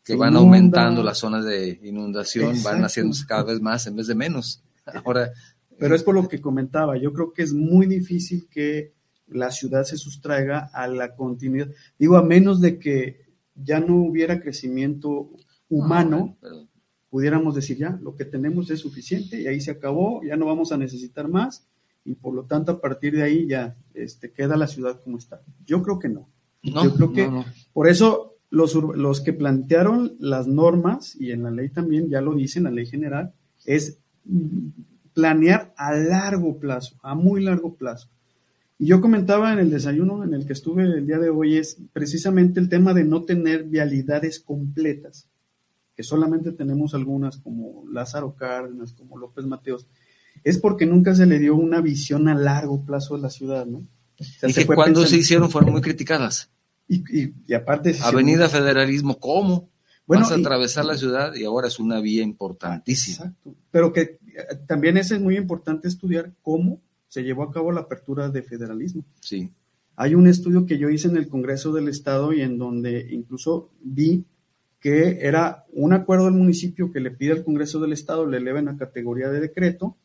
que 0.04 0.16
van 0.16 0.36
aumentando 0.36 1.02
las 1.02 1.18
zonas 1.18 1.44
de 1.44 1.80
inundación, 1.82 2.62
van 2.62 2.82
haciéndose 2.82 3.26
cada 3.26 3.44
vez 3.44 3.60
más 3.60 3.86
en 3.86 3.96
vez 3.96 4.06
de 4.06 4.14
menos. 4.14 4.62
Ahora, 5.04 5.32
pero 5.78 5.94
es 5.94 6.02
por 6.02 6.14
lo 6.14 6.28
que 6.28 6.40
comentaba, 6.40 6.96
yo 6.96 7.12
creo 7.12 7.32
que 7.32 7.42
es 7.42 7.52
muy 7.52 7.86
difícil 7.86 8.46
que 8.48 8.92
la 9.26 9.50
ciudad 9.50 9.84
se 9.84 9.96
sustraiga 9.96 10.70
a 10.72 10.86
la 10.86 11.16
continuidad. 11.16 11.68
Digo, 11.98 12.16
a 12.16 12.22
menos 12.22 12.60
de 12.60 12.78
que 12.78 13.24
ya 13.54 13.80
no 13.80 13.96
hubiera 13.96 14.40
crecimiento 14.40 15.30
humano, 15.68 16.36
pudiéramos 17.08 17.54
decir 17.54 17.78
ya, 17.78 17.98
lo 18.02 18.14
que 18.14 18.24
tenemos 18.24 18.70
es 18.70 18.80
suficiente 18.80 19.40
y 19.40 19.46
ahí 19.46 19.60
se 19.60 19.70
acabó, 19.70 20.22
ya 20.22 20.36
no 20.36 20.46
vamos 20.46 20.72
a 20.72 20.76
necesitar 20.76 21.28
más 21.28 21.66
y 22.04 22.14
por 22.14 22.34
lo 22.34 22.44
tanto 22.44 22.72
a 22.72 22.80
partir 22.80 23.16
de 23.16 23.22
ahí 23.22 23.46
ya 23.46 23.74
este, 23.94 24.32
queda 24.32 24.56
la 24.56 24.66
ciudad 24.66 25.00
como 25.02 25.16
está. 25.16 25.40
Yo 25.64 25.82
creo 25.82 25.98
que 25.98 26.08
no. 26.08 26.28
Yo 26.62 26.94
creo 26.94 27.12
que 27.12 27.30
por 27.72 27.88
eso 27.88 28.33
los, 28.54 28.74
los 28.74 29.20
que 29.20 29.32
plantearon 29.32 30.12
las 30.20 30.46
normas 30.46 31.16
y 31.18 31.32
en 31.32 31.42
la 31.42 31.50
ley 31.50 31.70
también 31.70 32.08
ya 32.08 32.20
lo 32.20 32.34
dicen, 32.34 32.62
la 32.62 32.70
ley 32.70 32.86
general, 32.86 33.32
es 33.64 33.98
planear 35.12 35.74
a 35.76 35.92
largo 35.94 36.58
plazo, 36.58 36.94
a 37.02 37.16
muy 37.16 37.42
largo 37.42 37.74
plazo. 37.74 38.08
Y 38.78 38.86
yo 38.86 39.00
comentaba 39.00 39.52
en 39.52 39.58
el 39.58 39.70
desayuno 39.70 40.22
en 40.22 40.34
el 40.34 40.46
que 40.46 40.52
estuve 40.52 40.84
el 40.84 41.04
día 41.04 41.18
de 41.18 41.30
hoy 41.30 41.56
es 41.56 41.78
precisamente 41.92 42.60
el 42.60 42.68
tema 42.68 42.94
de 42.94 43.02
no 43.02 43.24
tener 43.24 43.64
vialidades 43.64 44.38
completas 44.38 45.26
que 45.96 46.04
solamente 46.04 46.52
tenemos 46.52 46.94
algunas 46.94 47.36
como 47.38 47.84
Lázaro 47.90 48.34
Cárdenas, 48.34 48.92
como 48.92 49.18
López 49.18 49.44
Mateos, 49.46 49.86
es 50.44 50.58
porque 50.58 50.86
nunca 50.86 51.14
se 51.14 51.26
le 51.26 51.40
dio 51.40 51.56
una 51.56 51.80
visión 51.80 52.28
a 52.28 52.34
largo 52.34 52.84
plazo 52.84 53.16
de 53.16 53.22
la 53.22 53.30
ciudad, 53.30 53.66
¿no? 53.66 53.82
y 54.42 54.52
que 54.52 54.66
cuando 54.66 55.04
se 55.06 55.16
hicieron 55.16 55.50
fueron 55.50 55.72
muy 55.72 55.80
criticadas. 55.80 56.50
Y, 56.88 57.54
aparte... 57.54 57.96
Avenida 58.02 58.48
Federalismo, 58.48 59.18
¿cómo? 59.18 59.70
Bueno, 60.06 60.24
Vas 60.24 60.32
a 60.32 60.36
atravesar 60.36 60.84
la 60.84 60.98
ciudad 60.98 61.34
y 61.34 61.44
ahora 61.44 61.68
es 61.68 61.78
una 61.78 62.00
vía 62.00 62.22
importantísima. 62.22 63.26
Exacto. 63.26 63.54
Pero 63.70 63.92
que 63.92 64.00
eh, 64.00 64.18
también 64.66 64.98
es 64.98 65.18
muy 65.18 65.36
importante 65.36 65.88
estudiar 65.88 66.32
cómo 66.42 66.80
se 67.08 67.22
llevó 67.22 67.44
a 67.44 67.52
cabo 67.52 67.72
la 67.72 67.82
apertura 67.82 68.28
de 68.28 68.42
federalismo. 68.42 69.02
Sí. 69.20 69.50
Hay 69.96 70.14
un 70.14 70.26
estudio 70.26 70.66
que 70.66 70.78
yo 70.78 70.90
hice 70.90 71.08
en 71.08 71.16
el 71.16 71.28
Congreso 71.28 71.72
del 71.72 71.88
Estado 71.88 72.32
y 72.32 72.42
en 72.42 72.58
donde 72.58 73.06
incluso 73.12 73.70
vi 73.80 74.24
que 74.80 75.26
era 75.26 75.64
un 75.72 75.94
acuerdo 75.94 76.26
del 76.26 76.34
municipio 76.34 76.92
que 76.92 77.00
le 77.00 77.10
pide 77.10 77.32
al 77.32 77.44
Congreso 77.44 77.80
del 77.80 77.94
Estado, 77.94 78.26
le 78.26 78.36
eleven 78.36 78.68
a 78.68 78.76
categoría 78.76 79.30
de 79.30 79.40
decreto 79.40 79.96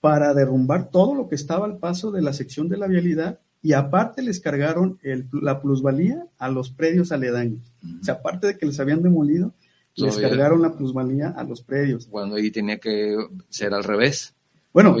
para 0.00 0.32
derrumbar 0.32 0.90
todo 0.90 1.14
lo 1.14 1.28
que 1.28 1.34
estaba 1.34 1.66
al 1.66 1.78
paso 1.78 2.10
de 2.10 2.22
la 2.22 2.32
sección 2.32 2.68
de 2.68 2.78
la 2.78 2.86
vialidad 2.86 3.40
y 3.62 3.72
aparte 3.72 4.22
les 4.22 4.40
cargaron 4.40 4.98
la 5.32 5.60
plusvalía 5.60 6.24
a 6.38 6.48
los 6.48 6.70
predios 6.70 7.12
aledaños. 7.12 7.60
O 8.00 8.04
sea, 8.04 8.14
aparte 8.14 8.48
de 8.48 8.58
que 8.58 8.66
les 8.66 8.78
habían 8.80 9.02
demolido, 9.02 9.52
les 9.96 10.16
cargaron 10.16 10.62
la 10.62 10.76
plusvalía 10.76 11.30
a 11.30 11.44
los 11.44 11.62
predios. 11.62 12.06
Cuando 12.06 12.36
ahí 12.36 12.50
tenía 12.50 12.78
que 12.78 13.16
ser 13.48 13.74
al 13.74 13.84
revés. 13.84 14.34
Bueno, 14.72 14.96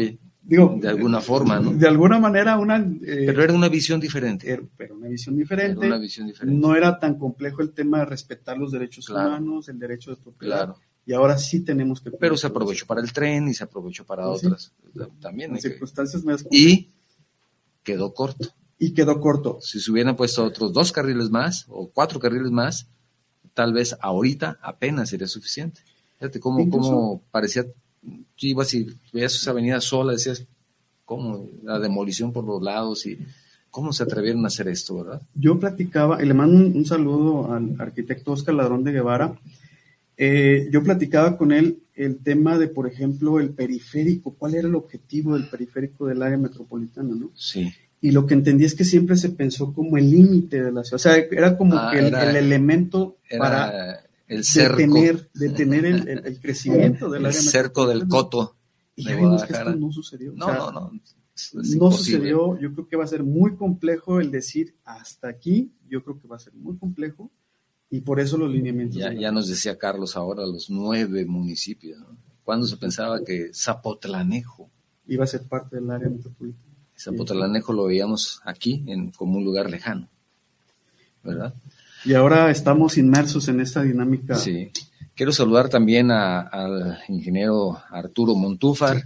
Digo, 0.48 0.78
de 0.80 0.88
alguna 0.88 1.20
forma, 1.20 1.60
¿no? 1.60 1.72
De 1.72 1.86
alguna 1.86 2.18
manera 2.18 2.56
una... 2.56 2.78
Eh, 2.78 3.24
pero 3.26 3.44
era 3.44 3.52
una 3.52 3.68
visión 3.68 4.00
diferente. 4.00 4.58
pero 4.78 4.96
una 4.96 5.08
visión 5.08 5.36
diferente. 5.36 5.86
una 5.86 5.98
visión 5.98 6.26
diferente. 6.26 6.58
No 6.58 6.74
era 6.74 6.98
tan 6.98 7.18
complejo 7.18 7.60
el 7.60 7.72
tema 7.72 7.98
de 7.98 8.06
respetar 8.06 8.56
los 8.56 8.72
derechos 8.72 9.10
humanos, 9.10 9.68
el 9.68 9.78
derecho 9.78 10.10
de 10.10 10.16
propiedad. 10.16 10.64
Claro. 10.64 10.78
Y 11.04 11.12
ahora 11.12 11.36
sí 11.36 11.60
tenemos 11.60 12.00
que... 12.00 12.12
Pero 12.12 12.34
se 12.38 12.46
aprovechó 12.46 12.86
para 12.86 13.02
el 13.02 13.12
tren 13.12 13.46
y 13.48 13.52
se 13.52 13.64
aprovechó 13.64 14.06
para 14.06 14.26
otras. 14.26 14.72
También. 15.20 15.50
En 15.50 15.60
circunstancias 15.60 16.24
más 16.24 16.46
Y 16.50 16.88
quedó 17.82 18.14
corto. 18.14 18.48
Y 18.78 18.92
quedó 18.92 19.20
corto. 19.20 19.58
Si 19.60 19.80
se 19.80 19.90
hubieran 19.90 20.16
puesto 20.16 20.44
otros 20.44 20.72
dos 20.72 20.92
carriles 20.92 21.30
más 21.30 21.66
o 21.68 21.88
cuatro 21.88 22.20
carriles 22.20 22.50
más, 22.50 22.86
tal 23.54 23.72
vez 23.72 23.96
ahorita 24.00 24.58
apenas 24.62 25.10
sería 25.10 25.26
suficiente. 25.26 25.80
Fíjate 26.18 26.40
cómo, 26.40 26.68
cómo 26.70 27.22
parecía 27.30 27.64
ibas 28.40 28.74
y 28.74 28.86
veías 29.12 29.34
esa 29.34 29.50
avenida 29.50 29.80
sola, 29.80 30.12
decías, 30.12 30.44
¿cómo? 31.04 31.48
La 31.62 31.78
demolición 31.78 32.32
por 32.32 32.44
los 32.44 32.62
lados 32.62 33.06
y 33.06 33.18
cómo 33.70 33.92
se 33.92 34.02
atrevieron 34.02 34.44
a 34.44 34.48
hacer 34.48 34.68
esto, 34.68 34.96
¿verdad? 34.96 35.22
Yo 35.34 35.58
platicaba, 35.58 36.22
y 36.22 36.26
le 36.26 36.34
mando 36.34 36.56
un, 36.56 36.84
saludo 36.84 37.52
al 37.52 37.80
arquitecto 37.80 38.32
Oscar 38.32 38.54
Ladrón 38.54 38.84
de 38.84 38.92
Guevara. 38.92 39.38
Eh, 40.20 40.68
yo 40.72 40.82
platicaba 40.82 41.38
con 41.38 41.52
él 41.52 41.78
el 41.94 42.18
tema 42.18 42.58
de, 42.58 42.66
por 42.66 42.88
ejemplo, 42.88 43.38
el 43.38 43.50
periférico, 43.50 44.34
cuál 44.34 44.56
era 44.56 44.66
el 44.66 44.74
objetivo 44.74 45.34
del 45.34 45.48
periférico 45.48 46.06
del 46.06 46.22
área 46.22 46.36
metropolitana, 46.36 47.14
¿no? 47.14 47.30
Sí. 47.36 47.72
Y 48.00 48.10
lo 48.10 48.26
que 48.26 48.34
entendí 48.34 48.64
es 48.64 48.74
que 48.74 48.84
siempre 48.84 49.16
se 49.16 49.30
pensó 49.30 49.72
como 49.72 49.96
el 49.96 50.10
límite 50.10 50.60
de 50.60 50.72
la 50.72 50.82
ciudad, 50.82 50.96
o 50.96 50.98
sea, 50.98 51.16
era 51.16 51.56
como 51.56 51.76
ah, 51.76 51.90
que 51.92 52.00
el, 52.00 52.14
elemento 52.14 53.18
para 53.38 54.00
el. 54.26 54.42
Detener, 54.42 55.28
detener 55.34 55.84
el, 55.86 56.08
el, 56.08 56.40
crecimiento 56.40 57.08
del 57.10 57.26
área 57.26 57.38
El 57.38 57.44
cerco 57.44 57.86
del 57.86 58.08
coto. 58.08 58.56
Y 58.96 59.04
ya 59.04 59.14
vimos 59.14 59.44
que 59.44 59.52
esto 59.52 59.74
no 59.76 59.92
sucedió. 59.92 60.32
No, 60.34 60.52
no, 60.52 60.72
no. 60.72 60.90
no 60.90 61.92
sucedió. 61.92 62.58
Yo 62.58 62.74
creo 62.74 62.88
que 62.88 62.96
va 62.96 63.04
a 63.04 63.08
ser 63.08 63.22
muy 63.22 63.54
complejo 63.54 64.20
el 64.20 64.32
decir 64.32 64.74
hasta 64.84 65.28
aquí. 65.28 65.72
Yo 65.88 66.02
creo 66.02 66.20
que 66.20 66.26
va 66.26 66.36
a 66.36 66.40
ser 66.40 66.54
muy 66.54 66.76
complejo. 66.76 67.30
Y 67.90 68.00
por 68.00 68.20
eso 68.20 68.36
los 68.36 68.50
lineamientos. 68.50 68.98
Ya, 68.98 69.12
ya 69.12 69.32
nos 69.32 69.48
decía 69.48 69.78
Carlos 69.78 70.16
ahora, 70.16 70.46
los 70.46 70.68
nueve 70.70 71.24
municipios. 71.24 71.98
¿no? 72.00 72.16
¿Cuándo 72.44 72.66
se 72.66 72.76
pensaba 72.76 73.24
que 73.24 73.50
Zapotlanejo 73.54 74.70
iba 75.06 75.24
a 75.24 75.26
ser 75.26 75.42
parte 75.42 75.76
del 75.76 75.90
área 75.90 76.08
metropolitana? 76.08 76.64
Zapotlanejo 76.98 77.72
lo 77.72 77.84
veíamos 77.84 78.40
aquí 78.44 78.82
en, 78.86 79.10
como 79.12 79.38
un 79.38 79.44
lugar 79.44 79.70
lejano, 79.70 80.08
¿verdad? 81.22 81.54
Y 82.04 82.14
ahora 82.14 82.50
estamos 82.50 82.98
inmersos 82.98 83.48
en 83.48 83.60
esta 83.60 83.82
dinámica. 83.82 84.34
Sí. 84.34 84.70
Quiero 85.14 85.32
saludar 85.32 85.68
también 85.68 86.10
al 86.10 86.98
ingeniero 87.08 87.80
Arturo 87.90 88.34
Montúfar, 88.34 89.02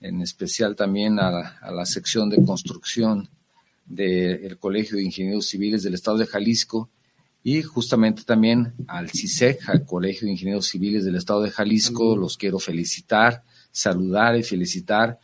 en 0.00 0.22
especial 0.22 0.76
también 0.76 1.18
a, 1.18 1.70
la 1.70 1.84
sección 1.86 2.30
de 2.30 2.44
construcción 2.44 3.28
del 3.84 4.58
Colegio 4.58 4.96
de 4.96 5.04
Ingenieros 5.04 5.48
Civiles 5.48 5.82
del 5.82 5.94
Estado 5.94 6.18
de 6.18 6.26
Jalisco 6.26 6.88
y 7.46 7.62
justamente 7.62 8.24
también 8.24 8.72
al 8.88 9.08
CISEC, 9.08 9.68
al 9.68 9.86
Colegio 9.86 10.26
de 10.26 10.32
Ingenieros 10.32 10.66
Civiles 10.66 11.04
del 11.04 11.14
Estado 11.14 11.42
de 11.42 11.52
Jalisco. 11.52 12.16
Los 12.16 12.36
quiero 12.36 12.58
felicitar, 12.58 13.44
saludar 13.70 14.36
y 14.36 14.42
felicitar, 14.42 15.16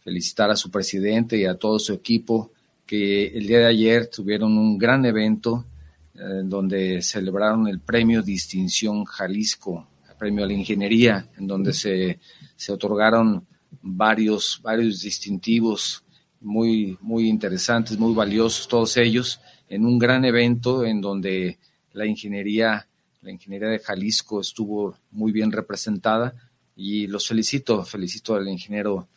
felicitar 0.00 0.50
a 0.50 0.56
su 0.56 0.70
presidente 0.70 1.36
y 1.36 1.44
a 1.44 1.56
todo 1.56 1.78
su 1.78 1.92
equipo 1.92 2.50
que 2.86 3.26
el 3.26 3.46
día 3.46 3.58
de 3.58 3.66
ayer 3.66 4.06
tuvieron 4.06 4.56
un 4.56 4.78
gran 4.78 5.04
evento 5.04 5.66
en 6.14 6.48
donde 6.48 7.02
celebraron 7.02 7.68
el 7.68 7.80
premio 7.80 8.22
Distinción 8.22 9.04
Jalisco, 9.04 9.86
el 10.08 10.16
premio 10.16 10.44
a 10.44 10.46
la 10.46 10.54
ingeniería, 10.54 11.28
en 11.36 11.46
donde 11.46 11.74
se, 11.74 12.20
se 12.56 12.72
otorgaron 12.72 13.46
varios, 13.82 14.60
varios 14.62 15.02
distintivos 15.02 16.02
muy, 16.40 16.96
muy 17.02 17.28
interesantes, 17.28 17.98
muy 17.98 18.14
valiosos, 18.14 18.66
todos 18.66 18.96
ellos, 18.96 19.40
en 19.68 19.84
un 19.84 19.98
gran 19.98 20.24
evento 20.24 20.84
en 20.84 21.00
donde 21.00 21.58
la 21.92 22.06
ingeniería, 22.06 22.86
la 23.22 23.30
ingeniería 23.30 23.68
de 23.68 23.78
Jalisco 23.78 24.40
estuvo 24.40 24.96
muy 25.10 25.32
bien 25.32 25.50
representada 25.50 26.34
y 26.76 27.06
los 27.06 27.26
felicito, 27.26 27.84
felicito 27.84 28.34
al 28.34 28.48
ingeniero 28.48 29.08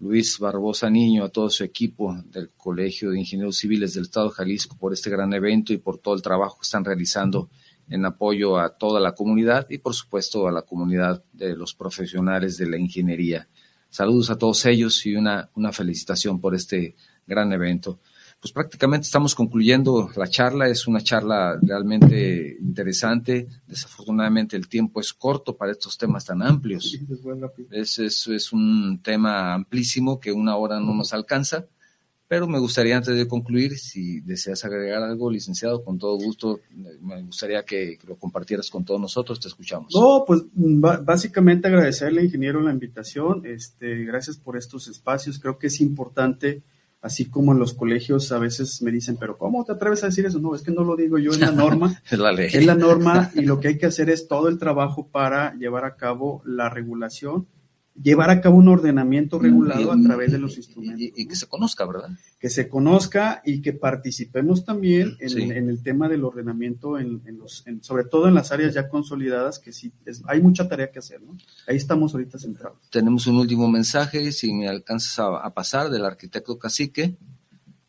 Luis 0.00 0.38
Barbosa 0.38 0.90
Niño, 0.90 1.24
a 1.24 1.28
todo 1.28 1.48
su 1.50 1.62
equipo 1.62 2.16
del 2.32 2.50
Colegio 2.56 3.10
de 3.10 3.20
Ingenieros 3.20 3.58
Civiles 3.58 3.94
del 3.94 4.04
Estado 4.04 4.30
de 4.30 4.34
Jalisco 4.34 4.76
por 4.76 4.92
este 4.92 5.10
gran 5.10 5.32
evento 5.32 5.72
y 5.72 5.76
por 5.76 5.98
todo 5.98 6.14
el 6.14 6.22
trabajo 6.22 6.58
que 6.58 6.64
están 6.64 6.84
realizando 6.84 7.48
en 7.88 8.04
apoyo 8.04 8.58
a 8.58 8.70
toda 8.70 8.98
la 9.00 9.14
comunidad 9.14 9.66
y 9.70 9.78
por 9.78 9.94
supuesto 9.94 10.48
a 10.48 10.52
la 10.52 10.62
comunidad 10.62 11.22
de 11.32 11.54
los 11.54 11.74
profesionales 11.74 12.56
de 12.56 12.66
la 12.66 12.78
ingeniería. 12.78 13.46
Saludos 13.90 14.30
a 14.30 14.38
todos 14.38 14.64
ellos 14.64 15.04
y 15.04 15.14
una, 15.14 15.50
una 15.54 15.70
felicitación 15.70 16.40
por 16.40 16.54
este 16.54 16.94
gran 17.26 17.52
evento 17.52 17.98
pues 18.42 18.50
prácticamente 18.50 19.04
estamos 19.04 19.36
concluyendo 19.36 20.10
la 20.16 20.26
charla. 20.26 20.66
Es 20.66 20.88
una 20.88 21.00
charla 21.00 21.56
realmente 21.62 22.56
interesante. 22.60 23.46
Desafortunadamente 23.68 24.56
el 24.56 24.66
tiempo 24.66 25.00
es 25.00 25.12
corto 25.12 25.56
para 25.56 25.70
estos 25.70 25.96
temas 25.96 26.24
tan 26.24 26.42
amplios. 26.42 26.98
Es, 27.70 28.00
es, 28.00 28.26
es 28.26 28.52
un 28.52 29.00
tema 29.00 29.54
amplísimo 29.54 30.18
que 30.18 30.32
una 30.32 30.56
hora 30.56 30.80
no 30.80 30.92
nos 30.92 31.12
alcanza. 31.14 31.66
Pero 32.26 32.48
me 32.48 32.58
gustaría, 32.58 32.96
antes 32.96 33.14
de 33.14 33.28
concluir, 33.28 33.78
si 33.78 34.20
deseas 34.22 34.64
agregar 34.64 35.04
algo, 35.04 35.30
licenciado, 35.30 35.84
con 35.84 35.96
todo 35.98 36.16
gusto, 36.16 36.58
me 37.00 37.22
gustaría 37.22 37.62
que, 37.62 37.96
lo 38.08 38.16
compartieras 38.16 38.70
con 38.70 38.84
todos 38.84 39.00
nosotros. 39.00 39.38
Te 39.38 39.46
escuchamos. 39.46 39.94
No, 39.94 40.24
pues 40.26 40.42
básicamente 40.52 41.68
agradecerle, 41.68 42.24
ingeniero, 42.24 42.60
la 42.60 42.72
invitación. 42.72 43.42
Este, 43.46 44.04
gracias 44.04 44.36
por 44.36 44.56
estos 44.56 44.88
espacios. 44.88 45.38
Creo 45.38 45.58
que 45.58 45.68
es 45.68 45.80
importante 45.80 46.62
así 47.02 47.28
como 47.28 47.52
en 47.52 47.58
los 47.58 47.74
colegios 47.74 48.32
a 48.32 48.38
veces 48.38 48.80
me 48.80 48.90
dicen, 48.90 49.16
pero 49.18 49.36
¿cómo 49.36 49.64
te 49.64 49.72
atreves 49.72 50.02
a 50.04 50.06
decir 50.06 50.24
eso? 50.24 50.38
No, 50.38 50.54
es 50.54 50.62
que 50.62 50.70
no 50.70 50.84
lo 50.84 50.96
digo 50.96 51.18
yo, 51.18 51.32
es 51.32 51.40
la 51.40 51.50
norma. 51.50 52.00
es 52.10 52.18
la 52.18 52.32
ley. 52.32 52.48
Es 52.52 52.64
la 52.64 52.76
norma 52.76 53.30
y 53.34 53.42
lo 53.42 53.60
que 53.60 53.68
hay 53.68 53.78
que 53.78 53.86
hacer 53.86 54.08
es 54.08 54.28
todo 54.28 54.48
el 54.48 54.58
trabajo 54.58 55.08
para 55.08 55.54
llevar 55.54 55.84
a 55.84 55.96
cabo 55.96 56.42
la 56.46 56.70
regulación 56.70 57.46
llevar 58.00 58.30
a 58.30 58.40
cabo 58.40 58.56
un 58.56 58.68
ordenamiento 58.68 59.38
mm, 59.38 59.42
regulado 59.42 59.92
a 59.92 60.00
través 60.02 60.32
de 60.32 60.38
los 60.38 60.56
instrumentos. 60.56 61.00
Y, 61.14 61.26
que 61.26 61.36
se 61.36 61.46
conozca, 61.46 61.84
¿verdad? 61.84 62.10
Que 62.38 62.48
se 62.48 62.68
conozca 62.68 63.42
y 63.44 63.60
que 63.60 63.72
participemos 63.72 64.64
también 64.64 65.16
en, 65.20 65.68
el 65.68 65.82
tema 65.82 66.08
del 66.08 66.24
ordenamiento, 66.24 66.98
en, 66.98 67.20
los, 67.38 67.64
sobre 67.82 68.04
todo 68.04 68.28
en 68.28 68.34
las 68.34 68.52
áreas 68.52 68.74
ya 68.74 68.88
consolidadas, 68.88 69.58
que 69.58 69.72
sí, 69.72 69.92
hay 70.26 70.40
mucha 70.40 70.68
tarea 70.68 70.90
que 70.90 70.98
hacer, 70.98 71.22
¿no? 71.22 71.36
Ahí 71.66 71.76
estamos 71.76 72.14
ahorita 72.14 72.38
centrados. 72.38 72.78
Tenemos 72.90 73.26
un 73.26 73.36
último 73.36 73.68
mensaje, 73.68 74.32
si 74.32 74.52
me 74.52 74.68
alcanzas 74.68 75.18
a, 75.18 75.50
pasar, 75.50 75.90
del 75.90 76.04
arquitecto 76.04 76.58
Cacique, 76.58 77.14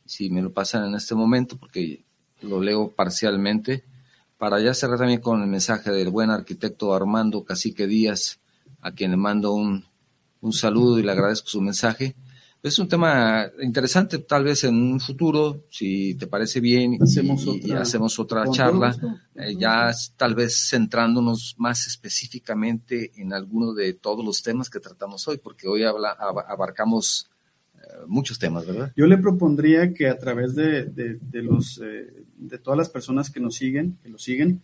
si 0.05 0.29
me 0.29 0.41
lo 0.41 0.51
pasan 0.51 0.85
en 0.85 0.95
este 0.95 1.15
momento, 1.15 1.57
porque 1.57 2.01
lo 2.41 2.61
leo 2.61 2.89
parcialmente, 2.89 3.83
para 4.37 4.59
ya 4.59 4.73
cerrar 4.73 4.97
también 4.97 5.21
con 5.21 5.41
el 5.41 5.47
mensaje 5.47 5.91
del 5.91 6.09
buen 6.09 6.29
arquitecto 6.29 6.93
Armando 6.93 7.43
Cacique 7.45 7.87
Díaz, 7.87 8.39
a 8.81 8.91
quien 8.91 9.11
le 9.11 9.17
mando 9.17 9.53
un, 9.53 9.85
un 10.43 10.53
saludo 10.53 10.99
y 10.99 11.03
le 11.03 11.11
agradezco 11.11 11.47
su 11.47 11.61
mensaje. 11.61 12.13
Es 12.61 12.79
un 12.79 12.87
tema 12.87 13.49
interesante, 13.61 14.19
tal 14.19 14.45
vez 14.45 14.63
en 14.63 14.75
un 14.75 14.99
futuro, 14.99 15.63
si 15.69 16.15
te 16.15 16.27
parece 16.27 16.61
bien, 16.61 16.97
hacemos 17.01 17.45
y, 17.45 17.49
otra, 17.49 17.67
y 17.67 17.71
hacemos 17.73 18.19
otra 18.19 18.45
charla, 18.49 18.95
eh, 19.35 19.55
ya 19.57 19.91
tal 20.15 20.33
vez 20.33 20.69
centrándonos 20.69 21.55
más 21.57 21.87
específicamente 21.87 23.11
en 23.17 23.33
alguno 23.33 23.73
de 23.73 23.93
todos 23.93 24.23
los 24.23 24.41
temas 24.41 24.69
que 24.69 24.79
tratamos 24.79 25.27
hoy, 25.27 25.39
porque 25.43 25.67
hoy 25.67 25.83
habla, 25.83 26.11
abarcamos 26.11 27.27
eh, 27.75 27.79
muchos 28.07 28.39
temas, 28.39 28.65
¿verdad? 28.65 28.93
Yo 28.95 29.07
le 29.07 29.17
propondría 29.17 29.93
que 29.93 30.07
a 30.07 30.17
través 30.17 30.55
de, 30.55 30.85
de, 30.85 31.15
de 31.15 31.41
los, 31.41 31.81
eh, 31.83 32.23
de 32.37 32.57
todas 32.59 32.77
las 32.77 32.89
personas 32.89 33.29
que 33.29 33.41
nos 33.41 33.55
siguen, 33.55 33.97
que 34.01 34.09
lo 34.09 34.17
siguen, 34.17 34.61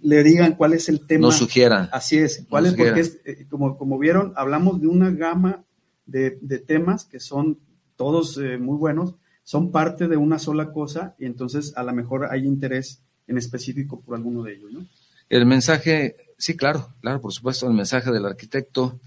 le 0.00 0.22
digan 0.22 0.54
cuál 0.54 0.74
es 0.74 0.88
el 0.88 1.06
tema. 1.06 1.22
Nos 1.22 1.36
sugieran. 1.36 1.88
Así 1.92 2.18
es, 2.18 2.46
cuál 2.48 2.66
es, 2.66 2.74
porque 2.74 3.00
es, 3.00 3.18
como, 3.48 3.76
como 3.76 3.98
vieron, 3.98 4.32
hablamos 4.36 4.80
de 4.80 4.88
una 4.88 5.10
gama 5.10 5.64
de, 6.06 6.38
de 6.40 6.58
temas 6.58 7.04
que 7.04 7.20
son 7.20 7.58
todos 7.96 8.38
eh, 8.38 8.58
muy 8.58 8.76
buenos, 8.76 9.14
son 9.42 9.70
parte 9.70 10.08
de 10.08 10.16
una 10.16 10.38
sola 10.38 10.72
cosa 10.72 11.14
y 11.18 11.26
entonces 11.26 11.72
a 11.76 11.82
lo 11.82 11.92
mejor 11.92 12.28
hay 12.30 12.44
interés 12.46 13.02
en 13.26 13.38
específico 13.38 14.00
por 14.00 14.14
alguno 14.14 14.42
de 14.42 14.54
ellos, 14.54 14.72
¿no? 14.72 14.86
El 15.28 15.46
mensaje, 15.46 16.16
sí, 16.36 16.56
claro, 16.56 16.88
claro, 17.00 17.20
por 17.20 17.32
supuesto, 17.32 17.66
el 17.66 17.74
mensaje 17.74 18.12
del 18.12 18.26
arquitecto 18.26 19.00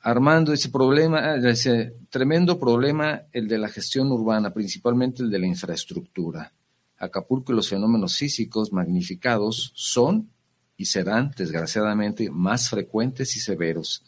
Armando, 0.00 0.52
ese 0.52 0.68
problema, 0.68 1.34
ese 1.34 1.96
tremendo 2.10 2.60
problema, 2.60 3.22
el 3.32 3.48
de 3.48 3.58
la 3.58 3.68
gestión 3.68 4.12
urbana, 4.12 4.54
principalmente 4.54 5.24
el 5.24 5.30
de 5.30 5.40
la 5.40 5.46
infraestructura. 5.46 6.52
Acapulco 6.98 7.52
y 7.52 7.56
los 7.56 7.68
fenómenos 7.68 8.16
físicos 8.16 8.72
magnificados 8.72 9.72
son 9.74 10.30
y 10.76 10.86
serán, 10.86 11.32
desgraciadamente, 11.36 12.30
más 12.30 12.68
frecuentes 12.68 13.36
y 13.36 13.40
severos. 13.40 14.02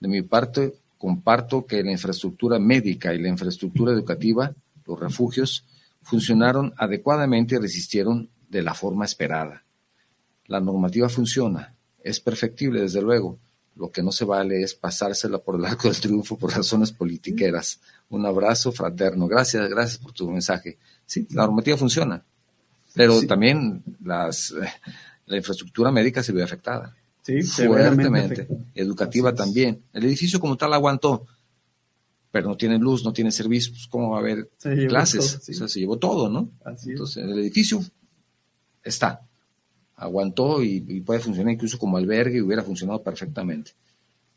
De 0.00 0.08
mi 0.08 0.22
parte, 0.22 0.74
comparto 0.96 1.66
que 1.66 1.82
la 1.82 1.92
infraestructura 1.92 2.58
médica 2.58 3.14
y 3.14 3.18
la 3.18 3.28
infraestructura 3.28 3.92
educativa, 3.92 4.52
los 4.86 4.98
refugios, 4.98 5.64
funcionaron 6.02 6.72
adecuadamente 6.76 7.54
y 7.54 7.58
resistieron 7.58 8.28
de 8.48 8.62
la 8.62 8.74
forma 8.74 9.04
esperada. 9.04 9.62
La 10.46 10.60
normativa 10.60 11.08
funciona, 11.08 11.74
es 12.02 12.20
perfectible 12.20 12.80
desde 12.80 13.02
luego. 13.02 13.38
Lo 13.76 13.90
que 13.90 14.02
no 14.02 14.10
se 14.10 14.24
vale 14.24 14.62
es 14.62 14.74
pasársela 14.74 15.38
por 15.38 15.56
el 15.56 15.64
arco 15.64 15.88
del 15.88 16.00
triunfo 16.00 16.36
por 16.36 16.52
razones 16.52 16.90
politiqueras. 16.90 17.78
Un 18.08 18.26
abrazo 18.26 18.72
fraterno. 18.72 19.28
Gracias, 19.28 19.68
gracias 19.68 19.98
por 19.98 20.12
tu 20.12 20.28
mensaje. 20.28 20.78
Sí, 21.08 21.26
la 21.30 21.46
normativa 21.46 21.78
funciona, 21.78 22.22
pero 22.94 23.22
también 23.22 23.82
las, 24.04 24.54
la 25.24 25.36
infraestructura 25.38 25.90
médica 25.90 26.22
se 26.22 26.32
ve 26.32 26.42
afectada. 26.42 26.94
Sí, 27.22 27.42
fuertemente. 27.42 28.46
Educativa 28.74 29.34
también. 29.34 29.80
El 29.94 30.04
edificio 30.04 30.38
como 30.38 30.56
tal 30.56 30.74
aguantó, 30.74 31.26
pero 32.30 32.50
no 32.50 32.56
tiene 32.58 32.78
luz, 32.78 33.04
no 33.04 33.12
tiene 33.12 33.32
servicios, 33.32 33.88
¿cómo 33.88 34.10
va 34.10 34.18
a 34.18 34.20
haber 34.20 34.50
clases? 34.88 35.36
O 35.48 35.52
sea, 35.52 35.66
se 35.66 35.80
llevó 35.80 35.96
todo, 35.96 36.28
¿no? 36.28 36.50
Entonces, 36.86 37.24
el 37.24 37.38
edificio 37.38 37.82
está, 38.84 39.22
aguantó 39.96 40.62
y, 40.62 41.00
puede 41.00 41.20
funcionar 41.20 41.54
incluso 41.54 41.78
como 41.78 41.96
albergue 41.96 42.36
y 42.36 42.42
hubiera 42.42 42.62
funcionado 42.62 43.02
perfectamente. 43.02 43.72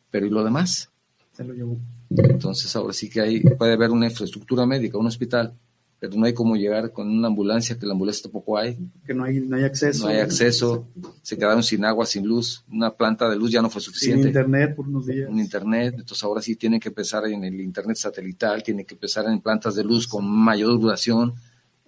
Pero 0.10 0.26
¿y 0.26 0.30
lo 0.30 0.42
demás? 0.42 0.88
Se 1.36 1.44
lo 1.44 1.54
llevó. 1.54 1.78
Entonces, 2.10 2.74
ahora 2.78 2.94
sí 2.94 3.10
que 3.10 3.20
hay, 3.20 3.40
puede 3.42 3.74
haber 3.74 3.92
una 3.92 4.08
infraestructura 4.08 4.66
médica, 4.66 4.98
un 4.98 5.08
hospital, 5.08 5.54
pero 6.02 6.16
no 6.16 6.26
hay 6.26 6.34
cómo 6.34 6.56
llegar 6.56 6.92
con 6.92 7.08
una 7.08 7.28
ambulancia, 7.28 7.78
que 7.78 7.86
la 7.86 7.92
ambulancia 7.92 8.24
tampoco 8.24 8.58
hay. 8.58 8.76
Que 9.06 9.14
no 9.14 9.24
hay, 9.24 9.40
no 9.40 9.56
hay 9.56 9.66
acceso. 9.66 10.06
No 10.06 10.10
hay 10.10 10.18
acceso, 10.18 10.88
se 11.22 11.38
quedaron 11.38 11.62
sin 11.62 11.86
agua, 11.86 12.08
sin 12.08 12.26
luz, 12.26 12.64
una 12.72 12.90
planta 12.90 13.30
de 13.30 13.36
luz 13.36 13.52
ya 13.52 13.62
no 13.62 13.70
fue 13.70 13.84
suficiente. 13.84 14.24
Sin 14.24 14.30
internet 14.30 14.76
por 14.76 14.88
unos 14.88 15.06
días. 15.06 15.30
Un 15.30 15.38
internet, 15.38 15.94
entonces 16.00 16.24
ahora 16.24 16.42
sí 16.42 16.56
tienen 16.56 16.80
que 16.80 16.90
empezar 16.90 17.28
en 17.28 17.44
el 17.44 17.62
internet 17.62 17.98
satelital, 17.98 18.64
tienen 18.64 18.84
que 18.84 18.96
empezar 18.96 19.28
en 19.28 19.42
plantas 19.42 19.76
de 19.76 19.84
luz 19.84 20.08
con 20.08 20.28
mayor 20.28 20.80
duración. 20.80 21.36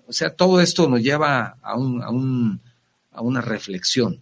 O 0.05 0.13
sea, 0.13 0.29
todo 0.29 0.61
esto 0.61 0.87
nos 0.87 1.01
lleva 1.01 1.57
a, 1.63 1.75
un, 1.75 2.03
a, 2.03 2.11
un, 2.11 2.59
a 3.13 3.21
una 3.23 3.41
reflexión, 3.41 4.19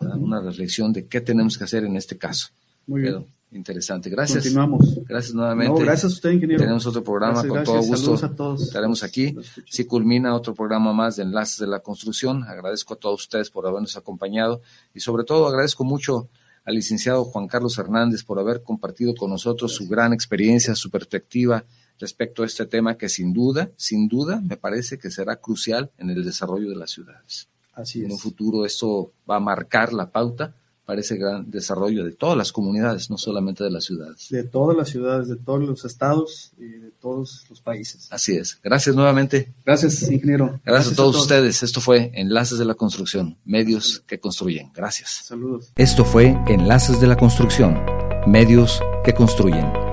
a 0.00 0.16
una 0.18 0.42
reflexión 0.42 0.92
de 0.92 1.06
qué 1.06 1.22
tenemos 1.22 1.56
que 1.56 1.64
hacer 1.64 1.84
en 1.84 1.96
este 1.96 2.18
caso. 2.18 2.48
Muy 2.86 3.00
bien. 3.00 3.24
Interesante, 3.54 4.10
gracias. 4.10 4.42
Continuamos. 4.42 4.98
Gracias 5.06 5.32
nuevamente. 5.32 5.84
gracias 5.84 6.04
a 6.04 6.14
usted, 6.14 6.30
ingeniero. 6.32 6.60
Tenemos 6.60 6.84
otro 6.86 7.04
programa 7.04 7.46
con 7.46 7.62
todo 7.62 7.80
gusto. 7.82 8.14
a 8.26 8.34
todos. 8.34 8.62
Estaremos 8.62 9.04
aquí. 9.04 9.36
Si 9.70 9.84
culmina 9.84 10.34
otro 10.34 10.54
programa 10.54 10.92
más 10.92 11.16
de 11.16 11.22
Enlaces 11.22 11.58
de 11.58 11.68
la 11.68 11.78
Construcción. 11.78 12.42
Agradezco 12.42 12.94
a 12.94 12.96
todos 12.96 13.22
ustedes 13.22 13.50
por 13.50 13.66
habernos 13.66 13.96
acompañado 13.96 14.60
y 14.92 15.00
sobre 15.00 15.22
todo 15.22 15.46
agradezco 15.46 15.84
mucho 15.84 16.28
al 16.64 16.74
licenciado 16.74 17.24
Juan 17.24 17.46
Carlos 17.46 17.78
Hernández 17.78 18.24
por 18.24 18.40
haber 18.40 18.62
compartido 18.62 19.14
con 19.14 19.30
nosotros 19.30 19.72
su 19.72 19.86
gran 19.86 20.12
experiencia, 20.12 20.74
su 20.74 20.90
perspectiva 20.90 21.62
respecto 22.00 22.42
a 22.42 22.46
este 22.46 22.66
tema 22.66 22.96
que 22.96 23.08
sin 23.08 23.32
duda, 23.32 23.70
sin 23.76 24.08
duda, 24.08 24.40
me 24.40 24.56
parece 24.56 24.98
que 24.98 25.12
será 25.12 25.36
crucial 25.36 25.90
en 25.98 26.10
el 26.10 26.24
desarrollo 26.24 26.70
de 26.70 26.76
las 26.76 26.90
ciudades. 26.90 27.46
Así 27.72 28.00
es. 28.00 28.06
En 28.06 28.12
un 28.12 28.18
futuro 28.18 28.66
esto 28.66 29.12
va 29.30 29.36
a 29.36 29.40
marcar 29.40 29.92
la 29.92 30.10
pauta 30.10 30.54
para 30.84 31.00
ese 31.00 31.16
gran 31.16 31.50
desarrollo 31.50 32.04
de 32.04 32.12
todas 32.12 32.36
las 32.36 32.52
comunidades, 32.52 33.10
no 33.10 33.18
solamente 33.18 33.64
de 33.64 33.70
las 33.70 33.84
ciudades. 33.84 34.28
De 34.30 34.44
todas 34.44 34.76
las 34.76 34.88
ciudades, 34.88 35.28
de 35.28 35.36
todos 35.36 35.62
los 35.62 35.84
estados 35.84 36.52
y 36.58 36.66
de 36.66 36.90
todos 37.00 37.46
los 37.48 37.60
países. 37.60 38.08
Así 38.10 38.36
es. 38.36 38.58
Gracias 38.62 38.94
nuevamente. 38.94 39.52
Gracias, 39.64 40.02
ingeniero. 40.10 40.60
Gracias, 40.64 40.92
a, 40.92 40.96
todos 40.96 41.16
ustedes. 41.16 41.62
Esto 41.62 41.80
fue 41.80 42.10
Enlaces 42.14 42.58
de 42.58 42.64
la 42.64 42.74
Construcción, 42.74 43.36
medios 43.44 44.02
que 44.06 44.20
construyen. 44.20 44.70
Gracias. 44.74 45.22
Saludos. 45.24 45.70
Esto 45.76 46.04
fue 46.04 46.38
Enlaces 46.48 47.00
de 47.00 47.06
la 47.06 47.16
Construcción, 47.16 47.80
medios 48.26 48.80
que 49.04 49.14
construyen. 49.14 49.83